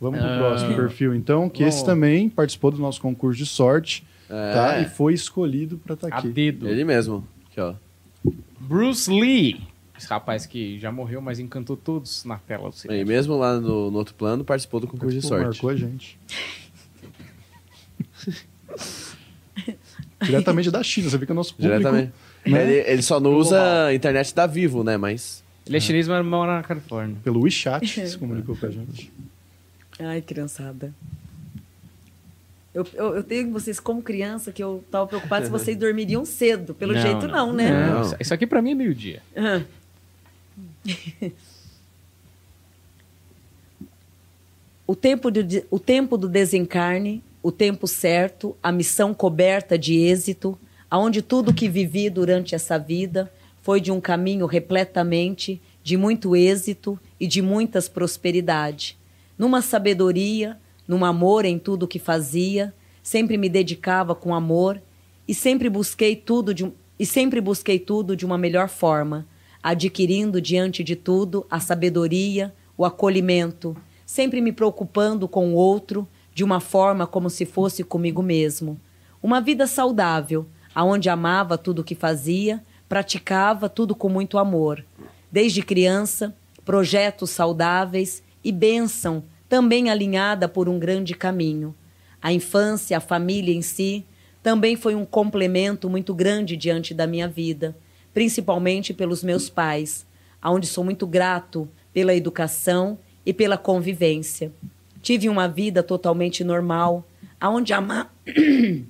[0.00, 0.38] Vamos pro Ah.
[0.38, 1.74] próximo perfil, então, que Vamos.
[1.76, 4.52] esse também participou do nosso concurso de sorte, É.
[4.52, 4.80] tá?
[4.80, 6.28] E foi escolhido pra estar A aqui.
[6.28, 6.66] dedo.
[6.68, 7.26] Ele mesmo.
[7.50, 7.74] Aqui, ó.
[8.60, 9.60] Bruce Lee.
[9.98, 12.98] Esse rapaz que já morreu, mas encantou todos na tela do cinema.
[12.98, 15.44] Aí mesmo lá no, no outro plano, participou do concurso de sorte.
[15.44, 16.18] Marcou a gente.
[20.24, 21.76] Diretamente da China, você vê que o nosso público...
[21.78, 22.12] Diretamente.
[22.46, 22.62] né?
[22.62, 24.96] Ele, ele só não usa a internet da Vivo, né?
[24.96, 25.42] Mas.
[25.66, 27.16] Ele é chinês, mas mora na Califórnia.
[27.22, 29.12] Pelo WeChat se comunicou com a gente.
[30.00, 30.92] Ai, criançada.
[32.74, 36.74] Eu, eu, eu tenho vocês como criança que eu tava preocupada se vocês dormiriam cedo.
[36.74, 37.88] Pelo jeito, não, né?
[37.90, 38.02] Não.
[38.02, 39.22] Isso- Isso aqui pra mim é meio-dia.
[39.36, 39.62] Ah.
[44.86, 45.40] o, tempo do,
[45.70, 50.56] o tempo do desencarne, o tempo certo, a missão coberta de êxito,
[50.88, 56.98] aonde tudo que vivi durante essa vida foi de um caminho repletamente de muito êxito
[57.18, 58.96] e de muitas prosperidade.
[59.36, 64.80] Numa sabedoria, num amor em tudo que fazia, sempre me dedicava com amor
[65.26, 69.26] e sempre busquei tudo de e sempre busquei tudo de uma melhor forma,
[69.60, 76.42] adquirindo diante de tudo a sabedoria, o acolhimento, sempre me preocupando com o outro de
[76.42, 78.80] uma forma como se fosse comigo mesmo.
[79.22, 84.84] Uma vida saudável, aonde amava tudo o que fazia, praticava tudo com muito amor.
[85.30, 86.34] Desde criança,
[86.64, 91.74] projetos saudáveis e bênção, também alinhada por um grande caminho.
[92.20, 94.04] A infância, a família em si,
[94.42, 97.76] também foi um complemento muito grande diante da minha vida,
[98.12, 100.06] principalmente pelos meus pais,
[100.40, 104.52] aonde sou muito grato pela educação e pela convivência.
[105.02, 107.04] Tive uma vida totalmente normal,
[107.40, 108.10] aonde ama...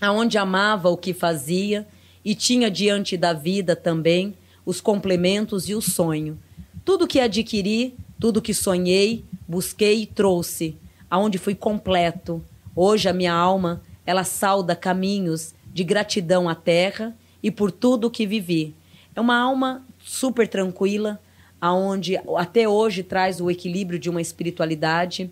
[0.00, 1.86] aonde amava o que fazia
[2.24, 4.34] e tinha diante da vida também
[4.64, 6.38] os complementos e o sonho.
[6.84, 10.76] Tudo que adquiri, tudo que sonhei, busquei e trouxe,
[11.10, 12.44] aonde fui completo.
[12.76, 18.26] Hoje a minha alma, ela sauda caminhos de gratidão à terra e por tudo que
[18.26, 18.74] vivi.
[19.14, 21.20] É uma alma super tranquila,
[21.60, 25.30] aonde até hoje traz o equilíbrio de uma espiritualidade.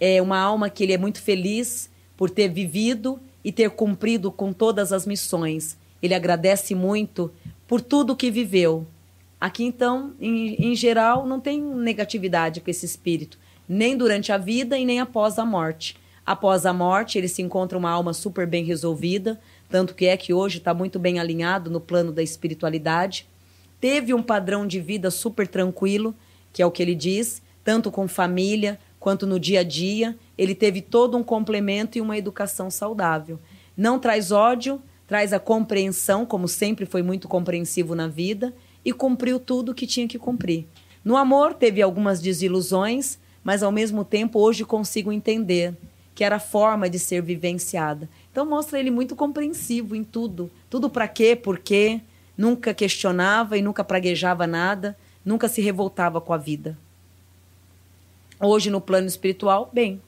[0.00, 4.52] É uma alma que ele é muito feliz por ter vivido e ter cumprido com
[4.52, 5.76] todas as missões.
[6.02, 7.32] Ele agradece muito
[7.66, 8.86] por tudo que viveu.
[9.40, 13.38] Aqui, então, em, em geral, não tem negatividade com esse espírito,
[13.68, 15.96] nem durante a vida e nem após a morte.
[16.26, 20.34] Após a morte, ele se encontra uma alma super bem resolvida, tanto que é que
[20.34, 23.26] hoje está muito bem alinhado no plano da espiritualidade.
[23.80, 26.14] Teve um padrão de vida super tranquilo,
[26.52, 30.16] que é o que ele diz, tanto com família quanto no dia a dia.
[30.36, 33.38] Ele teve todo um complemento e uma educação saudável.
[33.76, 38.54] Não traz ódio, traz a compreensão, como sempre foi muito compreensivo na vida,
[38.84, 40.66] e cumpriu tudo o que tinha que cumprir.
[41.04, 45.74] No amor, teve algumas desilusões, mas ao mesmo tempo hoje consigo entender
[46.14, 48.10] que era a forma de ser vivenciada.
[48.32, 50.50] Então mostra ele muito compreensivo em tudo.
[50.68, 52.00] Tudo para quê, por quê.
[52.36, 56.76] Nunca questionava e nunca praguejava nada, nunca se revoltava com a vida.
[58.40, 60.00] Hoje, no plano espiritual, bem.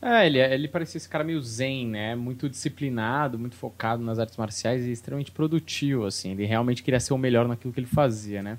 [0.00, 2.14] É, ele, ele parecia esse cara meio zen, né?
[2.14, 6.30] Muito disciplinado, muito focado nas artes marciais e extremamente produtivo, assim.
[6.32, 8.58] Ele realmente queria ser o melhor naquilo que ele fazia, né?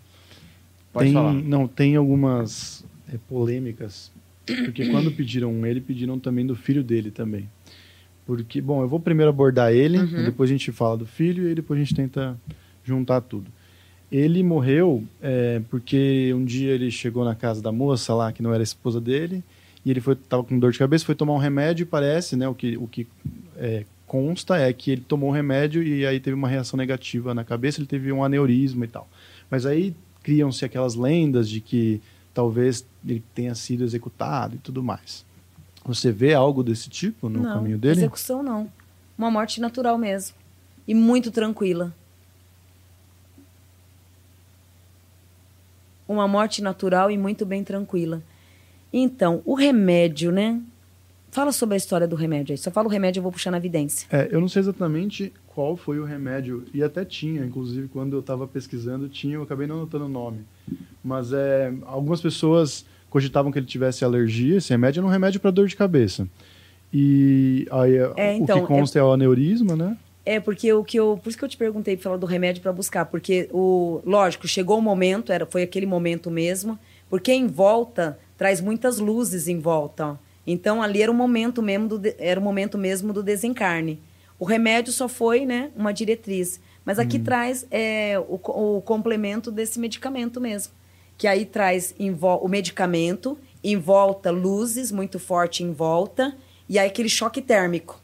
[0.92, 1.34] Pode tem, falar.
[1.34, 2.84] Não, tem algumas
[3.14, 4.12] é, polêmicas,
[4.46, 7.50] porque quando pediram ele, pediram também do filho dele também.
[8.26, 10.26] Porque, bom, eu vou primeiro abordar ele, uhum.
[10.26, 12.38] depois a gente fala do filho e depois a gente tenta
[12.84, 13.50] juntar tudo.
[14.12, 18.52] Ele morreu é, porque um dia ele chegou na casa da moça lá, que não
[18.52, 19.44] era a esposa dele,
[19.86, 22.48] e ele foi tava com dor de cabeça, foi tomar um remédio e parece, né,
[22.48, 23.08] o que, o que
[23.56, 27.34] é, consta é que ele tomou o um remédio e aí teve uma reação negativa
[27.34, 29.08] na cabeça, ele teve um aneurisma e tal.
[29.50, 32.02] Mas aí criam-se aquelas lendas de que
[32.34, 35.24] talvez ele tenha sido executado e tudo mais.
[35.86, 38.00] Você vê algo desse tipo no não, caminho dele?
[38.00, 38.72] Execução não.
[39.18, 40.36] Uma morte natural mesmo.
[40.88, 41.94] E muito tranquila.
[46.10, 48.24] Uma morte natural e muito bem tranquila.
[48.92, 50.60] Então, o remédio, né?
[51.30, 52.58] Fala sobre a história do remédio aí.
[52.58, 54.08] Só fala o remédio, eu vou puxar na evidência.
[54.12, 58.22] É, eu não sei exatamente qual foi o remédio, e até tinha, inclusive, quando eu
[58.22, 60.40] estava pesquisando, tinha, eu acabei não anotando o nome.
[61.04, 64.58] Mas é, algumas pessoas cogitavam que ele tivesse alergia.
[64.58, 66.28] Esse remédio era um remédio para dor de cabeça.
[66.92, 69.02] E aí, é, então, o que consta é...
[69.02, 69.96] é o aneurisma, né?
[70.30, 71.20] É, porque o que eu.
[71.24, 73.04] Por isso que eu te perguntei falar do remédio para buscar.
[73.06, 76.78] Porque, o, lógico, chegou o momento, era, foi aquele momento mesmo,
[77.10, 80.20] porque em volta traz muitas luzes em volta.
[80.46, 84.00] Então ali era o momento mesmo do, era o momento mesmo do desencarne.
[84.38, 86.62] O remédio só foi, né, uma diretriz.
[86.86, 87.24] Mas aqui hum.
[87.24, 90.74] traz é, o, o, complemento desse medicamento mesmo.
[91.18, 96.38] Que aí traz o medicamento, em volta luzes, muito forte em volta,
[96.70, 98.00] e aí aquele choque térmico.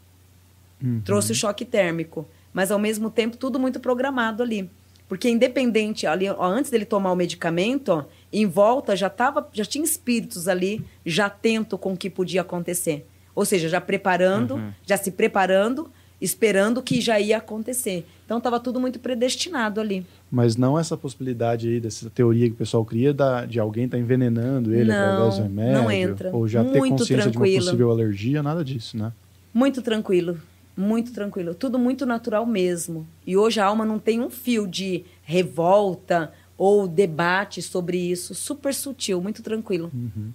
[0.85, 1.01] Uhum.
[1.03, 2.27] Trouxe o choque térmico.
[2.53, 4.69] Mas ao mesmo tempo, tudo muito programado ali.
[5.07, 9.63] Porque independente, ali, ó, antes dele tomar o medicamento, ó, em volta já tava, já
[9.63, 13.05] tinha espíritos ali, já atento com o que podia acontecer.
[13.35, 14.71] Ou seja, já preparando, uhum.
[14.85, 18.05] já se preparando, esperando que já ia acontecer.
[18.25, 20.05] Então estava tudo muito predestinado ali.
[20.31, 23.97] Mas não essa possibilidade aí, dessa teoria que o pessoal cria da, de alguém estar
[23.97, 25.73] tá envenenando ele não, através do remédio.
[25.73, 26.35] Não entra.
[26.35, 27.45] Ou já muito ter consciência tranquilo.
[27.45, 29.11] de uma possível alergia, nada disso, né?
[29.53, 30.37] Muito tranquilo.
[30.75, 31.55] Muito tranquilo.
[31.55, 33.07] Tudo muito natural mesmo.
[33.25, 38.35] E hoje a alma não tem um fio de revolta ou debate sobre isso.
[38.35, 39.89] Super sutil, muito tranquilo.
[39.93, 40.31] Uhum.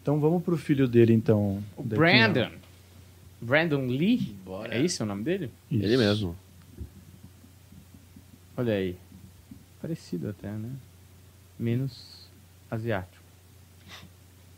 [0.00, 1.62] Então vamos para o filho dele, então.
[1.76, 2.50] O Brandon.
[3.40, 4.34] Brandon Lee?
[4.44, 4.74] Bora.
[4.74, 5.50] É isso o nome dele?
[5.70, 5.84] Isso.
[5.84, 6.36] Ele mesmo.
[8.56, 8.96] Olha aí.
[9.80, 10.70] Parecido até, né?
[11.58, 12.26] Menos
[12.70, 13.16] asiático.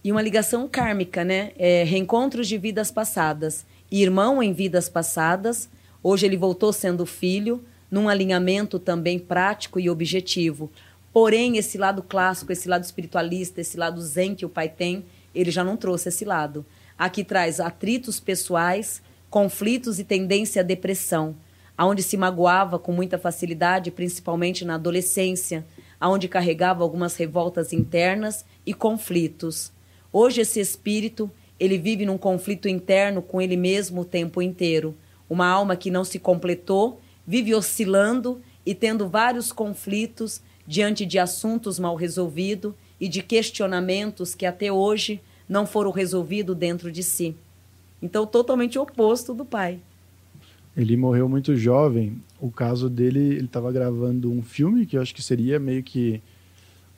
[0.02, 1.52] E uma ligação kármica, né?
[1.58, 3.66] É, reencontros de vidas passadas.
[3.90, 5.68] Irmão em vidas passadas.
[6.02, 10.70] Hoje ele voltou sendo filho, num alinhamento também prático e objetivo.
[11.12, 15.04] Porém, esse lado clássico, esse lado espiritualista, esse lado zen que o pai tem,
[15.34, 16.64] ele já não trouxe esse lado.
[16.96, 21.34] Aqui traz atritos pessoais, conflitos e tendência à depressão,
[21.76, 25.66] aonde se magoava com muita facilidade, principalmente na adolescência,
[25.98, 29.72] aonde carregava algumas revoltas internas e conflitos.
[30.12, 31.30] Hoje esse espírito,
[31.60, 34.96] ele vive num conflito interno com ele mesmo o tempo inteiro.
[35.28, 41.78] Uma alma que não se completou, vive oscilando e tendo vários conflitos diante de assuntos
[41.78, 47.36] mal resolvidos e de questionamentos que até hoje não foram resolvidos dentro de si.
[48.00, 49.78] Então, totalmente oposto do pai.
[50.76, 52.22] Ele morreu muito jovem.
[52.40, 56.22] O caso dele, ele estava gravando um filme que eu acho que seria meio que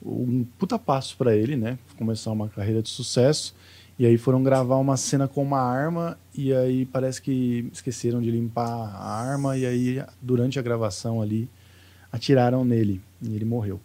[0.05, 1.77] um puta passo para ele, né?
[1.97, 3.53] Começar uma carreira de sucesso.
[3.97, 8.31] E aí foram gravar uma cena com uma arma e aí parece que esqueceram de
[8.31, 11.47] limpar a arma e aí durante a gravação ali
[12.11, 13.79] atiraram nele e ele morreu.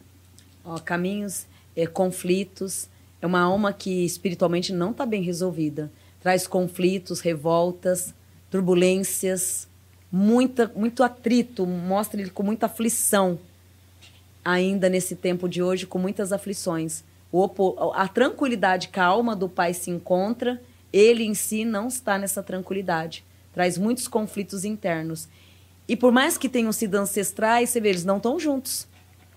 [0.64, 2.88] Ó, caminhos, é, conflitos,
[3.20, 5.90] é uma alma que espiritualmente não está bem resolvida.
[6.20, 8.14] Traz conflitos, revoltas,
[8.50, 9.68] turbulências,
[10.10, 13.38] muita, muito atrito, mostra ele com muita aflição,
[14.44, 17.04] ainda nesse tempo de hoje, com muitas aflições.
[17.30, 20.60] O, a tranquilidade que a alma do pai se encontra,
[20.92, 23.24] ele em si não está nessa tranquilidade.
[23.52, 25.28] Traz muitos conflitos internos.
[25.86, 28.86] E por mais que tenham sido ancestrais, você vê, eles não estão juntos.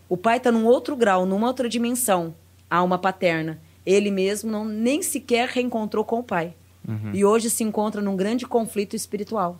[0.08, 2.36] O pai está num outro grau, numa outra dimensão,
[2.70, 3.60] a alma paterna.
[3.86, 6.54] Ele mesmo não, nem sequer reencontrou com o pai.
[6.88, 7.12] Uhum.
[7.14, 9.60] E hoje se encontra num grande conflito espiritual.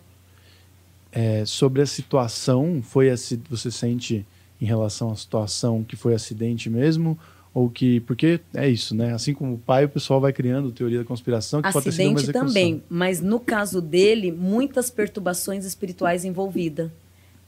[1.10, 4.26] É, sobre a situação, foi assim, você sente
[4.60, 7.18] em relação à situação que foi acidente mesmo?
[7.54, 8.00] Ou que.
[8.00, 9.12] Porque é isso, né?
[9.12, 12.02] Assim como o pai, o pessoal vai criando teoria da conspiração que Acidente pode ter
[12.02, 12.46] sido uma execução.
[12.46, 16.90] também, mas no caso dele, muitas perturbações espirituais envolvidas.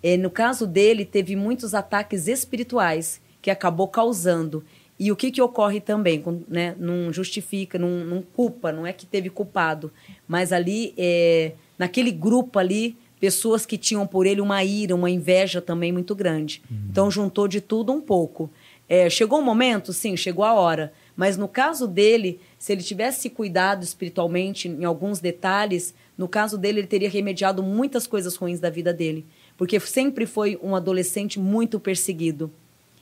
[0.03, 4.63] É, no caso dele, teve muitos ataques espirituais que acabou causando.
[4.99, 6.23] E o que, que ocorre também?
[6.47, 6.77] Né?
[6.79, 9.91] Não justifica, não, não culpa, não é que teve culpado.
[10.29, 15.63] Mas ali, é, naquele grupo ali, pessoas que tinham por ele uma ira, uma inveja
[15.63, 16.63] também muito grande.
[16.91, 18.51] Então juntou de tudo um pouco.
[18.89, 20.93] É, chegou um momento, sim, chegou a hora.
[21.17, 26.81] Mas no caso dele, se ele tivesse cuidado espiritualmente em alguns detalhes, no caso dele,
[26.81, 29.25] ele teria remediado muitas coisas ruins da vida dele.
[29.57, 32.51] Porque sempre foi um adolescente muito perseguido.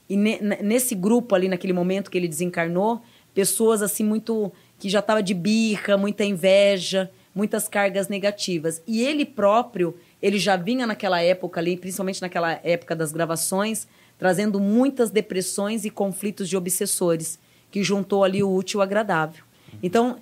[0.08, 3.00] E ne- ne- nesse grupo ali, naquele momento que ele desencarnou,
[3.34, 8.82] pessoas assim muito que já estava de birra, muita inveja, muitas cargas negativas.
[8.86, 13.86] E ele próprio, ele já vinha naquela época ali, principalmente naquela época das gravações,
[14.18, 17.38] trazendo muitas depressões e conflitos de obsessores,
[17.70, 19.44] que juntou ali o útil ao agradável.
[19.82, 20.16] Então,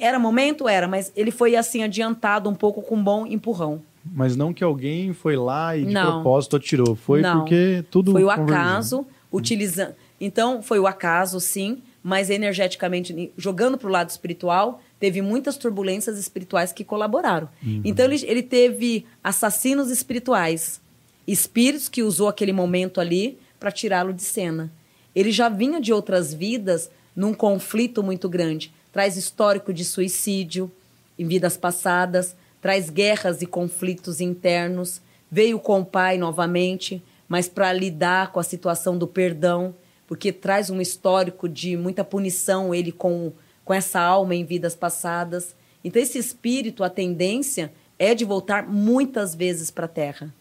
[0.00, 0.68] era momento?
[0.68, 3.82] Era, mas ele foi assim adiantado um pouco com um bom empurrão.
[4.04, 6.22] Mas não que alguém foi lá e de Não.
[6.22, 6.94] propósito atirou.
[6.94, 7.38] Foi Não.
[7.40, 8.12] porque tudo.
[8.12, 9.94] Foi o acaso, utilizando.
[10.20, 16.18] Então, foi o acaso, sim, mas energeticamente, jogando para o lado espiritual, teve muitas turbulências
[16.18, 17.48] espirituais que colaboraram.
[17.84, 20.80] Então, ele, ele teve assassinos espirituais,
[21.26, 24.72] espíritos que usou aquele momento ali para tirá-lo de cena.
[25.14, 28.72] Ele já vinha de outras vidas num conflito muito grande.
[28.92, 30.70] Traz histórico de suicídio
[31.18, 35.00] em vidas passadas, traz guerras e conflitos internos.
[35.30, 39.74] Veio com o pai novamente, mas para lidar com a situação do perdão,
[40.06, 43.32] porque traz um histórico de muita punição ele com,
[43.64, 45.54] com essa alma em vidas passadas.
[45.84, 50.34] Então, esse espírito, a tendência é de voltar muitas vezes para a Terra.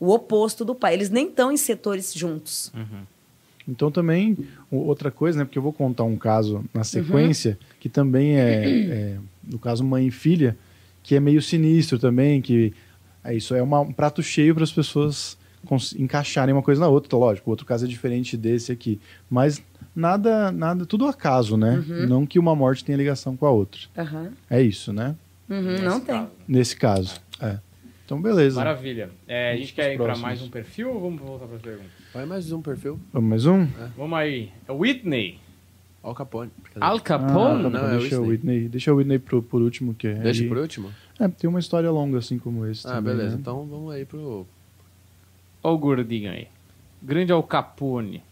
[0.00, 0.94] O oposto do pai.
[0.94, 2.72] Eles nem estão em setores juntos.
[3.66, 4.36] Então também,
[4.70, 5.44] outra coisa, né?
[5.44, 10.08] Porque eu vou contar um caso na sequência, que também é, é, no caso, mãe
[10.08, 10.56] e filha,
[11.02, 12.74] que é meio sinistro também, que
[13.22, 15.38] é isso, é uma- um prato cheio para as pessoas
[15.98, 17.06] encaixarem uma coisa na outra.
[17.08, 19.00] Então, lógico, o outro caso é diferente desse aqui.
[19.30, 19.62] Mas
[19.96, 21.82] nada, nada, tudo acaso, né?
[22.06, 23.80] Não que uma morte tenha ligação com a outra.
[24.50, 25.16] É isso, né?
[25.48, 26.26] Uhum, não tem.
[26.46, 27.18] Nesse caso.
[27.40, 27.58] É.
[28.04, 28.56] Então, beleza.
[28.56, 29.10] Maravilha.
[29.26, 31.88] É, a gente quer ir para mais um perfil ou vamos voltar para a pergunta?
[32.12, 33.00] Vai mais um perfil.
[33.12, 33.66] Vamos mais um?
[33.96, 34.50] Vamos aí.
[34.68, 35.38] É Whitney.
[36.02, 36.50] Al Capone.
[36.78, 37.62] Al Ah, Capone?
[37.62, 38.28] bom, Não, é o deixa o Whitney.
[38.56, 38.68] Whitney.
[38.68, 40.90] Deixa o Whitney pro, por último, que Deixa ele- por último?
[41.18, 42.86] É, tem uma história longa assim como esse.
[42.86, 43.36] Ah, também, beleza.
[43.36, 43.40] né?
[43.40, 44.46] Então vamos aí pro.
[45.62, 46.46] Olha o gordinho aí.
[47.02, 48.22] Grande Al Capone.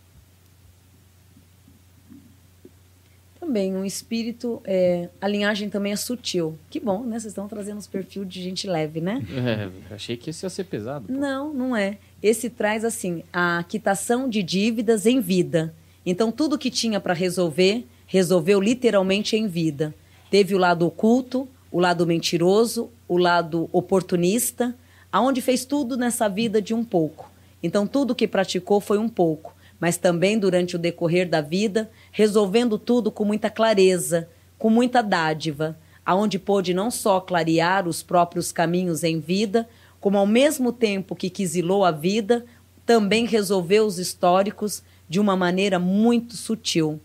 [3.53, 4.63] Também, um espírito.
[4.65, 6.59] é, a linhagem também é sutil.
[6.71, 7.21] Que bom, né?
[7.21, 9.23] Vocês estão trazendo os perfis de gente leve, né?
[9.31, 11.07] É, achei que esse ia ser pesado.
[11.07, 11.13] pô.
[11.13, 11.99] Não, não é.
[12.23, 15.75] Esse traz, assim, a quitação de dívidas em vida.
[16.07, 19.95] Então, tudo que tinha para resolver, resolveu literalmente em vida.
[20.31, 24.75] Teve o lado oculto, o lado mentiroso, o lado oportunista,
[25.13, 27.31] aonde fez tudo nessa vida de um pouco.
[27.63, 32.79] Então, tudo que praticou foi um pouco, mas também durante o decorrer da vida, resolvendo
[32.79, 35.77] tudo com muita clareza, com muita dádiva,
[36.07, 39.69] aonde pôde não só clarear os próprios caminhos em vida,
[40.01, 42.45] como ao mesmo tempo que quisilou a vida,
[42.87, 47.01] também resolveu os históricos de uma maneira muito sutil.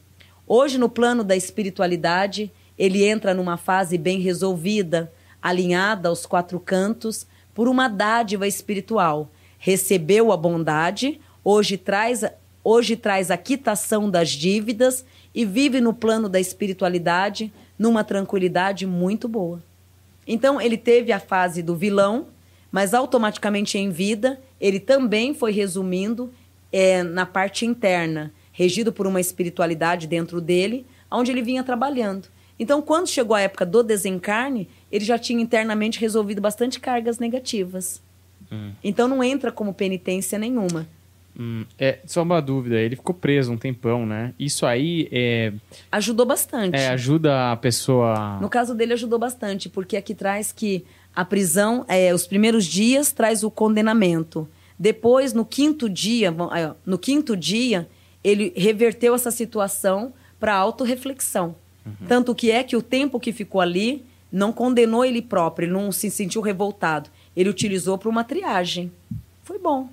[0.46, 7.26] Hoje, no plano da espiritualidade, ele entra numa fase bem resolvida, alinhada aos quatro cantos,
[7.56, 9.32] por uma dádiva espiritual.
[9.58, 12.24] Recebeu a bondade, hoje traz,
[12.70, 17.50] hoje traz a quitação das dívidas e vive no plano da espiritualidade
[17.80, 19.64] numa tranquilidade muito boa.
[20.28, 22.28] Então, ele teve a fase do vilão,
[22.70, 26.30] mas automaticamente em vida, ele também foi resumindo
[26.70, 32.28] é, na parte interna, regido por uma espiritualidade dentro dele, onde ele vinha trabalhando.
[32.60, 38.02] Então, quando chegou a época do desencarne, ele já tinha internamente resolvido bastante cargas negativas.
[38.84, 40.86] Então, não entra como penitência nenhuma.
[41.40, 42.78] Hum, é, só uma dúvida.
[42.78, 44.34] Ele ficou preso um tempão, né?
[44.40, 45.54] Isso aí é,
[45.92, 46.76] Ajudou bastante.
[46.76, 48.40] é, ajuda a pessoa.
[48.42, 50.84] No caso dele, ajudou bastante, porque aqui traz que
[51.16, 54.48] a prisão, é, os primeiros dias, traz o condenamento.
[54.80, 56.34] Depois, no quinto dia,
[56.86, 57.88] no quinto dia,
[58.24, 61.56] ele reverteu essa situação para autorreflexão.
[62.08, 65.92] Tanto que é que o tempo que ficou ali não condenou ele próprio, ele não
[65.92, 67.10] se sentiu revoltado.
[67.36, 68.92] Ele utilizou para uma triagem.
[69.44, 69.90] Foi bom.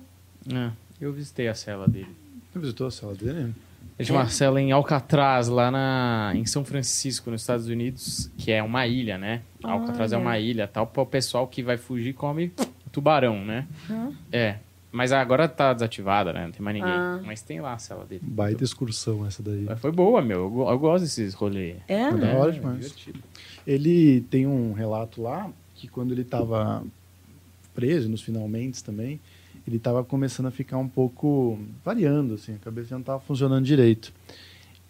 [0.53, 0.69] É,
[0.99, 2.15] eu visitei a cela dele.
[2.51, 3.53] Você visitou a cela dele?
[3.97, 8.51] Ele tinha uma cela em Alcatraz, lá na, em São Francisco, nos Estados Unidos, que
[8.51, 9.41] é uma ilha, né?
[9.63, 10.25] Alcatraz é Olha.
[10.25, 10.85] uma ilha, tal.
[10.85, 12.51] Para o pessoal que vai fugir, come
[12.91, 13.67] tubarão, né?
[13.89, 14.11] Hã?
[14.31, 14.55] É.
[14.91, 16.45] Mas agora tá desativada, né?
[16.45, 16.91] Não tem mais ninguém.
[16.91, 17.19] Ah.
[17.25, 18.21] Mas tem lá a cela dele.
[18.23, 19.65] Baita excursão essa daí.
[19.67, 20.39] Mas Foi boa, meu.
[20.39, 21.77] Eu, eu gosto desses rolês.
[21.87, 22.09] É?
[22.11, 22.79] Da hora demais.
[22.79, 23.19] divertido.
[23.67, 26.81] Ele tem um relato lá que quando ele estava
[27.73, 29.19] preso, nos finalmente também,
[29.67, 34.13] ele estava começando a ficar um pouco variando, assim, a cabeça não estava funcionando direito.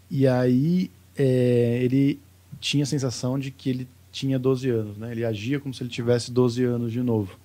[0.10, 2.20] E aí é, ele
[2.60, 5.12] tinha a sensação de que ele tinha 12 anos, né?
[5.12, 7.38] Ele agia como se ele tivesse 12 anos de novo.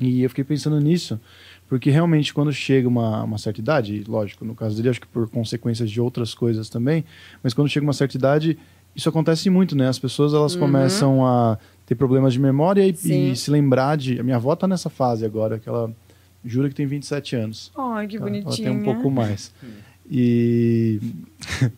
[0.00, 1.20] E eu fiquei pensando nisso,
[1.68, 5.28] porque realmente quando chega uma, uma certa idade, lógico, no caso dele, acho que por
[5.28, 7.04] consequências de outras coisas também,
[7.42, 8.58] mas quando chega uma certa idade,
[8.94, 9.88] isso acontece muito, né?
[9.88, 14.20] As pessoas elas começam a ter problemas de memória e, e se lembrar de.
[14.20, 15.94] A minha avó tá nessa fase agora, que ela
[16.44, 17.72] jura que tem 27 anos.
[17.76, 18.24] Ai, que Tá?
[18.24, 18.68] bonitinha.
[18.68, 19.52] Ela tem um pouco mais.
[20.10, 21.00] E.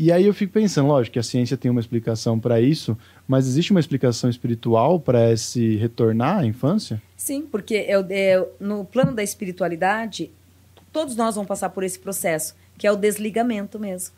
[0.00, 3.48] E aí eu fico pensando, lógico que a ciência tem uma explicação para isso, mas
[3.48, 7.02] existe uma explicação espiritual para esse retornar à infância?
[7.16, 10.30] Sim, porque é, o- é, no plano da espiritualidade,
[10.92, 14.14] todos nós vamos passar por esse processo, que é o desligamento mesmo.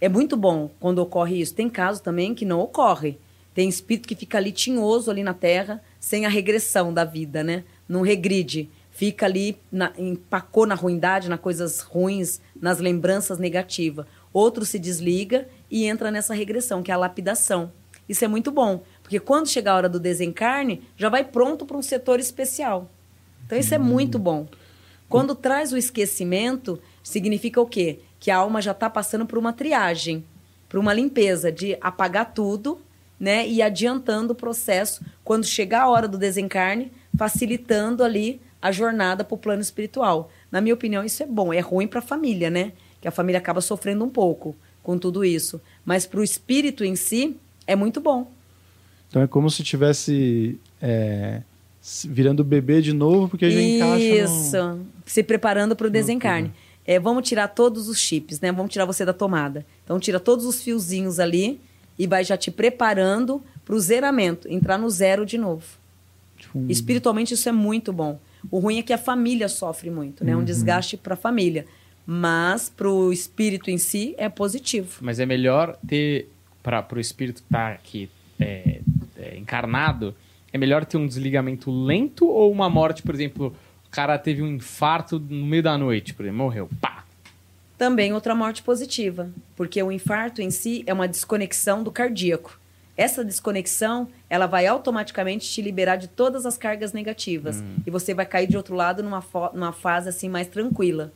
[0.00, 1.54] É muito bom quando ocorre isso.
[1.54, 3.18] Tem casos também que não ocorre.
[3.52, 7.64] Tem espírito que fica ali tinhoso ali na Terra, sem a regressão da vida, né?
[7.86, 8.70] Não regride.
[8.98, 14.06] Fica ali, na, empacou na ruindade, nas coisas ruins, nas lembranças negativas.
[14.32, 17.70] Outro se desliga e entra nessa regressão, que é a lapidação.
[18.08, 21.76] Isso é muito bom, porque quando chegar a hora do desencarne, já vai pronto para
[21.76, 22.90] um setor especial.
[23.46, 24.48] Então isso é muito bom.
[25.08, 28.00] Quando traz o esquecimento, significa o quê?
[28.18, 30.24] Que a alma já está passando por uma triagem,
[30.68, 32.80] por uma limpeza, de apagar tudo,
[33.20, 33.46] né?
[33.46, 39.34] E adiantando o processo quando chegar a hora do desencarne, facilitando ali a jornada para
[39.34, 40.30] o plano espiritual.
[40.50, 41.52] Na minha opinião, isso é bom.
[41.52, 42.72] É ruim para a família, né?
[43.00, 45.60] Que a família acaba sofrendo um pouco com tudo isso.
[45.84, 47.36] Mas para o espírito em si,
[47.66, 48.30] é muito bom.
[49.08, 51.42] Então é como se tivesse é,
[52.04, 54.56] virando bebê de novo, porque já encaixa Isso.
[54.56, 54.86] no...
[55.06, 56.52] Se preparando para o desencarne.
[56.84, 58.50] É, vamos tirar todos os chips, né?
[58.50, 59.64] Vamos tirar você da tomada.
[59.84, 61.60] Então, tira todos os fiozinhos ali
[61.98, 65.64] e vai já te preparando para o zeramento, entrar no zero de novo.
[66.38, 68.18] Tipo, um- Espiritualmente, isso é muito bom.
[68.50, 70.36] O ruim é que a família sofre muito, né?
[70.36, 71.66] Um desgaste para a família.
[72.06, 74.98] Mas para o espírito em si é positivo.
[75.00, 76.28] Mas é melhor ter,
[76.62, 78.08] para o espírito que tá aqui
[78.40, 78.80] é,
[79.16, 80.14] é, encarnado,
[80.52, 83.54] é melhor ter um desligamento lento ou uma morte, por exemplo,
[83.86, 87.04] o cara teve um infarto no meio da noite, por exemplo, morreu, pá.
[87.76, 92.58] Também outra morte positiva, porque o infarto em si é uma desconexão do cardíaco.
[92.98, 98.26] Essa desconexão, ela vai automaticamente te liberar de todas as cargas negativas e você vai
[98.26, 101.12] cair de outro lado numa, numa fase assim mais tranquila.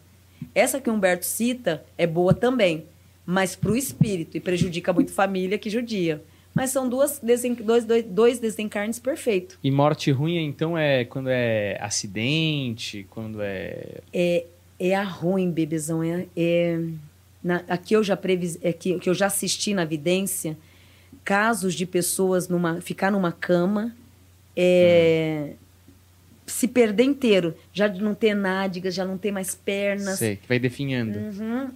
[0.55, 2.85] Essa que o Humberto cita é boa também,
[3.27, 6.23] mas para o espírito e prejudica muito família que judia.
[6.55, 9.59] Mas são duas desen- dois, dois, dois desencarnes perfeitos.
[9.65, 14.01] E morte ruim, então, é quando é acidente, quando é...
[14.13, 14.45] É,
[14.79, 16.03] é a ruim, bebezão.
[16.03, 16.79] É, é,
[17.43, 20.57] na, aqui eu já previs, é que, que eu já assisti na vidência
[21.25, 23.95] casos de pessoas numa, ficar numa cama,
[24.57, 25.53] é,
[26.47, 30.19] se perder inteiro, já não ter nádegas, já não ter mais pernas.
[30.19, 31.19] Sei, que vai definhando.
[31.19, 31.71] Uhum.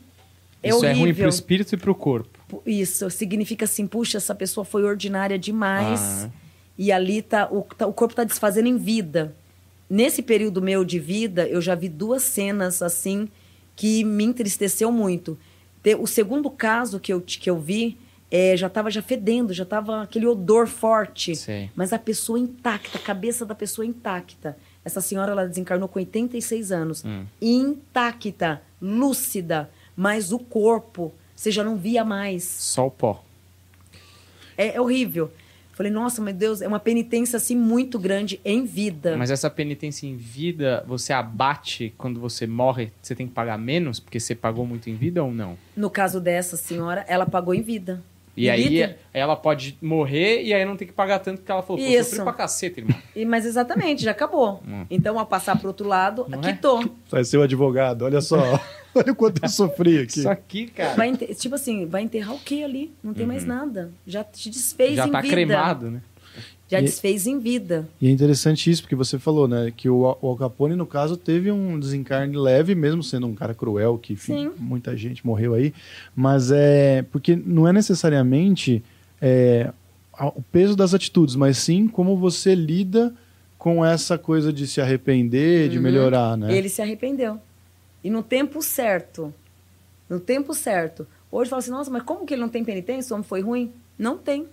[0.63, 1.25] É Isso é ruim horrível.
[1.25, 2.63] pro espírito e pro corpo.
[2.67, 6.31] Isso significa assim, puxa, essa pessoa foi ordinária demais Ah.
[6.79, 9.35] e ali tá o, tá- o corpo tá desfazendo em vida.
[9.89, 13.29] Nesse período meu de vida, eu já vi duas cenas assim
[13.77, 15.39] que me entristeceu muito.
[16.01, 17.97] O segundo caso que eu, que eu vi
[18.37, 21.35] é, já estava já fedendo, já estava aquele odor forte.
[21.35, 21.71] Sei.
[21.75, 24.57] Mas a pessoa intacta, a cabeça da pessoa intacta.
[24.85, 27.03] Essa senhora ela desencarnou com 86 anos.
[27.03, 27.25] Hum.
[27.41, 32.45] Intacta, lúcida, mas o corpo você já não via mais.
[32.45, 33.25] Só o pó.
[34.57, 35.33] É, é horrível.
[35.73, 39.17] Falei, nossa, meu Deus, é uma penitência assim muito grande em vida.
[39.17, 44.01] Mas essa penitência em vida, você abate quando você morre, você tem que pagar menos
[44.01, 45.57] porque você pagou muito em vida ou não?
[45.77, 48.03] No caso dessa senhora, ela pagou em vida.
[48.37, 51.63] E aí liter- ela pode morrer e aí não tem que pagar tanto porque ela
[51.63, 52.11] falou, pô, Isso.
[52.11, 52.97] sofri pra caceta, irmão.
[53.15, 54.63] E, mas exatamente, já acabou.
[54.69, 54.85] Hum.
[54.91, 56.53] Então, ao passar para outro lado, Não é?
[56.53, 56.85] quitou.
[57.11, 58.37] Vai ser o advogado, olha só.
[58.95, 60.21] olha o quanto eu sofri aqui.
[60.21, 62.93] Isso aqui, cara, Vai tipo assim, vai enterrar o quê ali?
[63.03, 63.91] Não tem mais nada.
[64.07, 64.97] Já te desfez Uhum.
[64.97, 65.33] já em tá vida.
[65.35, 66.01] cremado, né?
[66.69, 67.89] Já E- desfez em vida.
[68.01, 70.85] E é interessante isso, porque você falou, né, que o, Al- o Al Capone, no
[70.87, 75.55] caso, teve um desencarne leve, mesmo sendo um cara cruel, que enfim, muita gente morreu
[75.55, 75.73] aí,
[76.15, 78.83] mas é porque não é necessariamente
[79.23, 79.73] é,
[80.35, 83.15] o peso das atitudes, mas sim como você lida
[83.59, 85.83] com essa coisa de se arrepender, de Uhum.
[85.85, 86.53] melhorar, né?
[86.57, 87.39] Ele se arrependeu.
[88.03, 89.33] E no tempo certo.
[90.09, 91.07] No tempo certo.
[91.31, 93.13] Hoje fala assim, nossa, mas como que ele não tem penitência?
[93.13, 93.73] O homem foi ruim?
[93.99, 94.47] Não tem.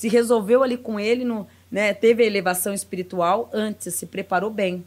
[0.00, 4.82] Se resolveu ali com ele, no, né, teve a elevação espiritual antes, se preparou bem.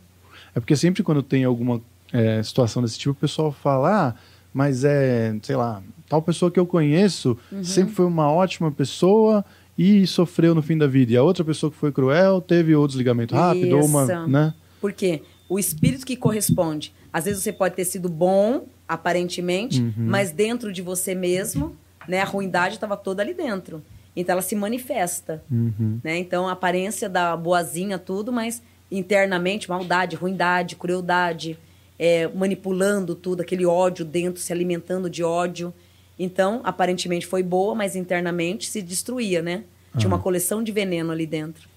[0.55, 1.79] É porque sempre quando tem alguma
[2.11, 4.13] é, situação desse tipo, o pessoal fala, ah,
[4.51, 7.63] mas é, sei lá, tal pessoa que eu conheço Uhum.
[7.63, 9.45] sempre foi uma ótima pessoa
[9.77, 11.13] e sofreu no fim da vida.
[11.13, 14.27] E a outra pessoa que foi cruel teve o desligamento rápido, ou uma, Isso.
[14.27, 14.51] né?
[14.81, 19.93] Porque o espírito que corresponde, às vezes você pode ter sido bom, aparentemente, Uhum.
[19.97, 21.75] mas dentro de você mesmo,
[22.07, 23.79] né, a ruindade estava toda ali dentro.
[24.15, 25.99] Então ela se manifesta, Uhum.
[26.03, 26.17] né?
[26.17, 28.61] Então a aparência da boazinha tudo, mas
[28.91, 31.57] internamente maldade, ruindade, crueldade,
[31.97, 35.73] é, manipulando tudo, aquele ódio dentro, se alimentando de ódio.
[36.17, 39.63] Então, aparentemente foi boa, mas internamente se destruía, né?
[39.97, 41.67] Tinha uma coleção de veneno ali dentro.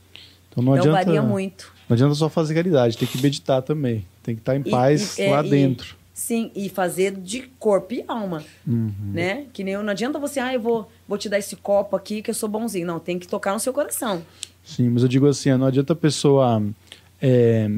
[0.50, 1.72] Então não então adianta, varia muito.
[1.88, 4.06] não adianta só fazer caridade, tem que meditar também.
[4.22, 5.96] Tem que estar em E- paz e- é, lá e- dentro.
[6.18, 8.90] Sim, e fazer de corpo e alma, Uhum.
[9.12, 9.44] né?
[9.52, 12.22] Que nem eu, não adianta você, ah, eu vou, vou te dar esse copo aqui
[12.22, 12.86] que eu sou bonzinho.
[12.86, 14.22] Não, tem que tocar no seu coração.
[14.64, 16.62] Sim, mas eu digo assim, não adianta a pessoa
[17.20, 17.68] é,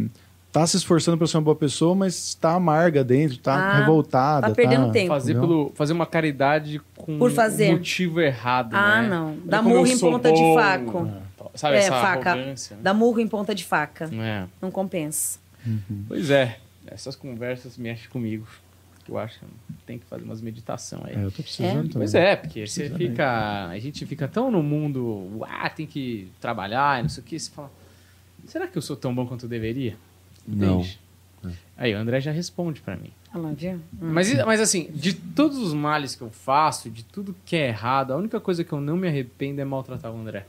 [0.52, 4.46] tá se esforçando para ser uma boa pessoa, mas está amarga dentro, tá Ah, revoltada.
[4.48, 5.08] tá perdendo tempo.
[5.08, 5.48] Fazer, Entendeu?
[5.48, 7.70] pelo, fazer uma caridade com Por fazer.
[7.70, 9.08] um motivo errado, Ah, né?
[9.08, 9.26] não.
[9.30, 10.54] Olha Dá murro em ponta de bom.
[10.54, 11.08] faco.
[11.56, 12.30] Sabe é, essa faca.
[12.34, 12.76] arrogância?
[12.76, 12.82] né?
[12.84, 14.08] Dá murro em ponta de faca.
[14.12, 14.44] É.
[14.62, 15.40] Não compensa.
[16.06, 16.56] Pois é,
[16.90, 18.46] essas conversas mexem comigo.
[19.08, 19.46] Eu acho que
[19.86, 21.14] tem que fazer umas meditação aí.
[21.14, 21.92] É, eu tô precisando também.
[21.92, 23.68] Pois é, porque você fica.
[23.68, 27.38] A gente fica tão no mundo, ah, tem que trabalhar e não sei o que.
[27.38, 27.70] Você fala,
[28.46, 29.96] será que eu sou tão bom quanto eu deveria?
[30.46, 30.80] Não.
[30.80, 31.00] Entende?
[31.76, 33.12] Aí o André já responde pra mim.
[33.54, 34.08] Viu?
[34.08, 34.12] Hum.
[34.12, 38.12] Mas, mas assim, de todos os males que eu faço, de tudo que é errado,
[38.12, 40.46] a única coisa que eu não me arrependo é maltratar o André.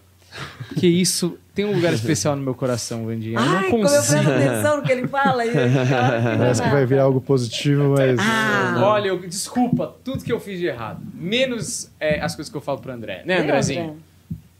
[0.67, 3.37] Porque isso tem um lugar especial no meu coração, Vandinha.
[3.39, 4.23] Eu não Ai, como eu consigo.
[4.23, 5.45] presto atenção no que ele fala.
[5.45, 5.51] e-
[6.37, 8.19] Parece que vai virar algo positivo, mas.
[8.19, 8.79] Ah.
[8.83, 11.01] Olha, eu, desculpa tudo que eu fiz de errado.
[11.13, 13.23] Menos é, as coisas que eu falo pro André.
[13.25, 13.81] Né, Né, Andrezinho?
[13.83, 13.95] André?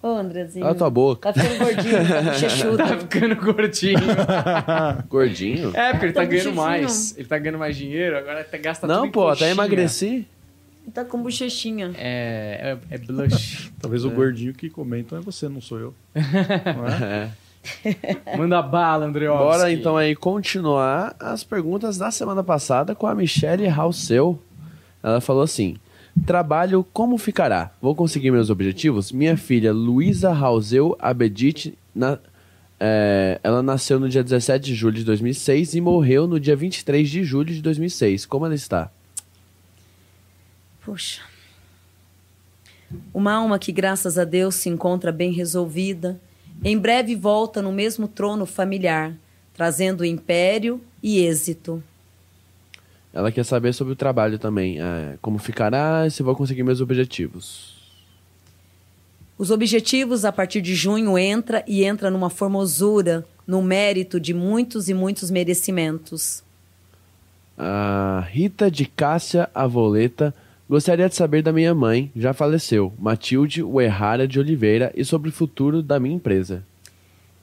[0.01, 0.63] Ô, Andrezinho.
[0.65, 1.33] Cala tua boca.
[1.33, 2.77] Tá ficando gordinho, tá bochechudo.
[2.77, 3.99] Tá ficando gordinho.
[5.09, 5.71] Gordinho?
[5.75, 7.17] É, porque ele tá Tá ganhando mais.
[7.17, 10.25] Ele tá ganhando mais dinheiro, agora até gasta tudo Não, em pô, até emagreci.
[10.93, 11.91] Tá com bochechinha.
[11.97, 13.71] É, é, é blush.
[13.79, 15.93] Talvez o gordinho que comentam é você, não sou eu.
[16.15, 17.31] Não é?
[17.83, 18.37] É.
[18.37, 19.43] Manda bala, Andreovski.
[19.43, 24.39] Bora então aí continuar as perguntas da semana passada com a Michelle Halseu.
[25.03, 25.75] Ela falou assim:
[26.25, 27.71] Trabalho como ficará?
[27.81, 29.11] Vou conseguir meus objetivos?
[29.11, 32.17] Minha filha Luísa Halseu Abedite, na-
[32.79, 37.07] é, ela nasceu no dia 17 de julho de 2006 e morreu no dia 23
[37.09, 38.25] de julho de 2006.
[38.25, 38.89] Como ela está?
[43.13, 46.19] Uma alma que, graças a Deus, se encontra bem resolvida,
[46.63, 49.13] em breve volta no mesmo trono familiar,
[49.53, 51.83] trazendo império e êxito.
[53.13, 54.79] Ela quer saber sobre o trabalho também.
[54.79, 57.77] é, como ficará e se vou conseguir meus objetivos.
[59.37, 64.89] Os objetivos, a partir de junho, entra e entra numa formosura, no mérito de muitos
[64.89, 66.43] e muitos merecimentos.
[67.57, 70.35] A Rita de Cássia Avoleta
[70.69, 75.33] gostaria de saber da minha mãe, já faleceu, Matilde Uerrara de Oliveira, e sobre o
[75.33, 76.63] futuro da minha empresa.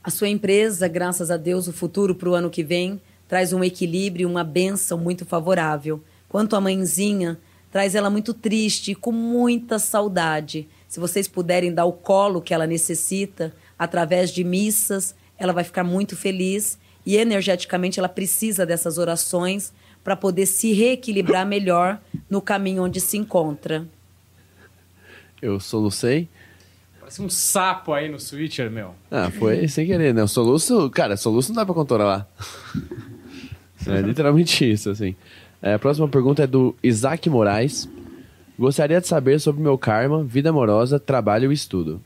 [0.02, 3.64] A sua empresa, graças a Deus, o futuro para o ano que vem traz um
[3.64, 6.00] equilíbrio uma benção muito favorável.
[6.28, 7.36] Quanto à mãezinha,
[7.72, 10.68] traz ela muito triste com muita saudade.
[10.86, 15.82] Se vocês puderem dar o colo que ela necessita, através de missas, ela vai ficar
[15.82, 19.72] muito feliz e energeticamente ela precisa dessas orações
[20.06, 22.00] para poder se reequilibrar melhor
[22.30, 23.84] no caminho onde se encontra.
[25.42, 26.28] Eu solucei.
[27.00, 28.94] Parece um sapo aí no switcher, meu.
[29.10, 30.22] Ah, foi sem querer, né?
[30.22, 32.28] O soluço, cara, soluço não dá pra controlar.
[33.84, 35.16] é literalmente isso, assim.
[35.60, 37.88] É, a próxima pergunta é do Isaac Moraes.
[38.56, 42.00] Gostaria de saber sobre meu karma, vida amorosa, trabalho e estudo.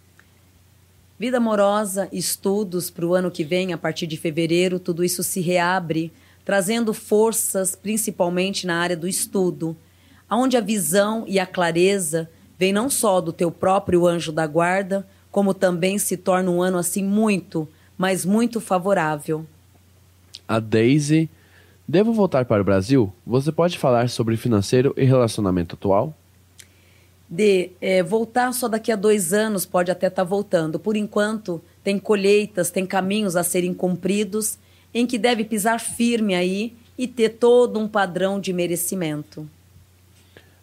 [1.18, 5.42] Vida amorosa, estudos para o ano que vem, a partir de fevereiro, tudo isso se
[5.42, 6.10] reabre,
[6.50, 9.76] trazendo forças, principalmente na área do estudo,
[10.28, 12.28] onde a visão e a clareza
[12.58, 16.76] vem não só do teu próprio anjo da guarda, como também se torna um ano
[16.76, 19.46] assim muito, mas muito favorável.
[20.48, 21.30] A Daisy.
[21.86, 23.12] Devo voltar para o Brasil?
[23.24, 26.12] Você pode falar sobre financeiro e relacionamento atual?
[27.32, 30.80] de eh, voltar só daqui a dois anos, pode até estar voltando.
[30.80, 34.58] Por enquanto, tem colheitas, tem caminhos a serem cumpridos,
[34.92, 39.48] em que deve pisar firme aí e ter todo um padrão de merecimento.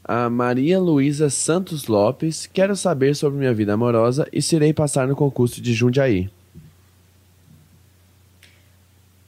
[0.03, 2.47] A Maria Luísa Santos Lopes.
[2.47, 6.29] Quero saber sobre minha vida amorosa e se irei passar no concurso de Jundiaí.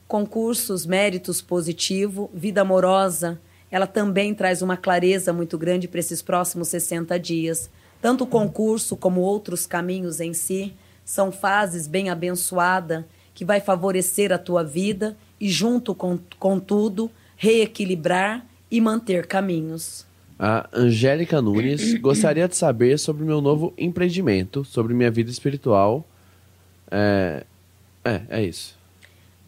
[0.08, 3.38] Concursos, méritos positivo, vida amorosa,
[3.70, 7.70] ela também traz uma clareza muito grande para esses próximos 60 dias.
[8.00, 10.72] Tanto o concurso como outros caminhos em si
[11.04, 13.04] São fases bem abençoadas
[13.40, 20.04] que vai favorecer a tua vida e, junto com, com tudo, reequilibrar e manter caminhos.
[20.38, 26.06] A Angélica Nunes gostaria de saber sobre meu novo empreendimento, sobre minha vida espiritual.
[26.90, 27.44] É,
[28.04, 28.76] é, é isso.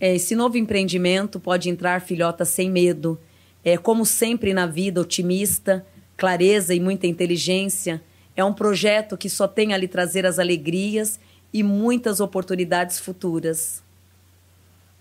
[0.00, 3.20] É, esse novo empreendimento pode entrar, filhota, sem medo.
[3.62, 5.84] É, como sempre na vida, otimista,
[6.16, 8.02] clareza e muita inteligência.
[8.34, 11.20] É um projeto que só tem a lhe trazer as alegrias
[11.52, 13.81] e muitas oportunidades futuras.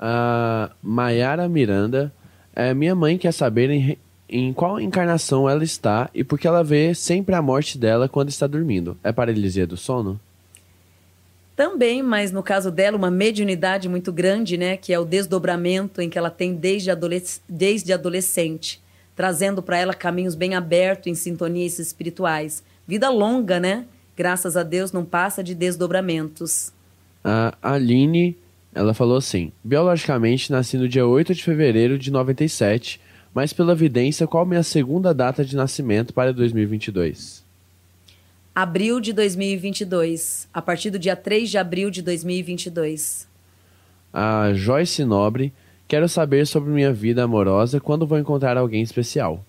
[0.01, 2.11] A Mayara Miranda,
[2.55, 3.97] é, minha mãe quer saber em,
[4.27, 8.29] em qual encarnação ela está e por que ela vê sempre a morte dela quando
[8.29, 8.97] está dormindo.
[9.03, 10.19] É paralisia do sono?
[11.55, 14.77] Também, mas no caso dela, uma mediunidade muito grande, né?
[14.77, 18.81] Que é o desdobramento em que ela tem desde, adolesc desde adolescente,
[19.15, 22.63] trazendo para ela caminhos bem abertos em sintonias espirituais.
[22.87, 23.85] Vida longa, né?
[24.17, 26.71] Graças a Deus não passa de desdobramentos.
[27.23, 28.35] A Aline,
[28.73, 32.99] ela falou assim: biologicamente nasci no dia 8 de fevereiro de 97,
[33.33, 37.43] mas pela evidência, qual minha segunda data de nascimento para 2022?
[38.53, 40.49] Abril de 2022.
[40.53, 43.27] A partir do dia 3 de abril de 2022.
[44.13, 45.53] A Joyce Nobre.
[45.87, 49.45] Quero saber sobre minha vida amorosa quando vou encontrar alguém especial.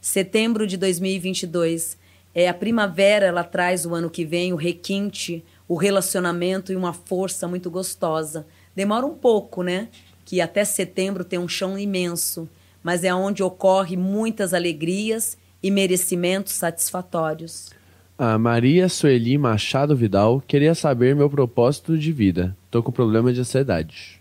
[0.00, 1.96] Setembro de 2022.
[2.34, 6.92] É a primavera, ela traz o ano que vem o requinte, o relacionamento e uma
[6.92, 8.46] força muito gostosa.
[8.74, 9.88] Demora um pouco, né?
[10.24, 12.48] Que até setembro tem um chão imenso,
[12.82, 17.70] mas é onde ocorre muitas alegrias e merecimentos satisfatórios.
[18.18, 22.56] A Maria Sueli Machado Vidal queria saber meu propósito de vida.
[22.70, 24.20] Tô com problema de ansiedade.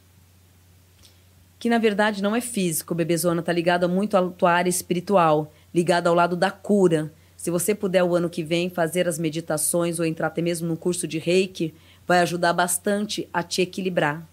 [1.60, 6.08] Que na verdade não é físico, bebezona, tá ligado muito à tua área espiritual, ligado
[6.08, 7.12] ao lado da cura.
[7.42, 10.78] Se você puder o ano que vem fazer as meditações ou entrar até mesmo no
[10.78, 11.74] curso de Reiki,
[12.08, 14.24] vai ajudar bastante a te equilibrar.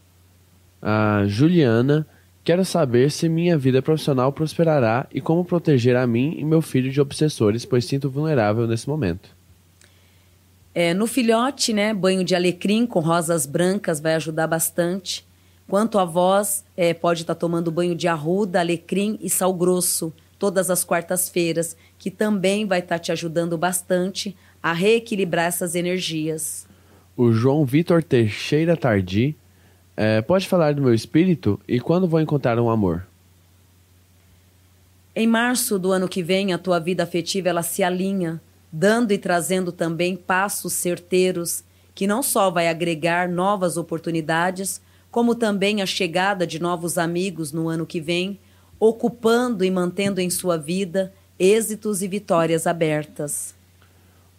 [0.83, 2.07] A Juliana
[2.45, 6.91] Quero saber se minha vida profissional prosperará e como proteger a mim e meu filho
[6.91, 9.31] de obsessores, pois sinto vulnerável nesse momento.
[10.75, 15.27] É, no filhote, né, banho de alecrim com rosas brancas vai ajudar bastante.
[15.67, 20.13] Quanto a voz, é, pode estar tá tomando banho de arruda, alecrim e sal grosso
[20.39, 26.66] todas as quartas-feiras, que também vai estar tá te ajudando bastante a reequilibrar essas energias.
[27.16, 29.36] O João Vitor Teixeira Tardi
[29.97, 33.06] é, pode falar do meu espírito e quando vou encontrar um amor?
[35.15, 38.40] Em março do ano que vem, a tua vida afetiva ela se alinha
[38.73, 45.82] dando e trazendo também passos certeiros que não só vai agregar novas oportunidades, como também
[45.82, 48.39] a chegada de novos amigos no ano que vem,
[48.79, 53.55] ocupando e mantendo em sua vida êxitos e vitórias abertas.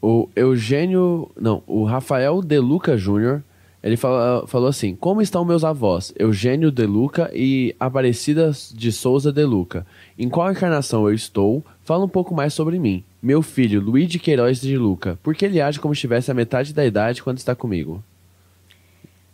[0.01, 3.43] O Eugênio, não, o Rafael Deluca Júnior
[3.81, 9.31] ele fala, falou assim: Como estão meus avós, Eugênio De Luca e Aparecida de Souza
[9.31, 9.85] De Luca?
[10.17, 11.63] Em qual encarnação eu estou?
[11.83, 13.03] Fala um pouco mais sobre mim.
[13.21, 15.17] Meu filho, Luiz de Queiroz de Luca.
[15.23, 18.03] Por que ele age como se tivesse a metade da idade quando está comigo?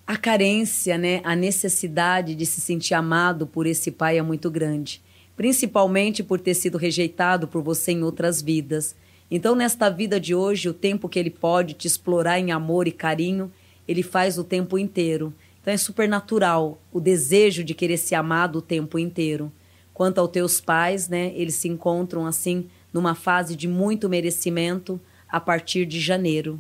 [0.08, 5.02] A carência, né, a necessidade de se sentir amado por esse pai é muito grande,
[5.36, 8.96] principalmente por ter sido rejeitado por você em outras vidas.
[9.32, 12.92] Então, nesta vida de hoje, o tempo que ele pode te explorar em amor e
[12.92, 13.52] carinho
[13.88, 15.34] ele faz o tempo inteiro.
[15.62, 19.52] Então é super natural o desejo de querer ser amado o tempo inteiro.
[19.94, 25.40] Quanto aos teus pais, né, eles se encontram assim numa fase de muito merecimento a
[25.40, 26.60] partir de janeiro.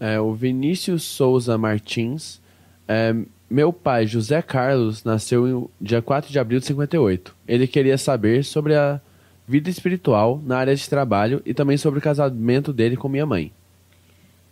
[0.00, 2.40] É, o Vinícius Souza Martins,
[2.86, 3.14] é,
[3.50, 7.34] meu pai José Carlos nasceu no dia 4 de abril de 58.
[7.46, 9.00] Ele queria saber sobre a
[9.46, 13.50] vida espiritual na área de trabalho e também sobre o casamento dele com minha mãe.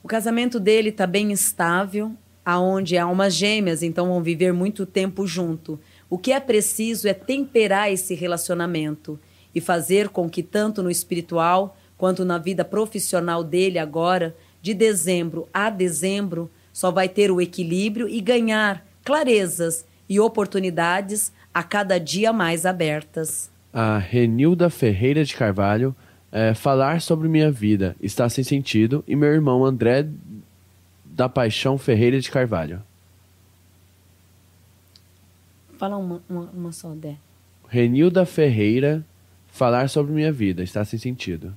[0.02, 2.12] O casamento dele está bem estável,
[2.44, 5.78] aonde há almas gêmeas, então vão viver muito tempo junto.
[6.08, 9.18] O que é preciso é temperar esse relacionamento
[9.54, 14.34] e fazer com que tanto no espiritual quanto na vida profissional dele agora,
[14.66, 21.62] de dezembro a dezembro, só vai ter o equilíbrio e ganhar clarezas e oportunidades a
[21.62, 23.48] cada dia mais abertas.
[23.72, 25.94] A Renilda Ferreira de Carvalho
[26.32, 30.08] é, falar sobre minha vida está sem sentido e meu irmão André
[31.04, 32.82] da Paixão Ferreira de Carvalho.
[35.78, 37.14] Fala uma, uma, uma só, Dé.
[37.68, 39.04] Renilda Ferreira,
[39.46, 41.54] falar sobre minha vida está sem sentido.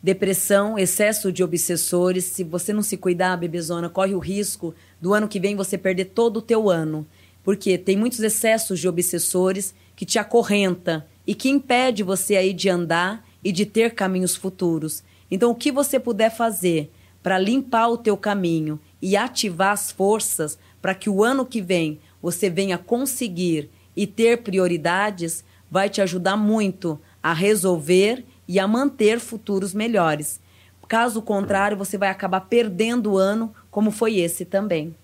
[0.00, 2.24] Depressão, excesso de obsessores.
[2.24, 6.06] Se você não se cuidar, bebezona, corre o risco do ano que vem você perder
[6.06, 7.06] todo o teu ano.
[7.42, 12.68] Porque tem muitos excessos de obsessores que te acorrenta e que impede você aí de
[12.68, 15.02] andar e de ter caminhos futuros.
[15.30, 16.90] Então, o que você puder fazer
[17.22, 21.98] para limpar o teu caminho e ativar as forças para que o ano que vem
[22.22, 29.20] você venha conseguir e ter prioridades, vai te ajudar muito a resolver e a manter
[29.20, 30.40] futuros melhores.
[30.88, 34.94] Caso contrário, você vai acabar perdendo o ano, como foi esse também.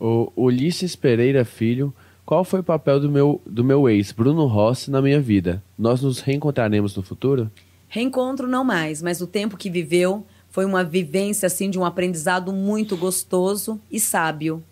[0.00, 1.94] O Ulisses Pereira Filho,
[2.24, 5.62] qual foi o papel do meu, do meu ex, Bruno Rossi, na minha vida?
[5.78, 7.50] Nós nos reencontraremos no futuro?
[7.86, 12.50] Reencontro não mais, mas o tempo que viveu foi uma vivência assim de um aprendizado
[12.50, 14.62] muito gostoso e sábio.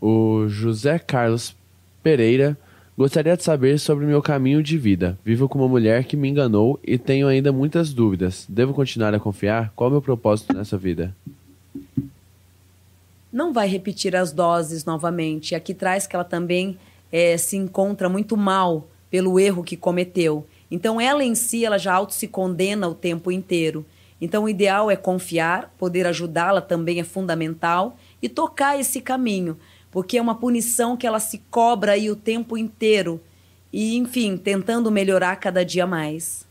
[0.00, 1.56] O José Carlos
[2.00, 2.56] Pereira
[2.96, 5.18] gostaria de saber sobre meu caminho de vida.
[5.24, 8.46] Vivo com uma mulher que me enganou e tenho ainda muitas dúvidas.
[8.48, 9.72] Devo continuar a confiar?
[9.74, 11.14] Qual é o meu propósito nessa vida?
[13.32, 15.54] Não vai repetir as doses novamente.
[15.54, 16.78] Aqui traz que ela também
[17.10, 20.46] é, se encontra muito mal pelo erro que cometeu.
[20.70, 23.84] Então ela em si, ela já auto se condena o tempo inteiro.
[24.20, 29.56] Então o ideal é confiar, poder ajudá-la também é fundamental e tocar esse caminho,
[29.94, 33.20] porque é uma punição que ela se cobra aí o tempo inteiro
[33.72, 36.44] e, enfim, tentando melhorar cada dia mais.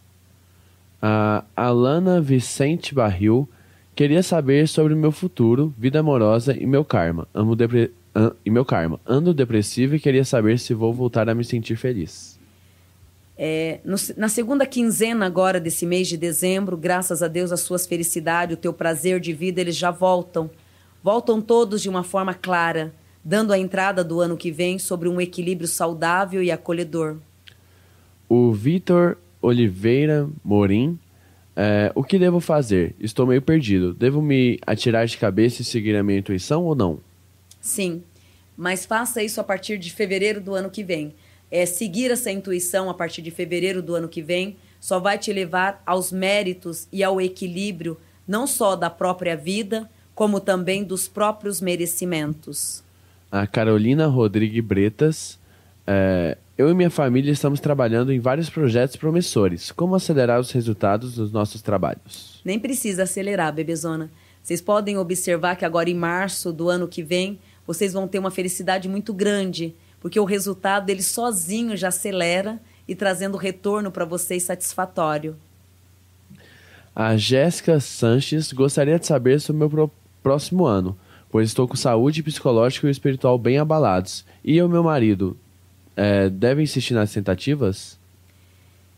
[1.02, 3.48] A Alana Vicente Barril
[3.94, 7.28] queria saber sobre o meu futuro, vida amorosa e meu karma.
[7.34, 7.91] Amo depre...
[8.15, 8.32] An...
[8.45, 8.98] e meu karma.
[9.06, 12.40] Ando depressivo e queria saber se vou voltar a me sentir feliz.
[13.38, 17.86] É, no, na segunda quinzena agora desse mês de dezembro, graças a Deus, as suas
[17.86, 20.49] felicidades, o teu prazer de vida, eles já voltam.
[21.03, 22.94] Voltam todos de uma forma clara,
[23.24, 27.18] dando a entrada do ano que vem sobre um equilíbrio saudável e acolhedor.
[28.28, 31.00] O Vitor Oliveira Morim.
[31.56, 32.95] É, o que devo fazer?
[33.00, 33.94] Estou meio perdido.
[33.94, 37.00] Devo me atirar de cabeça e seguir a minha intuição ou não?
[37.62, 38.04] Sim,
[38.58, 41.14] mas faça isso a partir de fevereiro do ano que vem
[41.54, 45.32] é, seguir essa intuição a partir de fevereiro do ano que vem só vai te
[45.32, 47.95] levar aos méritos e ao equilíbrio
[48.28, 52.84] não só da própria vida, como também dos próprios merecimentos.
[53.34, 55.39] A Carolina Rodrigues Bretas.
[55.88, 59.72] É, eu e minha família estamos trabalhando em vários projetos promissores.
[59.72, 62.39] Como acelerar os resultados dos nossos trabalhos?
[62.45, 64.11] Nem precisa acelerar, bebezona.
[64.43, 68.30] Vocês podem observar que agora em março do ano que vem, vocês vão ter uma
[68.30, 74.43] felicidade muito grande porque o resultado dele sozinho já acelera e trazendo retorno para vocês
[74.43, 75.35] satisfatório.
[76.95, 79.91] A Jéssica Sanches gostaria de saber sobre o meu
[80.22, 80.95] próximo ano,
[81.34, 84.23] pois estou com saúde psicológica e espiritual bem abalados.
[84.45, 85.35] E o meu marido
[85.97, 87.97] é, deve insistir nas tentativas?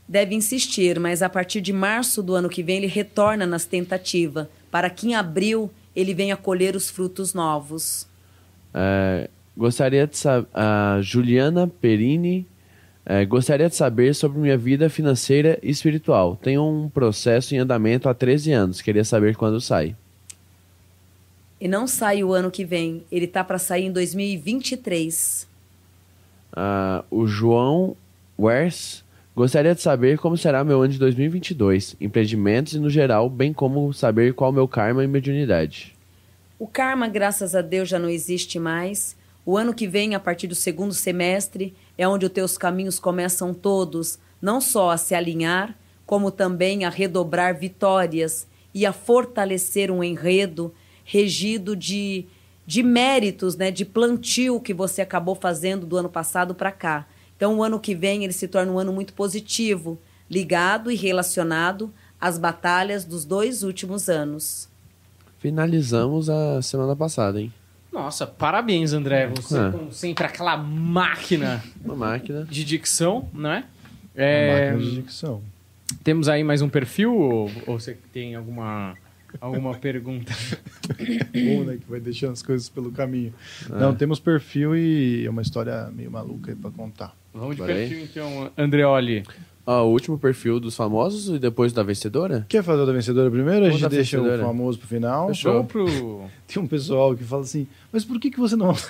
[0.06, 4.48] Deve insistir, mas a partir de março do ano que vem ele retorna nas tentativas,
[4.70, 8.06] para que em abril ele venha colher os frutos novos.
[8.74, 10.50] É, Gostaria de saber.
[10.54, 12.46] A Juliana Perini.
[13.06, 16.36] É, gostaria de saber sobre minha vida financeira e espiritual.
[16.36, 18.82] Tenho um processo em andamento há 13 anos.
[18.82, 19.96] Queria saber quando sai.
[21.66, 23.04] E não sai o ano que vem.
[23.12, 25.48] Ele tá para sair em 2023.
[26.54, 27.98] Ah, o João
[28.38, 29.04] Wers
[29.36, 33.92] gostaria de saber como será meu ano de 2022, empreendimentos e no geral, bem como
[33.94, 35.96] saber qual meu karma e mediunidade.
[36.60, 39.18] O karma, graças a Deus, já não existe mais.
[39.44, 43.56] O ano que vem, a partir do segundo semestre, é onde os teus caminhos começam
[43.56, 45.76] todos, não só a se alinhar,
[46.06, 50.72] como também a redobrar vitórias e a fortalecer um enredo
[51.06, 52.26] regido de,
[52.68, 57.08] de méritos, né, de plantio que você acabou fazendo do ano passado para cá.
[57.38, 60.00] Então, o ano que vem ele se torna um ano muito positivo,
[60.30, 64.68] ligado e relacionado às batalhas dos dois últimos anos.
[65.40, 67.54] Finalizamos a semana passada, hein?
[67.92, 69.28] Nossa, parabéns, André.
[69.28, 69.72] Você é.
[69.72, 71.64] com sempre aquela máquina.
[71.84, 72.44] Uma máquina.
[72.44, 73.64] De dicção, não é?
[74.16, 74.50] é...
[74.50, 75.42] Uma máquina de dicção.
[76.04, 78.96] Temos aí mais um perfil ou, ou você tem alguma,
[79.40, 80.34] alguma pergunta?
[81.34, 81.78] Bom, né?
[81.78, 83.34] Que vai deixando as coisas pelo caminho.
[83.70, 83.80] É.
[83.80, 87.16] Não, temos perfil e é uma história meio maluca aí pra contar.
[87.34, 89.24] Vamos de perfil então, Andreoli.
[89.66, 92.46] Ah, o último perfil dos famosos e depois da vencedora?
[92.48, 93.66] Quer fazer o da vencedora primeiro?
[93.66, 94.44] a gente deixa vencedora.
[94.44, 95.28] o famoso pro final.
[95.30, 95.64] Fechou.
[95.64, 95.86] pro...
[96.48, 98.76] Tem um pessoal que fala assim, mas por que, que você não...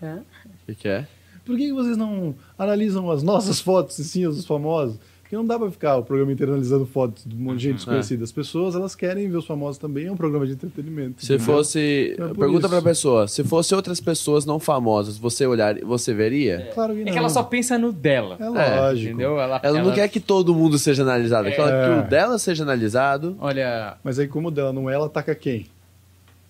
[0.00, 1.08] O que, que é?
[1.44, 4.98] Por que, que vocês não analisam as nossas fotos, sim, os famosos?
[5.26, 7.70] Porque não dá pra ficar o programa inteiro analisando fotos de um monte de gente
[7.72, 7.76] uhum.
[7.78, 8.22] desconhecida.
[8.22, 8.24] É.
[8.24, 11.24] As pessoas, elas querem ver os famosos também, é um programa de entretenimento.
[11.24, 12.14] Se fosse...
[12.16, 12.68] É pergunta isso.
[12.68, 16.68] pra pessoa, se fosse outras pessoas não famosas, você olhar, você veria?
[16.68, 16.72] É.
[16.72, 17.08] Claro que não.
[17.08, 18.36] É que ela só pensa no dela.
[18.38, 19.08] É lógico.
[19.08, 19.32] Entendeu?
[19.32, 21.50] Ela, ela, ela não quer que todo mundo seja analisado, é.
[21.50, 23.36] quer que o dela seja analisado.
[23.40, 23.96] Olha...
[24.04, 25.66] Mas aí como o dela não é, ela ataca quem?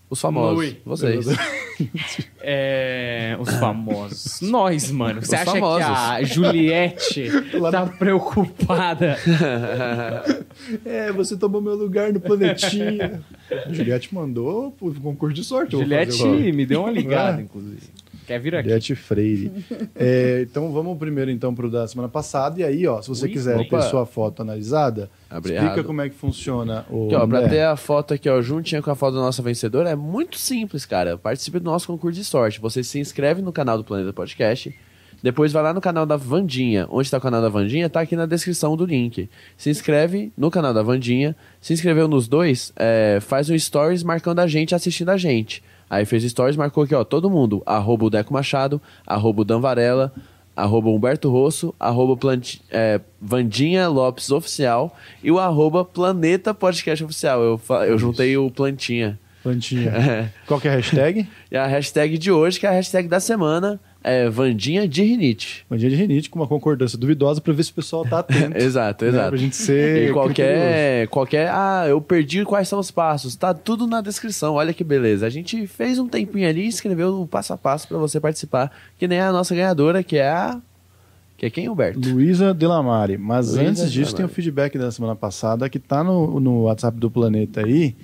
[0.09, 0.77] Os famosos.
[0.85, 1.27] Vocês.
[2.41, 4.41] É, os famosos.
[4.41, 5.21] Nós, mano.
[5.21, 5.85] Você Os acha famosos.
[5.87, 7.31] que a Juliette
[7.71, 9.19] tá preocupada?
[10.87, 13.23] É, você tomou meu lugar no planetinha.
[13.67, 15.73] A Juliette mandou pro concurso de sorte.
[15.73, 17.45] Juliette me deu uma ligada, É.
[17.45, 17.83] inclusive.
[18.27, 18.69] Quer vir aqui?
[18.69, 19.53] Juliette Freire.
[19.95, 22.61] É, então vamos primeiro então pro da semana passada.
[22.61, 23.79] E aí, ó, se você Ui, quiser opa.
[23.79, 27.07] ter sua foto analisada, Abre explica como é que funciona o.
[27.07, 27.49] Aqui, ó, pra André.
[27.51, 30.85] ter a foto aqui, ó, juntinha com a foto da nossa vencedora, é muito simples,
[30.85, 31.17] cara.
[31.17, 32.61] Participe do nosso concurso de sorte.
[32.61, 34.75] Você se inscreve no canal do Planeta Podcast.
[35.23, 36.87] Depois vai lá no canal da Vandinha.
[36.91, 37.89] Onde está o canal da Vandinha?
[37.89, 39.29] Tá aqui na descrição do link.
[39.57, 41.35] Se inscreve no canal da Vandinha.
[41.61, 45.63] Se inscreveu nos dois, é, faz um stories marcando a gente, assistindo a gente.
[45.89, 47.63] Aí fez stories, marcou aqui, ó, todo mundo.
[47.65, 50.13] Arroba o Deco Machado, arroba o Dan Varela,
[50.57, 57.41] arroba Humberto Rosso, arroba Planti- é, Vandinha Lopes Oficial e o arroba Planeta Podcast Oficial.
[57.43, 59.19] Eu, eu juntei o Plantinha.
[59.43, 59.91] Plantinha.
[59.95, 60.29] É.
[60.47, 61.29] Qual que é a hashtag?
[61.53, 65.67] E a hashtag de hoje, que é a hashtag da semana, é Vandinha de Rinite.
[65.69, 68.57] Bandinha de rinite com uma concordância duvidosa pra ver se o pessoal tá atento.
[68.57, 69.11] Exato, né?
[69.11, 69.29] exato.
[69.31, 70.11] Pra gente ser.
[70.11, 71.51] E qualquer, qualquer.
[71.51, 73.35] Ah, eu perdi quais são os passos.
[73.35, 74.55] Tá tudo na descrição.
[74.55, 75.27] Olha que beleza.
[75.27, 78.71] A gente fez um tempinho ali e escreveu o passo a passo pra você participar.
[78.97, 80.61] Que nem a nossa ganhadora, que é a.
[81.37, 81.99] Que é quem, Humberto?
[82.09, 83.19] Luísa Delamare.
[83.19, 84.35] Mas Luísa antes disso, tem o Delamare.
[84.35, 87.97] feedback da semana passada que tá no, no WhatsApp do Planeta aí.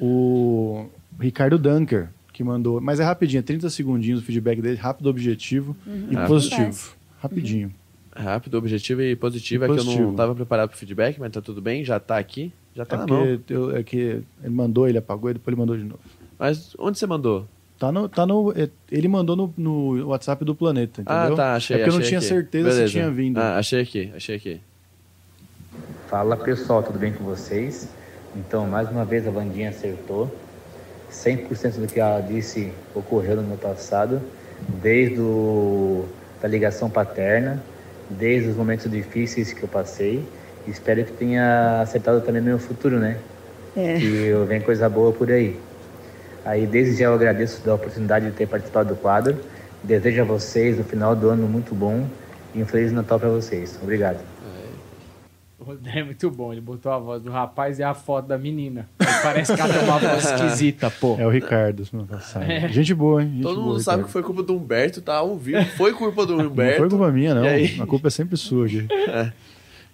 [0.00, 0.86] O
[1.20, 2.08] Ricardo Dunker,
[2.38, 2.80] que mandou.
[2.80, 5.76] Mas é rapidinho, é 30 segundinhos o feedback dele, rápido, objetivo
[6.08, 6.60] e Ah, positivo.
[6.62, 6.90] acontece.
[7.20, 7.74] Rapidinho.
[8.14, 9.64] Rápido, objetivo e positivo.
[9.64, 11.84] E É que eu não tava preparado pro feedback, mas tá tudo bem.
[11.84, 12.52] Já tá aqui.
[12.76, 13.40] Já tá É na mão.
[13.48, 15.98] eu- é que ele mandou, ele apagou e depois ele mandou de novo.
[16.38, 17.44] Mas onde você mandou?
[17.76, 21.22] Tá no, tá no, é, ele mandou no, no WhatsApp do Planeta, entendeu?
[21.22, 21.54] Ah, tá.
[21.54, 21.74] Achei.
[21.74, 22.28] É porque eu não achei tinha aqui.
[22.28, 22.86] certeza Beleza.
[22.86, 23.38] se tinha vindo.
[23.38, 24.60] Ah, achei aqui, achei aqui.
[26.08, 27.88] Fala pessoal, tudo bem com vocês?
[28.36, 30.32] Então, mais uma vez a Vandinha acertou.
[31.12, 34.20] 100% do que ela disse ocorreu no meu passado,
[34.82, 36.04] desde o,
[36.40, 37.62] da ligação paterna,
[38.10, 40.24] desde os momentos difíceis que eu passei.
[40.66, 43.18] Espero que tenha acertado também no meu futuro, né?
[43.76, 43.98] É.
[43.98, 45.58] Que venho coisa boa por aí.
[46.44, 49.36] Aí, desde já eu agradeço da oportunidade de ter participado do quadro.
[49.82, 52.06] Desejo a vocês no final do ano muito bom
[52.54, 53.78] e um Feliz Natal para vocês.
[53.82, 54.18] Obrigado.
[55.94, 56.52] É muito bom.
[56.52, 58.88] Ele botou a voz do rapaz e a foto da menina.
[58.98, 61.16] Aí parece que ela tem uma voz esquisita, pô.
[61.18, 61.82] É o Ricardo.
[62.46, 62.68] É.
[62.68, 63.30] Gente boa, hein?
[63.34, 64.12] Gente Todo boa, mundo sabe que Ricardo.
[64.12, 65.64] foi culpa do Humberto, tá ao vivo.
[65.76, 66.78] Foi culpa do Não Humberto.
[66.78, 67.42] foi culpa minha, não.
[67.82, 68.86] A culpa é sempre sua aqui.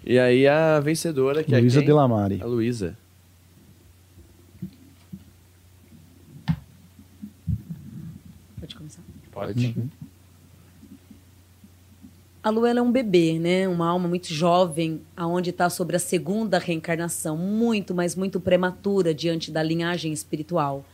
[0.06, 1.86] E aí a vencedora, que Luísa é quem?
[1.86, 2.38] Delamare.
[2.42, 2.96] A Luísa.
[8.60, 9.02] Pode começar.
[9.32, 9.74] Pode.
[12.44, 13.66] A Lu ela é um bebê, né?
[13.66, 19.50] Uma alma muito jovem, aonde está sobre a segunda reencarnação, muito, mas muito prematura diante
[19.50, 20.84] da linhagem espiritual.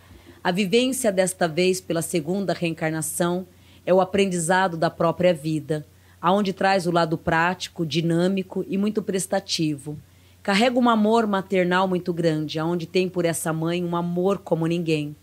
[0.45, 3.49] A vivência desta vez pela segunda reencarnação
[3.85, 5.85] é o aprendizado da própria vida,
[6.23, 9.99] aonde traz o lado prático, dinâmico e muito prestativo.
[10.45, 15.17] Carrega um amor maternal muito grande, aonde tem por essa mãe um amor como ninguém.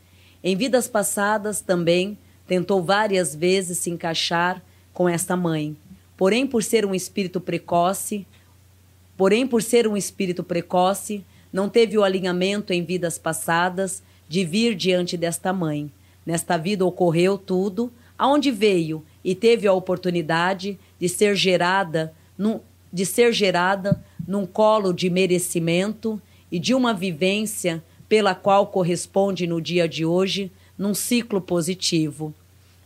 [0.44, 4.62] Em vidas passadas também tentou várias vezes se encaixar
[4.94, 5.78] com esta mãe.
[6.18, 8.26] Porém, por ser um espírito precoce,
[9.15, 11.23] porém por ser um espírito precoce,
[11.53, 15.91] não teve o alinhamento em vidas passadas de vir diante desta mãe.
[16.26, 22.60] Nesta vida ocorreu tudo, aonde veio e teve a oportunidade de ser gerada num,
[22.91, 26.22] de ser gerada num colo de merecimento
[26.52, 32.34] e de uma vivência pela qual corresponde no dia de hoje num ciclo positivo.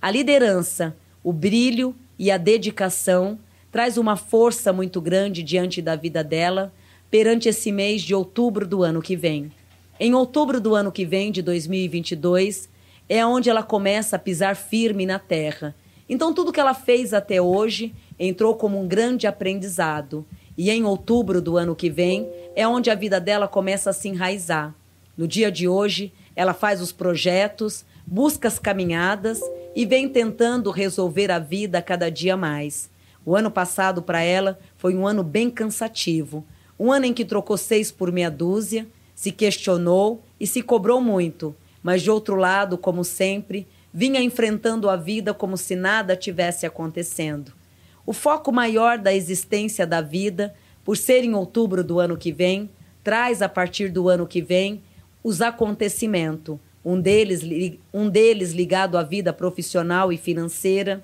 [0.01, 3.39] A liderança, o brilho e a dedicação
[3.71, 6.71] traz uma força muito grande diante da vida dela
[7.09, 9.51] perante esse mês de outubro do ano que vem.
[9.99, 12.69] Em outubro do ano que vem, de 2022,
[13.09, 15.73] é onde ela começa a pisar firme na terra.
[16.07, 20.23] Então, tudo que ela fez até hoje entrou como um grande aprendizado.
[20.55, 24.07] E em outubro do ano que vem é onde a vida dela começa a se
[24.07, 24.75] enraizar.
[25.17, 29.39] No dia de hoje, ela faz os projetos, busca as caminhadas
[29.75, 32.89] e vem tentando resolver a vida cada dia mais.
[33.25, 36.45] O ano passado para ela foi um ano bem cansativo,
[36.79, 41.55] um ano em que trocou seis por meia dúzia, se questionou e se cobrou muito,
[41.83, 47.53] mas de outro lado, como sempre, vinha enfrentando a vida como se nada tivesse acontecendo.
[48.05, 52.69] O foco maior da existência da vida, por ser em outubro do ano que vem,
[53.03, 54.81] traz a partir do ano que vem
[55.23, 57.41] os acontecimentos, um deles,
[57.93, 61.03] um deles ligado à vida profissional e financeira,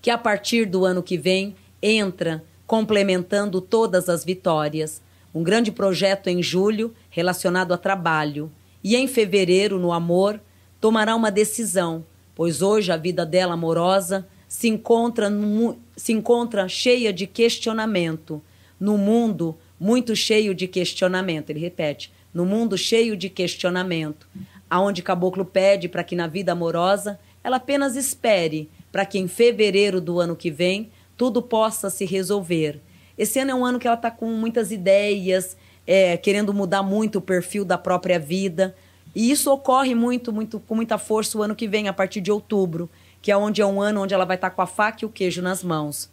[0.00, 5.02] que a partir do ano que vem entra complementando todas as vitórias.
[5.34, 8.50] Um grande projeto em julho relacionado a trabalho
[8.84, 10.40] e em fevereiro, no amor,
[10.80, 12.04] tomará uma decisão,
[12.34, 18.42] pois hoje a vida dela amorosa se encontra, no, se encontra cheia de questionamento.
[18.78, 21.50] No mundo muito cheio de questionamento.
[21.50, 24.28] Ele repete: no mundo cheio de questionamento,
[24.70, 30.00] aonde Caboclo pede para que na vida amorosa ela apenas espere para que em fevereiro
[30.00, 32.80] do ano que vem tudo possa se resolver.
[33.16, 37.18] Esse ano é um ano que ela está com muitas ideias, é, querendo mudar muito
[37.18, 38.76] o perfil da própria vida.
[39.14, 42.30] E isso ocorre muito, muito, com muita força o ano que vem, a partir de
[42.30, 42.88] outubro,
[43.20, 45.06] que é onde é um ano onde ela vai estar tá com a faca e
[45.06, 46.08] o queijo nas mãos.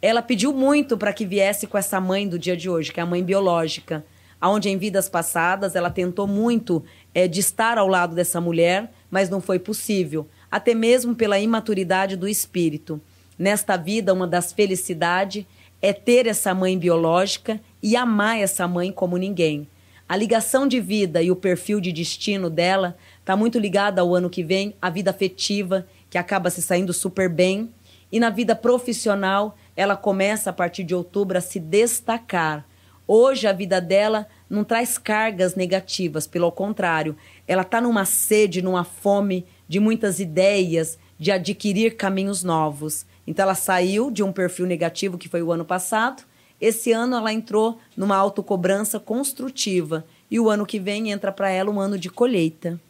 [0.00, 3.02] Ela pediu muito para que viesse com essa mãe do dia de hoje, que é
[3.02, 4.04] a mãe biológica,
[4.40, 6.84] aonde em vidas passadas ela tentou muito
[7.16, 12.14] é, de estar ao lado dessa mulher, mas não foi possível, até mesmo pela imaturidade
[12.14, 13.00] do espírito.
[13.38, 15.46] Nesta vida, uma das felicidades
[15.80, 19.66] é ter essa mãe biológica e amar essa mãe como ninguém.
[20.06, 24.28] A ligação de vida e o perfil de destino dela está muito ligada ao ano
[24.28, 27.70] que vem, a vida afetiva, que acaba se saindo super bem,
[28.12, 32.66] e na vida profissional, ela começa a partir de outubro a se destacar.
[33.08, 37.16] Hoje a vida dela não traz cargas negativas, pelo contrário,
[37.46, 43.04] ela está numa sede, numa fome de muitas ideias, de adquirir caminhos novos.
[43.26, 46.22] Então ela saiu de um perfil negativo que foi o ano passado.
[46.60, 51.70] Esse ano ela entrou numa autocobrança construtiva e o ano que vem entra para ela
[51.70, 52.80] um ano de colheita.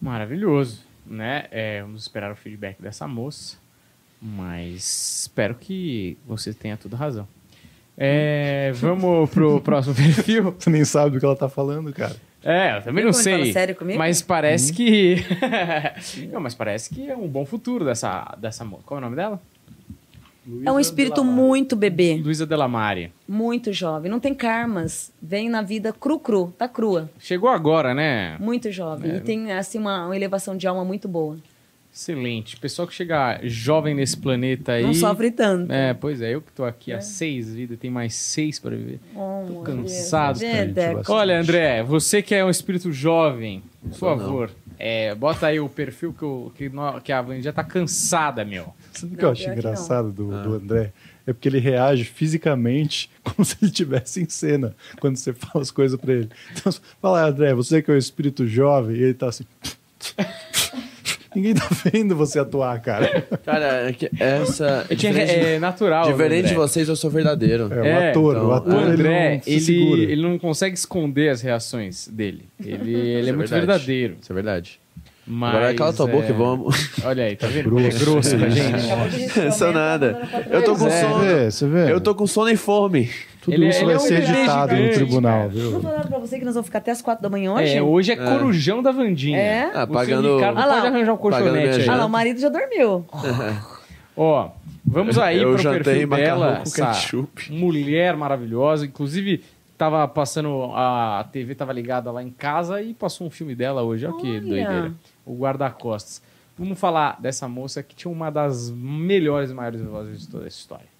[0.00, 1.46] Maravilhoso, né?
[1.50, 3.56] É, vamos esperar o feedback dessa moça,
[4.20, 7.28] mas espero que você tenha toda razão.
[7.96, 10.54] É, vamos pro próximo perfil.
[10.58, 12.16] Você nem sabe do que ela tá falando, cara.
[12.42, 13.52] É, eu também não sei.
[13.52, 13.98] sério comigo?
[13.98, 15.16] Mas parece que.
[16.32, 18.82] não, mas parece que é um bom futuro dessa, dessa moça.
[18.84, 19.40] Qual é o nome dela?
[20.64, 23.12] É um espírito muito bebê, Luísa Delamare.
[23.28, 28.36] muito jovem, não tem karmas, vem na vida cru-cru, tá crua, Chegou agora, né?
[28.40, 29.12] muito jovem.
[29.12, 29.16] É.
[29.18, 31.38] E tem assim uma, uma elevação de alma muito boa.
[31.94, 32.56] Excelente.
[32.56, 34.82] Pessoal que chega jovem nesse planeta aí.
[34.82, 35.70] Não sofre tanto.
[35.70, 38.98] É, pois é, eu que tô aqui há seis vidas, tem mais seis para viver.
[39.14, 40.42] Oh, Tô cansado.
[40.42, 41.12] É, Deco.
[41.12, 46.14] Olha, André, você que é um espírito jovem, por favor, é, bota aí o perfil
[46.14, 48.72] que, eu, que, nó- que a Van já tá cansada, meu.
[48.94, 50.42] Sabe o que eu acho engraçado do, Ah.
[50.42, 50.92] do André?
[51.26, 55.70] É porque ele reage fisicamente como se ele estivesse em cena quando você fala as
[55.70, 56.30] coisas pra ele.
[56.52, 59.44] Então, fala, André, você que é o espírito jovem, e ele tá assim.
[61.34, 63.22] Ninguém tá vendo você atuar, cara.
[63.44, 64.86] Cara, é que essa.
[64.90, 66.10] Eu tinha- diferente é natural.
[66.10, 67.68] diferente de vocês, eu sou verdadeiro.
[67.72, 70.02] É, o É, ator, então, o ator O André, ele não se ele, segura.
[70.02, 72.44] ele não consegue esconder as reações dele.
[72.64, 73.66] Ele, ele é, Isso muito verdade.
[73.66, 74.16] verdadeiro.
[74.20, 74.80] Isso é verdade.
[75.24, 76.90] Mas, Agora cala tua boca é, e vamos.
[77.04, 77.68] Olha aí, tá vendo?
[77.78, 79.52] Ele é grosso com a gente.
[79.56, 80.20] Sou nada.
[80.50, 81.00] Eu tô com é.
[81.00, 81.18] Sono.
[81.20, 81.92] vê, você vê?
[81.92, 83.08] Eu tô com sono e fome.
[83.42, 85.48] Tudo Ele é- isso ele vai é um ser editado no tribunal, cara.
[85.48, 85.70] viu?
[85.72, 87.76] Não falaram pra você que nós vamos ficar até as quatro da manhã hoje?
[87.76, 88.16] É, hoje é É.
[88.16, 89.36] corujão da Vandinha.
[89.38, 89.70] É?
[89.74, 90.36] Ah, pagando.
[90.36, 90.74] Ricardo, Ah lá.
[90.74, 91.88] pode arranjar um colchonete aí.
[91.88, 93.04] Ah lá, o marido já dormiu.
[94.16, 94.50] Ó,
[94.84, 97.52] vamos aí Eu pro perfil dela, com essa ketchup.
[97.52, 98.86] mulher maravilhosa.
[98.86, 99.42] Inclusive,
[99.76, 104.06] tava passando, a TV tava ligada lá em casa e passou um filme dela hoje.
[104.06, 104.92] Olha que doideira.
[105.26, 106.22] O Guarda-Costas.
[106.58, 110.58] Vamos falar dessa moça que tinha uma das melhores e maiores vozes de toda essa
[110.58, 110.91] história.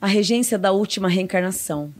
[0.00, 1.92] A regência da última reencarnação,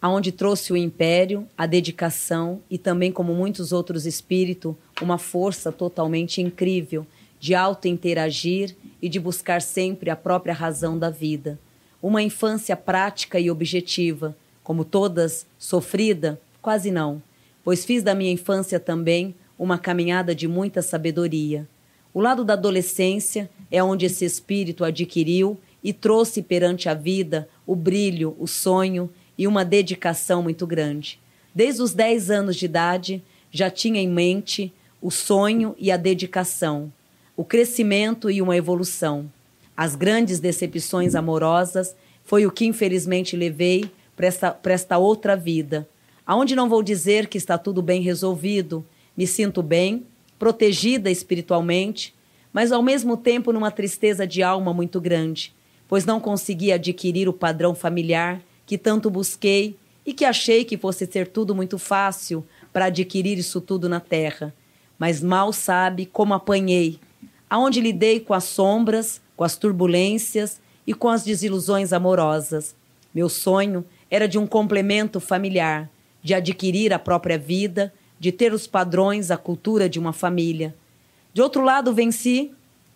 [0.00, 6.40] aonde trouxe o império, a dedicação e também, como muitos outros espíritos, uma força totalmente
[6.40, 7.06] incrível
[7.38, 11.58] de auto-interagir e de buscar sempre a própria razão da vida.
[12.02, 14.34] Uma infância prática e objetiva,
[14.64, 16.40] como todas, sofrida?
[16.62, 17.22] Quase não,
[17.62, 21.68] pois fiz da minha infância também uma caminhada de muita sabedoria.
[22.14, 27.76] O lado da adolescência é onde esse espírito adquiriu e trouxe perante a vida o
[27.76, 29.08] brilho, o sonho
[29.38, 31.20] e uma dedicação muito grande.
[31.54, 33.22] Desde os 10 anos de idade,
[33.52, 36.92] já tinha em mente o sonho e a dedicação,
[37.36, 39.30] o crescimento e uma evolução.
[39.76, 41.94] As grandes decepções amorosas
[42.24, 45.88] foi o que infelizmente levei para esta, esta outra vida,
[46.26, 48.84] aonde não vou dizer que está tudo bem resolvido,
[49.16, 50.04] me sinto bem,
[50.36, 52.12] protegida espiritualmente,
[52.52, 55.54] mas ao mesmo tempo numa tristeza de alma muito grande,
[55.88, 61.06] pois não consegui adquirir o padrão familiar que tanto busquei e que achei que fosse
[61.06, 64.54] ser tudo muito fácil para adquirir isso tudo na terra.
[64.98, 66.98] Mas mal sabe como apanhei,
[67.48, 72.74] aonde lidei com as sombras, com as turbulências e com as desilusões amorosas.
[73.14, 75.90] Meu sonho era de um complemento familiar,
[76.22, 80.74] de adquirir a própria vida, de ter os padrões, a cultura de uma família.
[81.32, 82.50] De outro lado venci,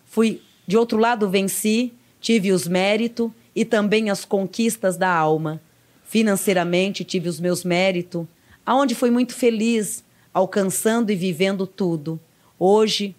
[0.05, 5.59] fui, de outro lado venci, tive os méritos e também as conquistas da alma.
[6.05, 8.25] financeiramente tive os meus méritos,
[8.65, 10.03] aonde fui muito feliz,
[10.33, 12.19] alcançando e vivendo tudo.
[12.59, 13.15] Hoje,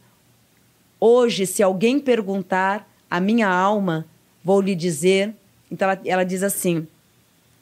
[1.00, 4.06] hoje, se alguém perguntar a minha alma,
[4.44, 5.34] vou lhe dizer.
[5.70, 6.86] Então ela, ela diz assim: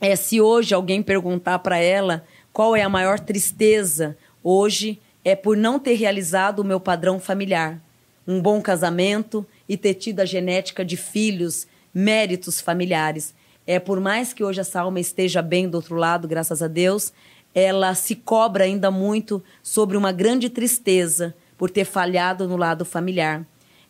[0.01, 5.57] é, se hoje alguém perguntar para ela qual é a maior tristeza hoje, é por
[5.57, 7.81] não ter realizado o meu padrão familiar.
[8.27, 11.65] Um bom casamento e ter tido a genética de filhos,
[11.95, 13.33] méritos familiares.
[13.65, 17.13] É por mais que hoje essa alma esteja bem do outro lado, graças a Deus,
[17.55, 23.47] ela se cobra ainda muito sobre uma grande tristeza por ter falhado no lado familiar.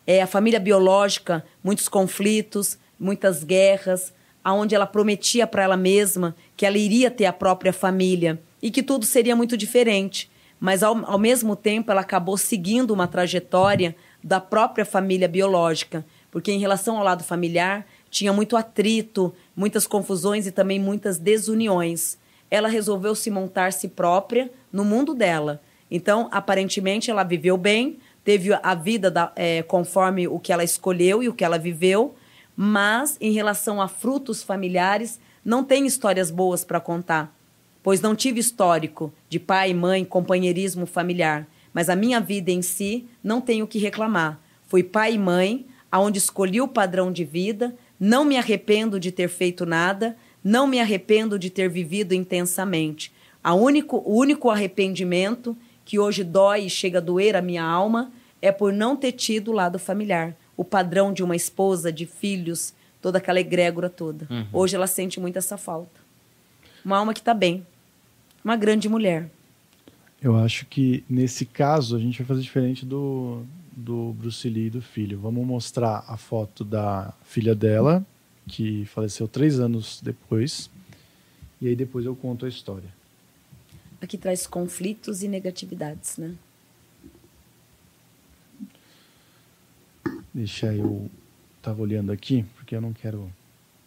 [0.07, 4.12] É a família biológica, muitos conflitos, muitas guerras,
[4.44, 8.82] aonde ela prometia para ela mesma que ela iria ter a própria família e que
[8.82, 10.31] tudo seria muito diferente.
[10.61, 16.52] Mas, ao, ao mesmo tempo, ela acabou seguindo uma trajetória da própria família biológica, porque,
[16.52, 22.18] em relação ao lado familiar, tinha muito atrito, muitas confusões e também muitas desuniões.
[22.51, 25.60] Ela resolveu se montar si própria no mundo dela.
[25.90, 31.22] Então, aparentemente, ela viveu bem, teve a vida da, é, conforme o que ela escolheu
[31.22, 32.14] e o que ela viveu,
[32.56, 37.34] mas em relação a frutos familiares, não tem histórias boas para contar,
[37.82, 41.47] pois não tive histórico de pai, mãe, companheirismo familiar.
[41.72, 44.40] Mas a minha vida em si não tenho o que reclamar.
[44.66, 49.28] Fui pai e mãe, aonde escolhi o padrão de vida, não me arrependo de ter
[49.28, 53.12] feito nada, não me arrependo de ter vivido intensamente.
[53.42, 58.12] A único, o único arrependimento que hoje dói e chega a doer a minha alma
[58.40, 62.74] é por não ter tido o lado familiar o padrão de uma esposa, de filhos,
[63.01, 64.26] toda aquela egrégora toda.
[64.28, 64.47] Uhum.
[64.52, 65.98] Hoje ela sente muito essa falta.
[66.84, 67.66] Uma alma que está bem.
[68.44, 69.30] Uma grande mulher.
[70.22, 73.42] Eu acho que nesse caso a gente vai fazer diferente do,
[73.72, 75.18] do Bruce Lee e do filho.
[75.18, 78.05] Vamos mostrar a foto da filha dela,
[78.47, 80.70] que faleceu três anos depois.
[81.60, 82.88] E aí depois eu conto a história.
[84.01, 86.34] Aqui traz conflitos e negatividades, né?
[90.32, 91.10] Deixa eu.
[91.62, 93.30] Tava olhando aqui, porque eu não quero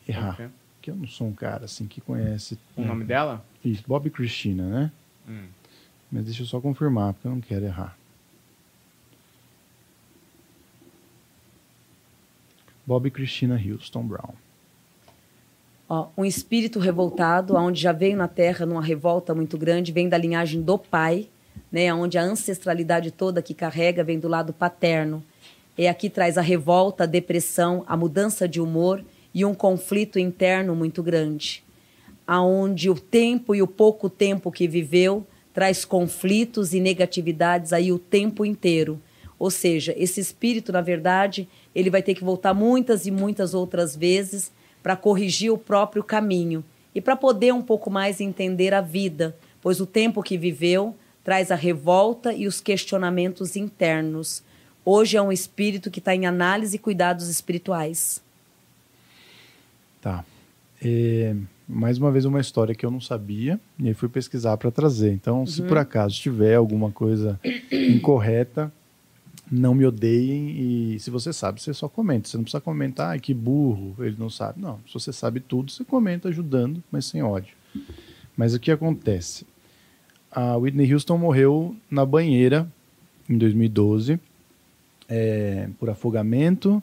[0.07, 0.33] errar.
[0.33, 0.47] Okay.
[0.75, 2.59] Porque eu não sou um cara assim que conhece.
[2.75, 3.43] O nome dela?
[3.65, 4.91] Isso, Bob Cristina, né?
[5.27, 5.47] Hum.
[6.13, 7.97] Mas deixa eu só confirmar, porque eu não quero errar.
[12.85, 14.35] Bob Cristina Houston Brown.
[16.15, 20.61] Um espírito revoltado, onde já veio na Terra numa revolta muito grande, vem da linhagem
[20.61, 21.29] do pai,
[21.71, 25.23] né, onde a ancestralidade toda que carrega vem do lado paterno.
[25.75, 29.03] E aqui traz a revolta, a depressão, a mudança de humor
[29.33, 31.63] e um conflito interno muito grande,
[32.27, 37.99] aonde o tempo e o pouco tempo que viveu traz conflitos e negatividades aí o
[37.99, 38.99] tempo inteiro.
[39.37, 43.95] Ou seja, esse espírito, na verdade, ele vai ter que voltar muitas e muitas outras
[43.95, 44.51] vezes
[44.81, 46.63] para corrigir o próprio caminho
[46.95, 51.51] e para poder um pouco mais entender a vida, pois o tempo que viveu traz
[51.51, 54.43] a revolta e os questionamentos internos
[54.85, 58.21] Hoje é um espírito que está em análise e cuidados espirituais.
[60.01, 60.25] Tá.
[60.83, 61.33] É,
[61.67, 65.11] mais uma vez uma história que eu não sabia e aí fui pesquisar para trazer.
[65.13, 65.45] Então, uhum.
[65.45, 67.39] se por acaso tiver alguma coisa
[67.71, 68.71] incorreta,
[69.51, 72.27] não me odeiem e se você sabe, você só comenta.
[72.27, 74.61] Você não precisa comentar, ah, que burro, ele não sabe.
[74.61, 77.55] Não, se você sabe tudo, você comenta ajudando, mas sem ódio.
[78.35, 79.45] Mas o que acontece?
[80.31, 82.67] A Whitney Houston morreu na banheira
[83.29, 84.19] em 2012
[85.07, 86.81] é, por afogamento,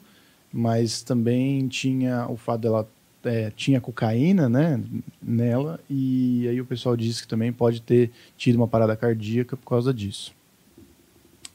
[0.51, 2.87] mas também tinha o fato dela
[3.23, 4.81] é, tinha cocaína, né,
[5.21, 9.67] nela e aí o pessoal disse que também pode ter tido uma parada cardíaca por
[9.67, 10.33] causa disso.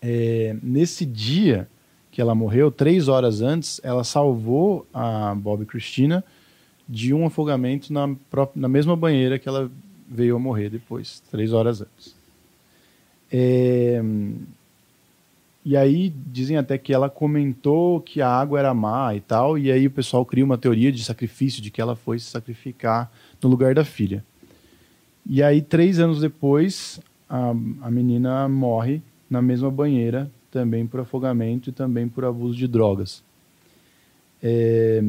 [0.01, 1.68] É, nesse dia
[2.10, 6.24] que ela morreu, três horas antes, ela salvou a Bob Cristina
[6.88, 9.70] de um afogamento na, própria, na mesma banheira que ela
[10.09, 12.14] veio a morrer depois, três horas antes.
[13.30, 14.01] É,
[15.68, 19.72] e aí dizem até que ela comentou que a água era má e tal, e
[19.72, 23.10] aí o pessoal cria uma teoria de sacrifício, de que ela foi se sacrificar
[23.43, 24.24] no lugar da filha.
[25.28, 27.51] E aí, três anos depois, a,
[27.82, 33.24] a menina morre na mesma banheira, também por afogamento e também por abuso de drogas.
[34.40, 35.02] É,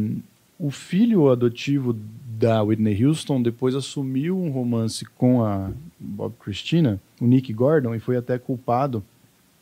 [0.57, 1.95] o filho adotivo
[2.35, 5.69] da Whitney Houston depois assumiu um romance com a
[5.99, 9.03] Bob Christina, o Nick Gordon, e foi até culpado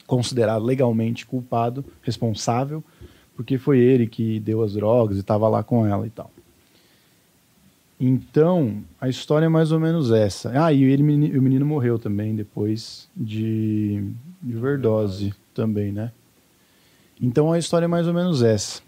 [0.08, 2.84] considerado legalmente culpado, responsável,
[3.36, 6.32] porque foi ele que deu as drogas e estava lá com ela e tal.
[8.00, 10.52] Então, a história é mais ou menos essa.
[10.66, 14.04] Ah, e ele, o menino morreu também depois de,
[14.42, 16.12] de overdose também, né?
[17.22, 18.82] Então a história é mais ou menos essa.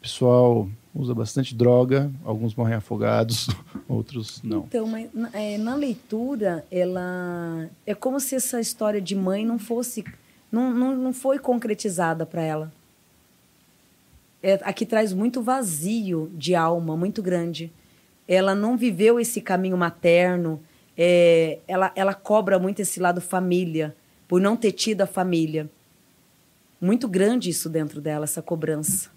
[0.00, 3.48] pessoal usa bastante droga, alguns morrem afogados,
[3.86, 4.60] outros não.
[4.60, 10.02] Então, mas, é, na leitura, ela é como se essa história de mãe não fosse,
[10.56, 12.72] não, não, não foi concretizada para ela.
[14.42, 17.70] É, aqui traz muito vazio de alma, muito grande.
[18.28, 20.60] Ela não viveu esse caminho materno.
[20.96, 23.94] é, ela, ela cobra muito esse lado família,
[24.26, 25.68] por não ter tido a família.
[26.80, 29.10] Muito grande isso dentro dela, essa cobrança.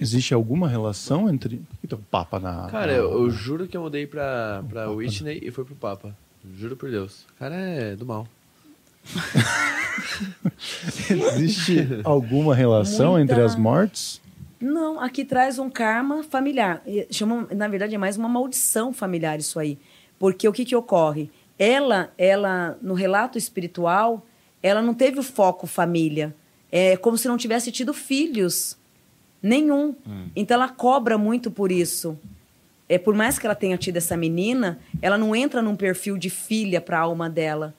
[0.00, 1.56] Existe alguma relação entre.
[1.58, 2.68] Por que tem um Papa na.
[2.70, 6.14] Cara, na- eu, eu juro que eu mudei pra, pra Whitney e foi pro Papa.
[6.56, 7.24] Juro por Deus.
[7.34, 8.26] O cara é do mal.
[11.10, 14.20] Existe alguma relação Muita- entre as mortes?
[14.60, 16.82] Não, aqui traz um karma familiar.
[17.10, 19.78] Chama, na verdade, é mais uma maldição familiar isso aí.
[20.18, 21.30] Porque o que, que ocorre?
[21.56, 24.26] Ela, ela, no relato espiritual,
[24.60, 26.34] ela não teve o foco família.
[26.72, 28.76] É como se não tivesse tido filhos.
[29.40, 29.94] Nenhum.
[30.34, 32.18] Então ela cobra muito por isso.
[32.88, 36.30] É, por mais que ela tenha tido essa menina, ela não entra num perfil de
[36.30, 37.74] filha para a alma dela.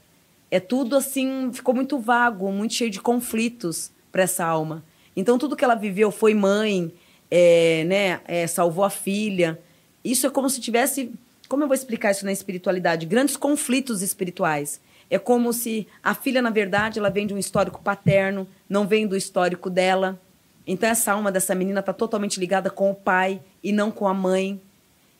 [0.51, 4.83] É tudo assim, ficou muito vago, muito cheio de conflitos para essa alma.
[5.15, 6.91] Então tudo que ela viveu foi mãe,
[7.29, 9.59] é, né, é, salvou a filha.
[10.03, 11.11] Isso é como se tivesse,
[11.47, 13.05] como eu vou explicar isso na espiritualidade?
[13.05, 14.81] Grandes conflitos espirituais.
[15.09, 19.07] É como se a filha, na verdade, ela vem de um histórico paterno, não vem
[19.07, 20.19] do histórico dela.
[20.65, 24.13] Então essa alma dessa menina está totalmente ligada com o pai e não com a
[24.13, 24.59] mãe.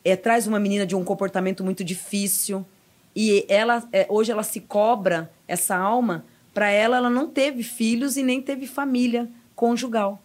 [0.04, 2.66] É, traz uma menina de um comportamento muito difícil
[3.16, 8.18] e ela é, hoje ela se cobra essa alma para ela ela não teve filhos
[8.18, 10.22] e nem teve família conjugal.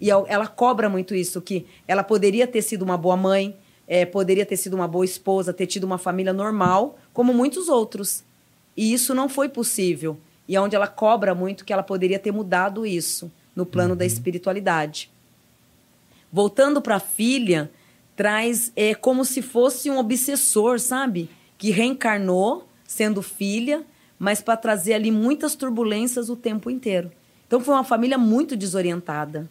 [0.00, 3.54] E ela cobra muito isso que ela poderia ter sido uma boa mãe
[3.90, 8.22] é, poderia ter sido uma boa esposa ter tido uma família normal como muitos outros.
[8.76, 10.16] E isso não foi possível.
[10.46, 14.06] E é onde ela cobra muito que ela poderia ter mudado isso no plano da
[14.06, 15.10] espiritualidade.
[16.32, 17.68] Voltando para a filha,
[18.14, 21.28] traz é como se fosse um obsessor, sabe?
[21.60, 23.84] Que reencarnou sendo filha,
[24.18, 27.12] mas para trazer ali muitas turbulências o tempo inteiro.
[27.46, 29.46] Então foi uma família muito desorientada.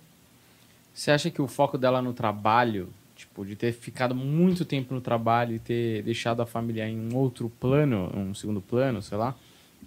[0.91, 4.99] Você acha que o foco dela no trabalho, tipo, de ter ficado muito tempo no
[4.99, 9.35] trabalho e ter deixado a família em um outro plano, um segundo plano, sei lá,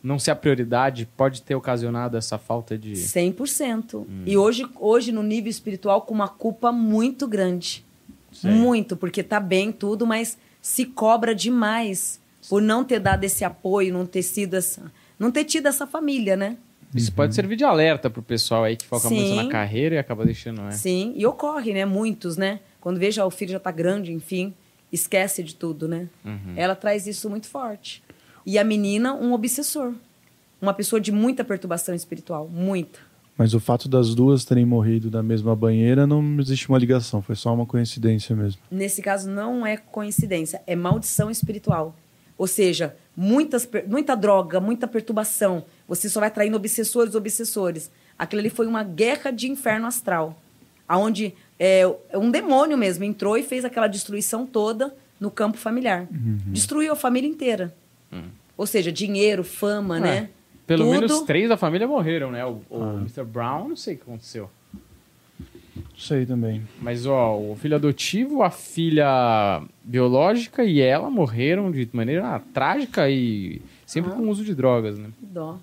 [0.03, 2.93] não ser a prioridade, pode ter ocasionado essa falta de.
[2.93, 4.07] 100%.
[4.25, 7.85] E hoje, hoje, no nível espiritual, com uma culpa muito grande.
[8.33, 8.51] Sei.
[8.51, 13.93] Muito, porque tá bem tudo, mas se cobra demais por não ter dado esse apoio,
[13.93, 14.91] não ter sido essa.
[15.19, 16.57] Não ter tido essa família, né?
[16.95, 19.37] Isso pode servir de alerta pro pessoal aí que foca muito Sim.
[19.37, 20.73] na carreira e acaba deixando, né?
[20.73, 21.85] Sim, e ocorre, né?
[21.85, 22.61] Muitos, né?
[22.81, 24.55] Quando veja o filho já tá grande, enfim,
[24.93, 26.09] esquece de tudo, né?
[26.57, 28.03] Ela traz isso muito forte.
[28.45, 29.95] E a menina, um obsessor.
[30.61, 32.99] Uma pessoa de muita perturbação espiritual, muita.
[33.37, 37.35] Mas o fato das duas terem morrido na mesma banheira não existe uma ligação, foi
[37.35, 38.61] só uma coincidência mesmo.
[38.71, 41.97] Nesse caso, não é coincidência, é maldição espiritual.
[42.37, 45.65] Ou seja, muitas, muita droga, muita perturbação.
[45.89, 47.91] Você só vai traindo obsessores, obsessores.
[48.19, 50.41] Aquilo ali foi uma guerra de inferno astral.
[50.89, 51.85] Onde é,
[52.15, 56.07] um demônio mesmo entrou e fez aquela destruição toda no campo familiar.
[56.49, 57.75] Destruiu a família inteira.
[58.57, 60.29] Ou seja, dinheiro, fama, né?
[60.73, 61.01] Pelo Tudo.
[61.01, 62.45] menos três da família morreram, né?
[62.47, 63.25] O, o Mr.
[63.25, 64.51] Brown, não sei o que aconteceu.
[65.77, 66.63] Não sei também.
[66.81, 73.61] Mas, ó, o filho adotivo, a filha biológica e ela morreram de maneira trágica e
[73.85, 75.11] sempre com uso de drogas, né?
[75.21, 75.59] Dó.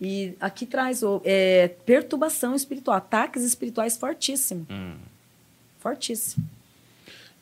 [0.00, 4.66] E aqui traz o, é, perturbação espiritual, ataques espirituais fortíssimos.
[5.78, 6.46] Fortíssimo.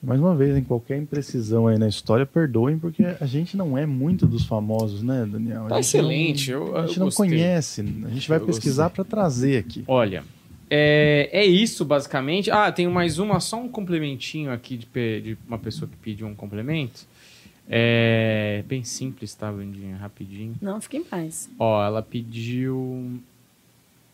[0.03, 3.87] Mais uma vez, em qualquer imprecisão aí na história, perdoem, porque a gente não é
[3.87, 5.67] muito dos famosos, né, Daniel?
[5.67, 7.29] A Tá excelente, não- eu- a gente eu não gostei.
[7.29, 9.85] conhece, a gente vai Eu pesquisar para trazer aqui.
[9.87, 10.25] Olha,
[10.69, 12.51] é, é isso basicamente.
[12.51, 14.87] Ah, tem mais uma, só um complementinho aqui de,
[15.21, 17.07] de uma pessoa que pediu um complemento.
[17.69, 19.97] É bem simples, tá, Vandinha?
[19.97, 20.55] Rapidinho.
[20.61, 21.49] Não, fique em paz.
[21.59, 23.21] Ó, ela pediu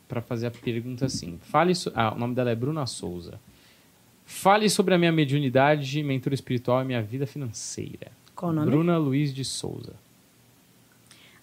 [0.06, 1.38] pra fazer a pergunta assim.
[1.42, 1.90] Fale so...
[1.94, 3.40] Ah, o nome dela é Bruna Souza.
[4.30, 8.12] Fale sobre a minha mediunidade, mentor espiritual e minha vida financeira.
[8.36, 8.70] Qual o nome?
[8.70, 9.94] Bruna Luiz de Souza.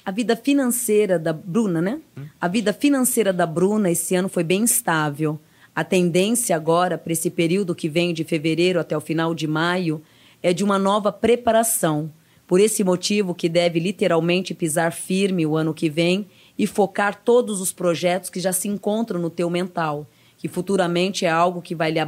[0.06, 2.00] A vida financeira da Bruna, né?
[2.40, 5.40] A vida financeira da Bruna esse ano foi bem estável.
[5.76, 10.00] A tendência agora, para esse período que vem de fevereiro até o final de maio,
[10.44, 12.12] é de uma nova preparação.
[12.46, 17.60] Por esse motivo que deve literalmente pisar firme o ano que vem e focar todos
[17.60, 20.08] os projetos que já se encontram no teu mental,
[20.38, 22.00] que futuramente é algo que vai lhe,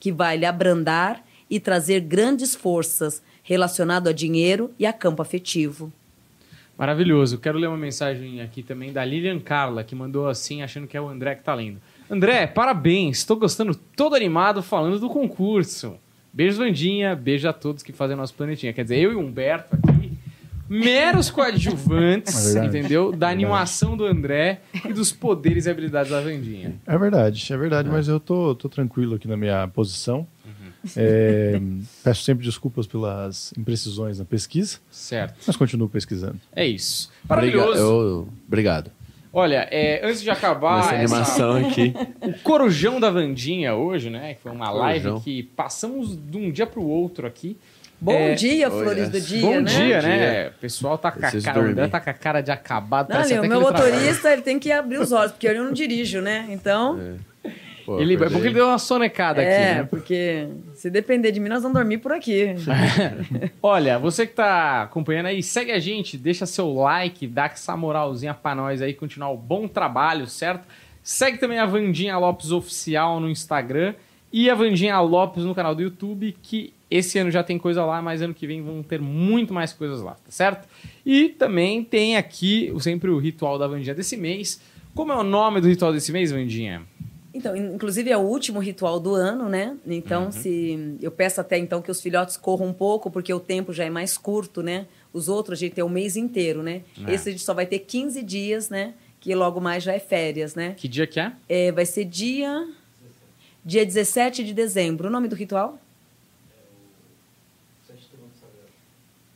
[0.00, 5.92] que vai lhe abrandar e trazer grandes forças relacionado a dinheiro e a campo afetivo.
[6.76, 7.38] Maravilhoso.
[7.38, 11.00] Quero ler uma mensagem aqui também da Lilian Carla, que mandou assim, achando que é
[11.00, 11.80] o André que tá lendo.
[12.10, 13.18] André, parabéns.
[13.18, 15.96] Estou gostando todo animado falando do concurso.
[16.32, 17.14] Beijo, Vandinha.
[17.14, 18.72] Beijo a todos que fazem nosso planetinha.
[18.72, 19.93] Quer dizer, eu e o Humberto aqui,
[20.68, 23.12] meros coadjuvantes, É entendeu?
[23.12, 26.74] Da É animação do André e dos poderes e habilidades da Vandinha.
[26.86, 30.26] É verdade, é verdade, mas eu tô, tô tranquilo aqui na minha posição.
[30.96, 31.58] É,
[32.02, 35.36] peço sempre desculpas pelas imprecisões na pesquisa, Certo.
[35.46, 36.38] mas continuo pesquisando.
[36.54, 37.10] É isso.
[37.28, 37.80] Obriga- Maravilhoso.
[37.80, 38.90] eu- Obrigado.
[39.32, 41.92] Olha, é, antes de acabar Essa essa- animação aqui.
[42.22, 44.34] o Corujão da Vandinha hoje, né?
[44.34, 45.20] Que foi uma live Corujão.
[45.22, 47.56] que passamos de um dia pro outro aqui.
[48.04, 49.08] Bom É, dia, oh, flores yes.
[49.10, 49.62] do dia, Bom né?
[49.62, 50.18] dia, Bom né?
[50.42, 50.52] dia.
[50.54, 51.90] O pessoal tá com a cara, o André dormir.
[51.90, 53.08] tá com a cara de acabado.
[53.08, 53.84] Não, ali, o meu trabalha.
[53.84, 56.46] motorista ele tem que abrir os olhos, porque eu não dirijo, né?
[56.50, 57.18] Então,
[57.86, 59.86] Pô, Ele, é porque ele deu uma sonecada é, aqui, né?
[59.90, 62.54] porque se depender de mim, nós vamos dormir por aqui.
[63.62, 68.34] Olha, você que tá acompanhando aí, segue a gente, deixa seu like, dá essa moralzinha
[68.34, 70.66] pra nós aí, continuar o bom trabalho, certo?
[71.02, 73.94] Segue também a Vandinha Lopes Oficial no Instagram
[74.30, 78.00] e a Vandinha Lopes no canal do YouTube, que esse ano já tem coisa lá,
[78.02, 80.68] mas ano que vem vão ter muito mais coisas lá, tá certo?
[81.04, 84.60] E também tem aqui sempre o ritual da Vandinha desse mês.
[84.94, 86.82] Como é o nome do ritual desse mês, Vandinha?
[87.36, 89.76] Então, in- inclusive é o último ritual do ano, né?
[89.86, 93.72] Então, se eu peço até então que os filhotes corram um pouco, porque o tempo
[93.72, 94.86] já é mais curto, né?
[95.12, 96.82] Os outros a gente tem o mês inteiro, né?
[97.08, 97.14] É.
[97.14, 98.94] Esse a gente só vai ter 15 dias, né?
[99.18, 100.74] Que logo mais já é férias, né?
[100.76, 101.32] Que dia que é?
[101.48, 102.68] É, vai ser dia
[103.64, 105.08] dia 17 de dezembro.
[105.08, 105.78] O nome do ritual?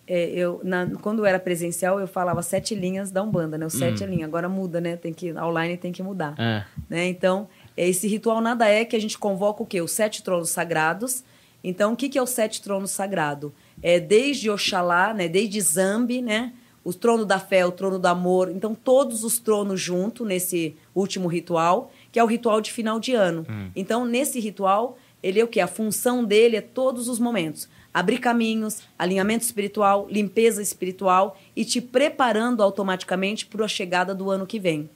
[0.08, 3.66] É, eu, na- quando era presencial, eu falava sete linhas da Umbanda, né?
[3.66, 4.24] O sete é linha.
[4.24, 4.96] Agora muda, né?
[4.96, 6.34] Tem que, online tem que mudar.
[6.38, 6.64] É.
[6.88, 7.06] né?
[7.06, 9.80] Então, esse ritual nada é que a gente convoca o quê?
[9.82, 11.22] Os sete tronos sagrados.
[11.62, 13.52] Então, o que, que é o sete tronos sagrado?
[13.82, 15.28] É desde Oxalá, né?
[15.28, 16.52] desde Zambi, né?
[16.84, 18.50] o trono da fé, o trono do amor.
[18.50, 23.12] Então, todos os tronos junto nesse último ritual, que é o ritual de final de
[23.12, 23.44] ano.
[23.76, 25.60] Então, nesse ritual, ele é o quê?
[25.60, 27.68] A função dele é todos os momentos.
[27.92, 34.46] Abrir caminhos, alinhamento espiritual, limpeza espiritual e te preparando automaticamente para a chegada do ano
[34.46, 34.88] que vem.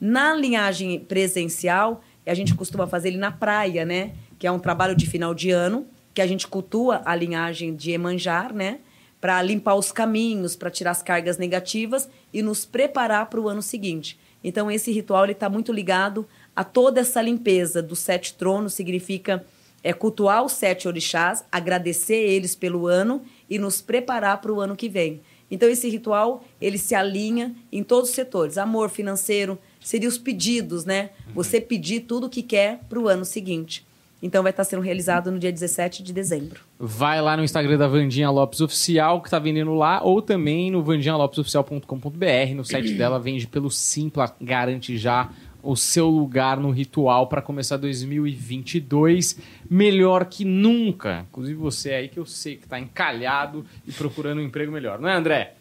[0.00, 4.12] Na linhagem presencial, a gente costuma fazer ele na praia, né?
[4.38, 7.90] Que é um trabalho de final de ano, que a gente cultua a linhagem de
[7.90, 8.78] Emanjar, né?
[9.20, 13.62] Para limpar os caminhos, para tirar as cargas negativas e nos preparar para o ano
[13.62, 14.18] seguinte.
[14.42, 19.44] Então, esse ritual está muito ligado a toda essa limpeza dos sete tronos, significa
[19.84, 24.74] é cultuar os sete orixás, agradecer eles pelo ano e nos preparar para o ano
[24.74, 25.20] que vem.
[25.50, 30.86] Então esse ritual ele se alinha em todos os setores, amor financeiro, seria os pedidos,
[30.86, 31.10] né?
[31.34, 33.86] Você pedir tudo o que quer para o ano seguinte.
[34.22, 36.62] Então vai estar sendo realizado no dia 17 de dezembro.
[36.78, 40.82] Vai lá no Instagram da Vandinha Lopes Oficial, que tá vendendo lá, ou também no
[40.82, 42.54] vandinhalopesoficial.com.br.
[42.56, 45.28] No site dela vende pelo Simpla, garante já
[45.64, 51.26] o seu lugar no ritual para começar 2022 melhor que nunca.
[51.30, 55.08] Inclusive você aí que eu sei que tá encalhado e procurando um emprego melhor, não
[55.08, 55.54] é, André?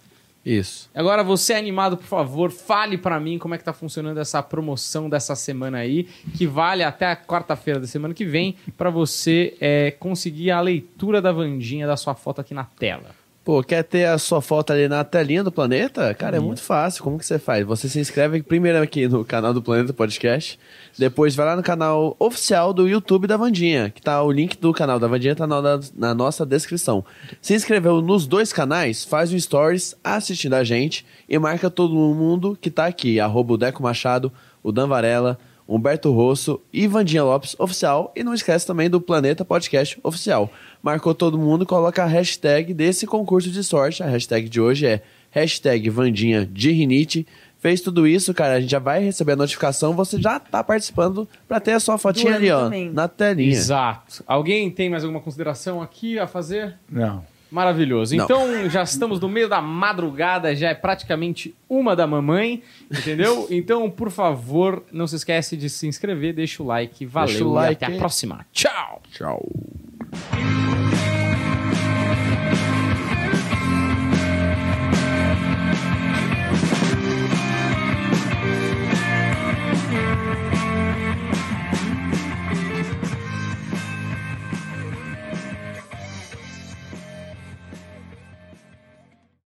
[0.46, 0.90] Isso.
[0.94, 4.44] Agora, você é animado, por favor, fale pra mim como é que tá funcionando essa
[4.44, 6.04] promoção dessa semana aí,
[6.38, 11.22] que vale até a quarta-feira da semana que vem, pra você é, conseguir a leitura
[11.22, 13.23] da Vandinha da sua foto aqui na tela.
[13.44, 16.14] Pô, quer ter a sua foto ali na telinha do Planeta?
[16.14, 17.04] Cara, é muito fácil.
[17.04, 17.66] Como que você faz?
[17.66, 20.58] Você se inscreve primeiro aqui no canal do Planeta Podcast,
[20.98, 24.72] depois vai lá no canal oficial do YouTube da Vandinha, que tá o link do
[24.72, 25.62] canal da Vandinha tá na,
[25.94, 27.04] na nossa descrição.
[27.42, 32.58] Se inscreveu nos dois canais, faz um stories assistindo a gente e marca todo mundo
[32.62, 34.32] que tá aqui, arroba o Deco Machado,
[34.64, 38.12] o Dan Varela, Humberto Rosso e Vandinha Lopes Oficial.
[38.16, 40.52] E não esquece também do Planeta Podcast Oficial.
[40.82, 44.04] Marcou todo mundo, coloca a hashtag desse concurso de sorte.
[44.04, 45.02] A hashtag de hoje é
[45.32, 47.26] hashtag Vandinha de Rinite.
[47.60, 51.26] Fez tudo isso, cara, a gente já vai receber a notificação, você já tá participando
[51.48, 52.92] pra ter a sua fotinha ali, ó, também.
[52.92, 53.54] na telinha.
[53.54, 54.22] Exato.
[54.28, 56.76] Alguém tem mais alguma consideração aqui a fazer?
[56.92, 57.24] Não.
[57.54, 58.16] Maravilhoso.
[58.16, 58.24] Não.
[58.26, 63.48] Então, já estamos no meio da madrugada, já é praticamente uma da mamãe, entendeu?
[63.54, 67.52] Então, por favor, não se esquece de se inscrever, deixa o like, valeu Deixa o
[67.52, 67.86] e like.
[67.86, 68.46] até a próxima.
[68.52, 69.02] Tchau!
[69.12, 69.46] Tchau.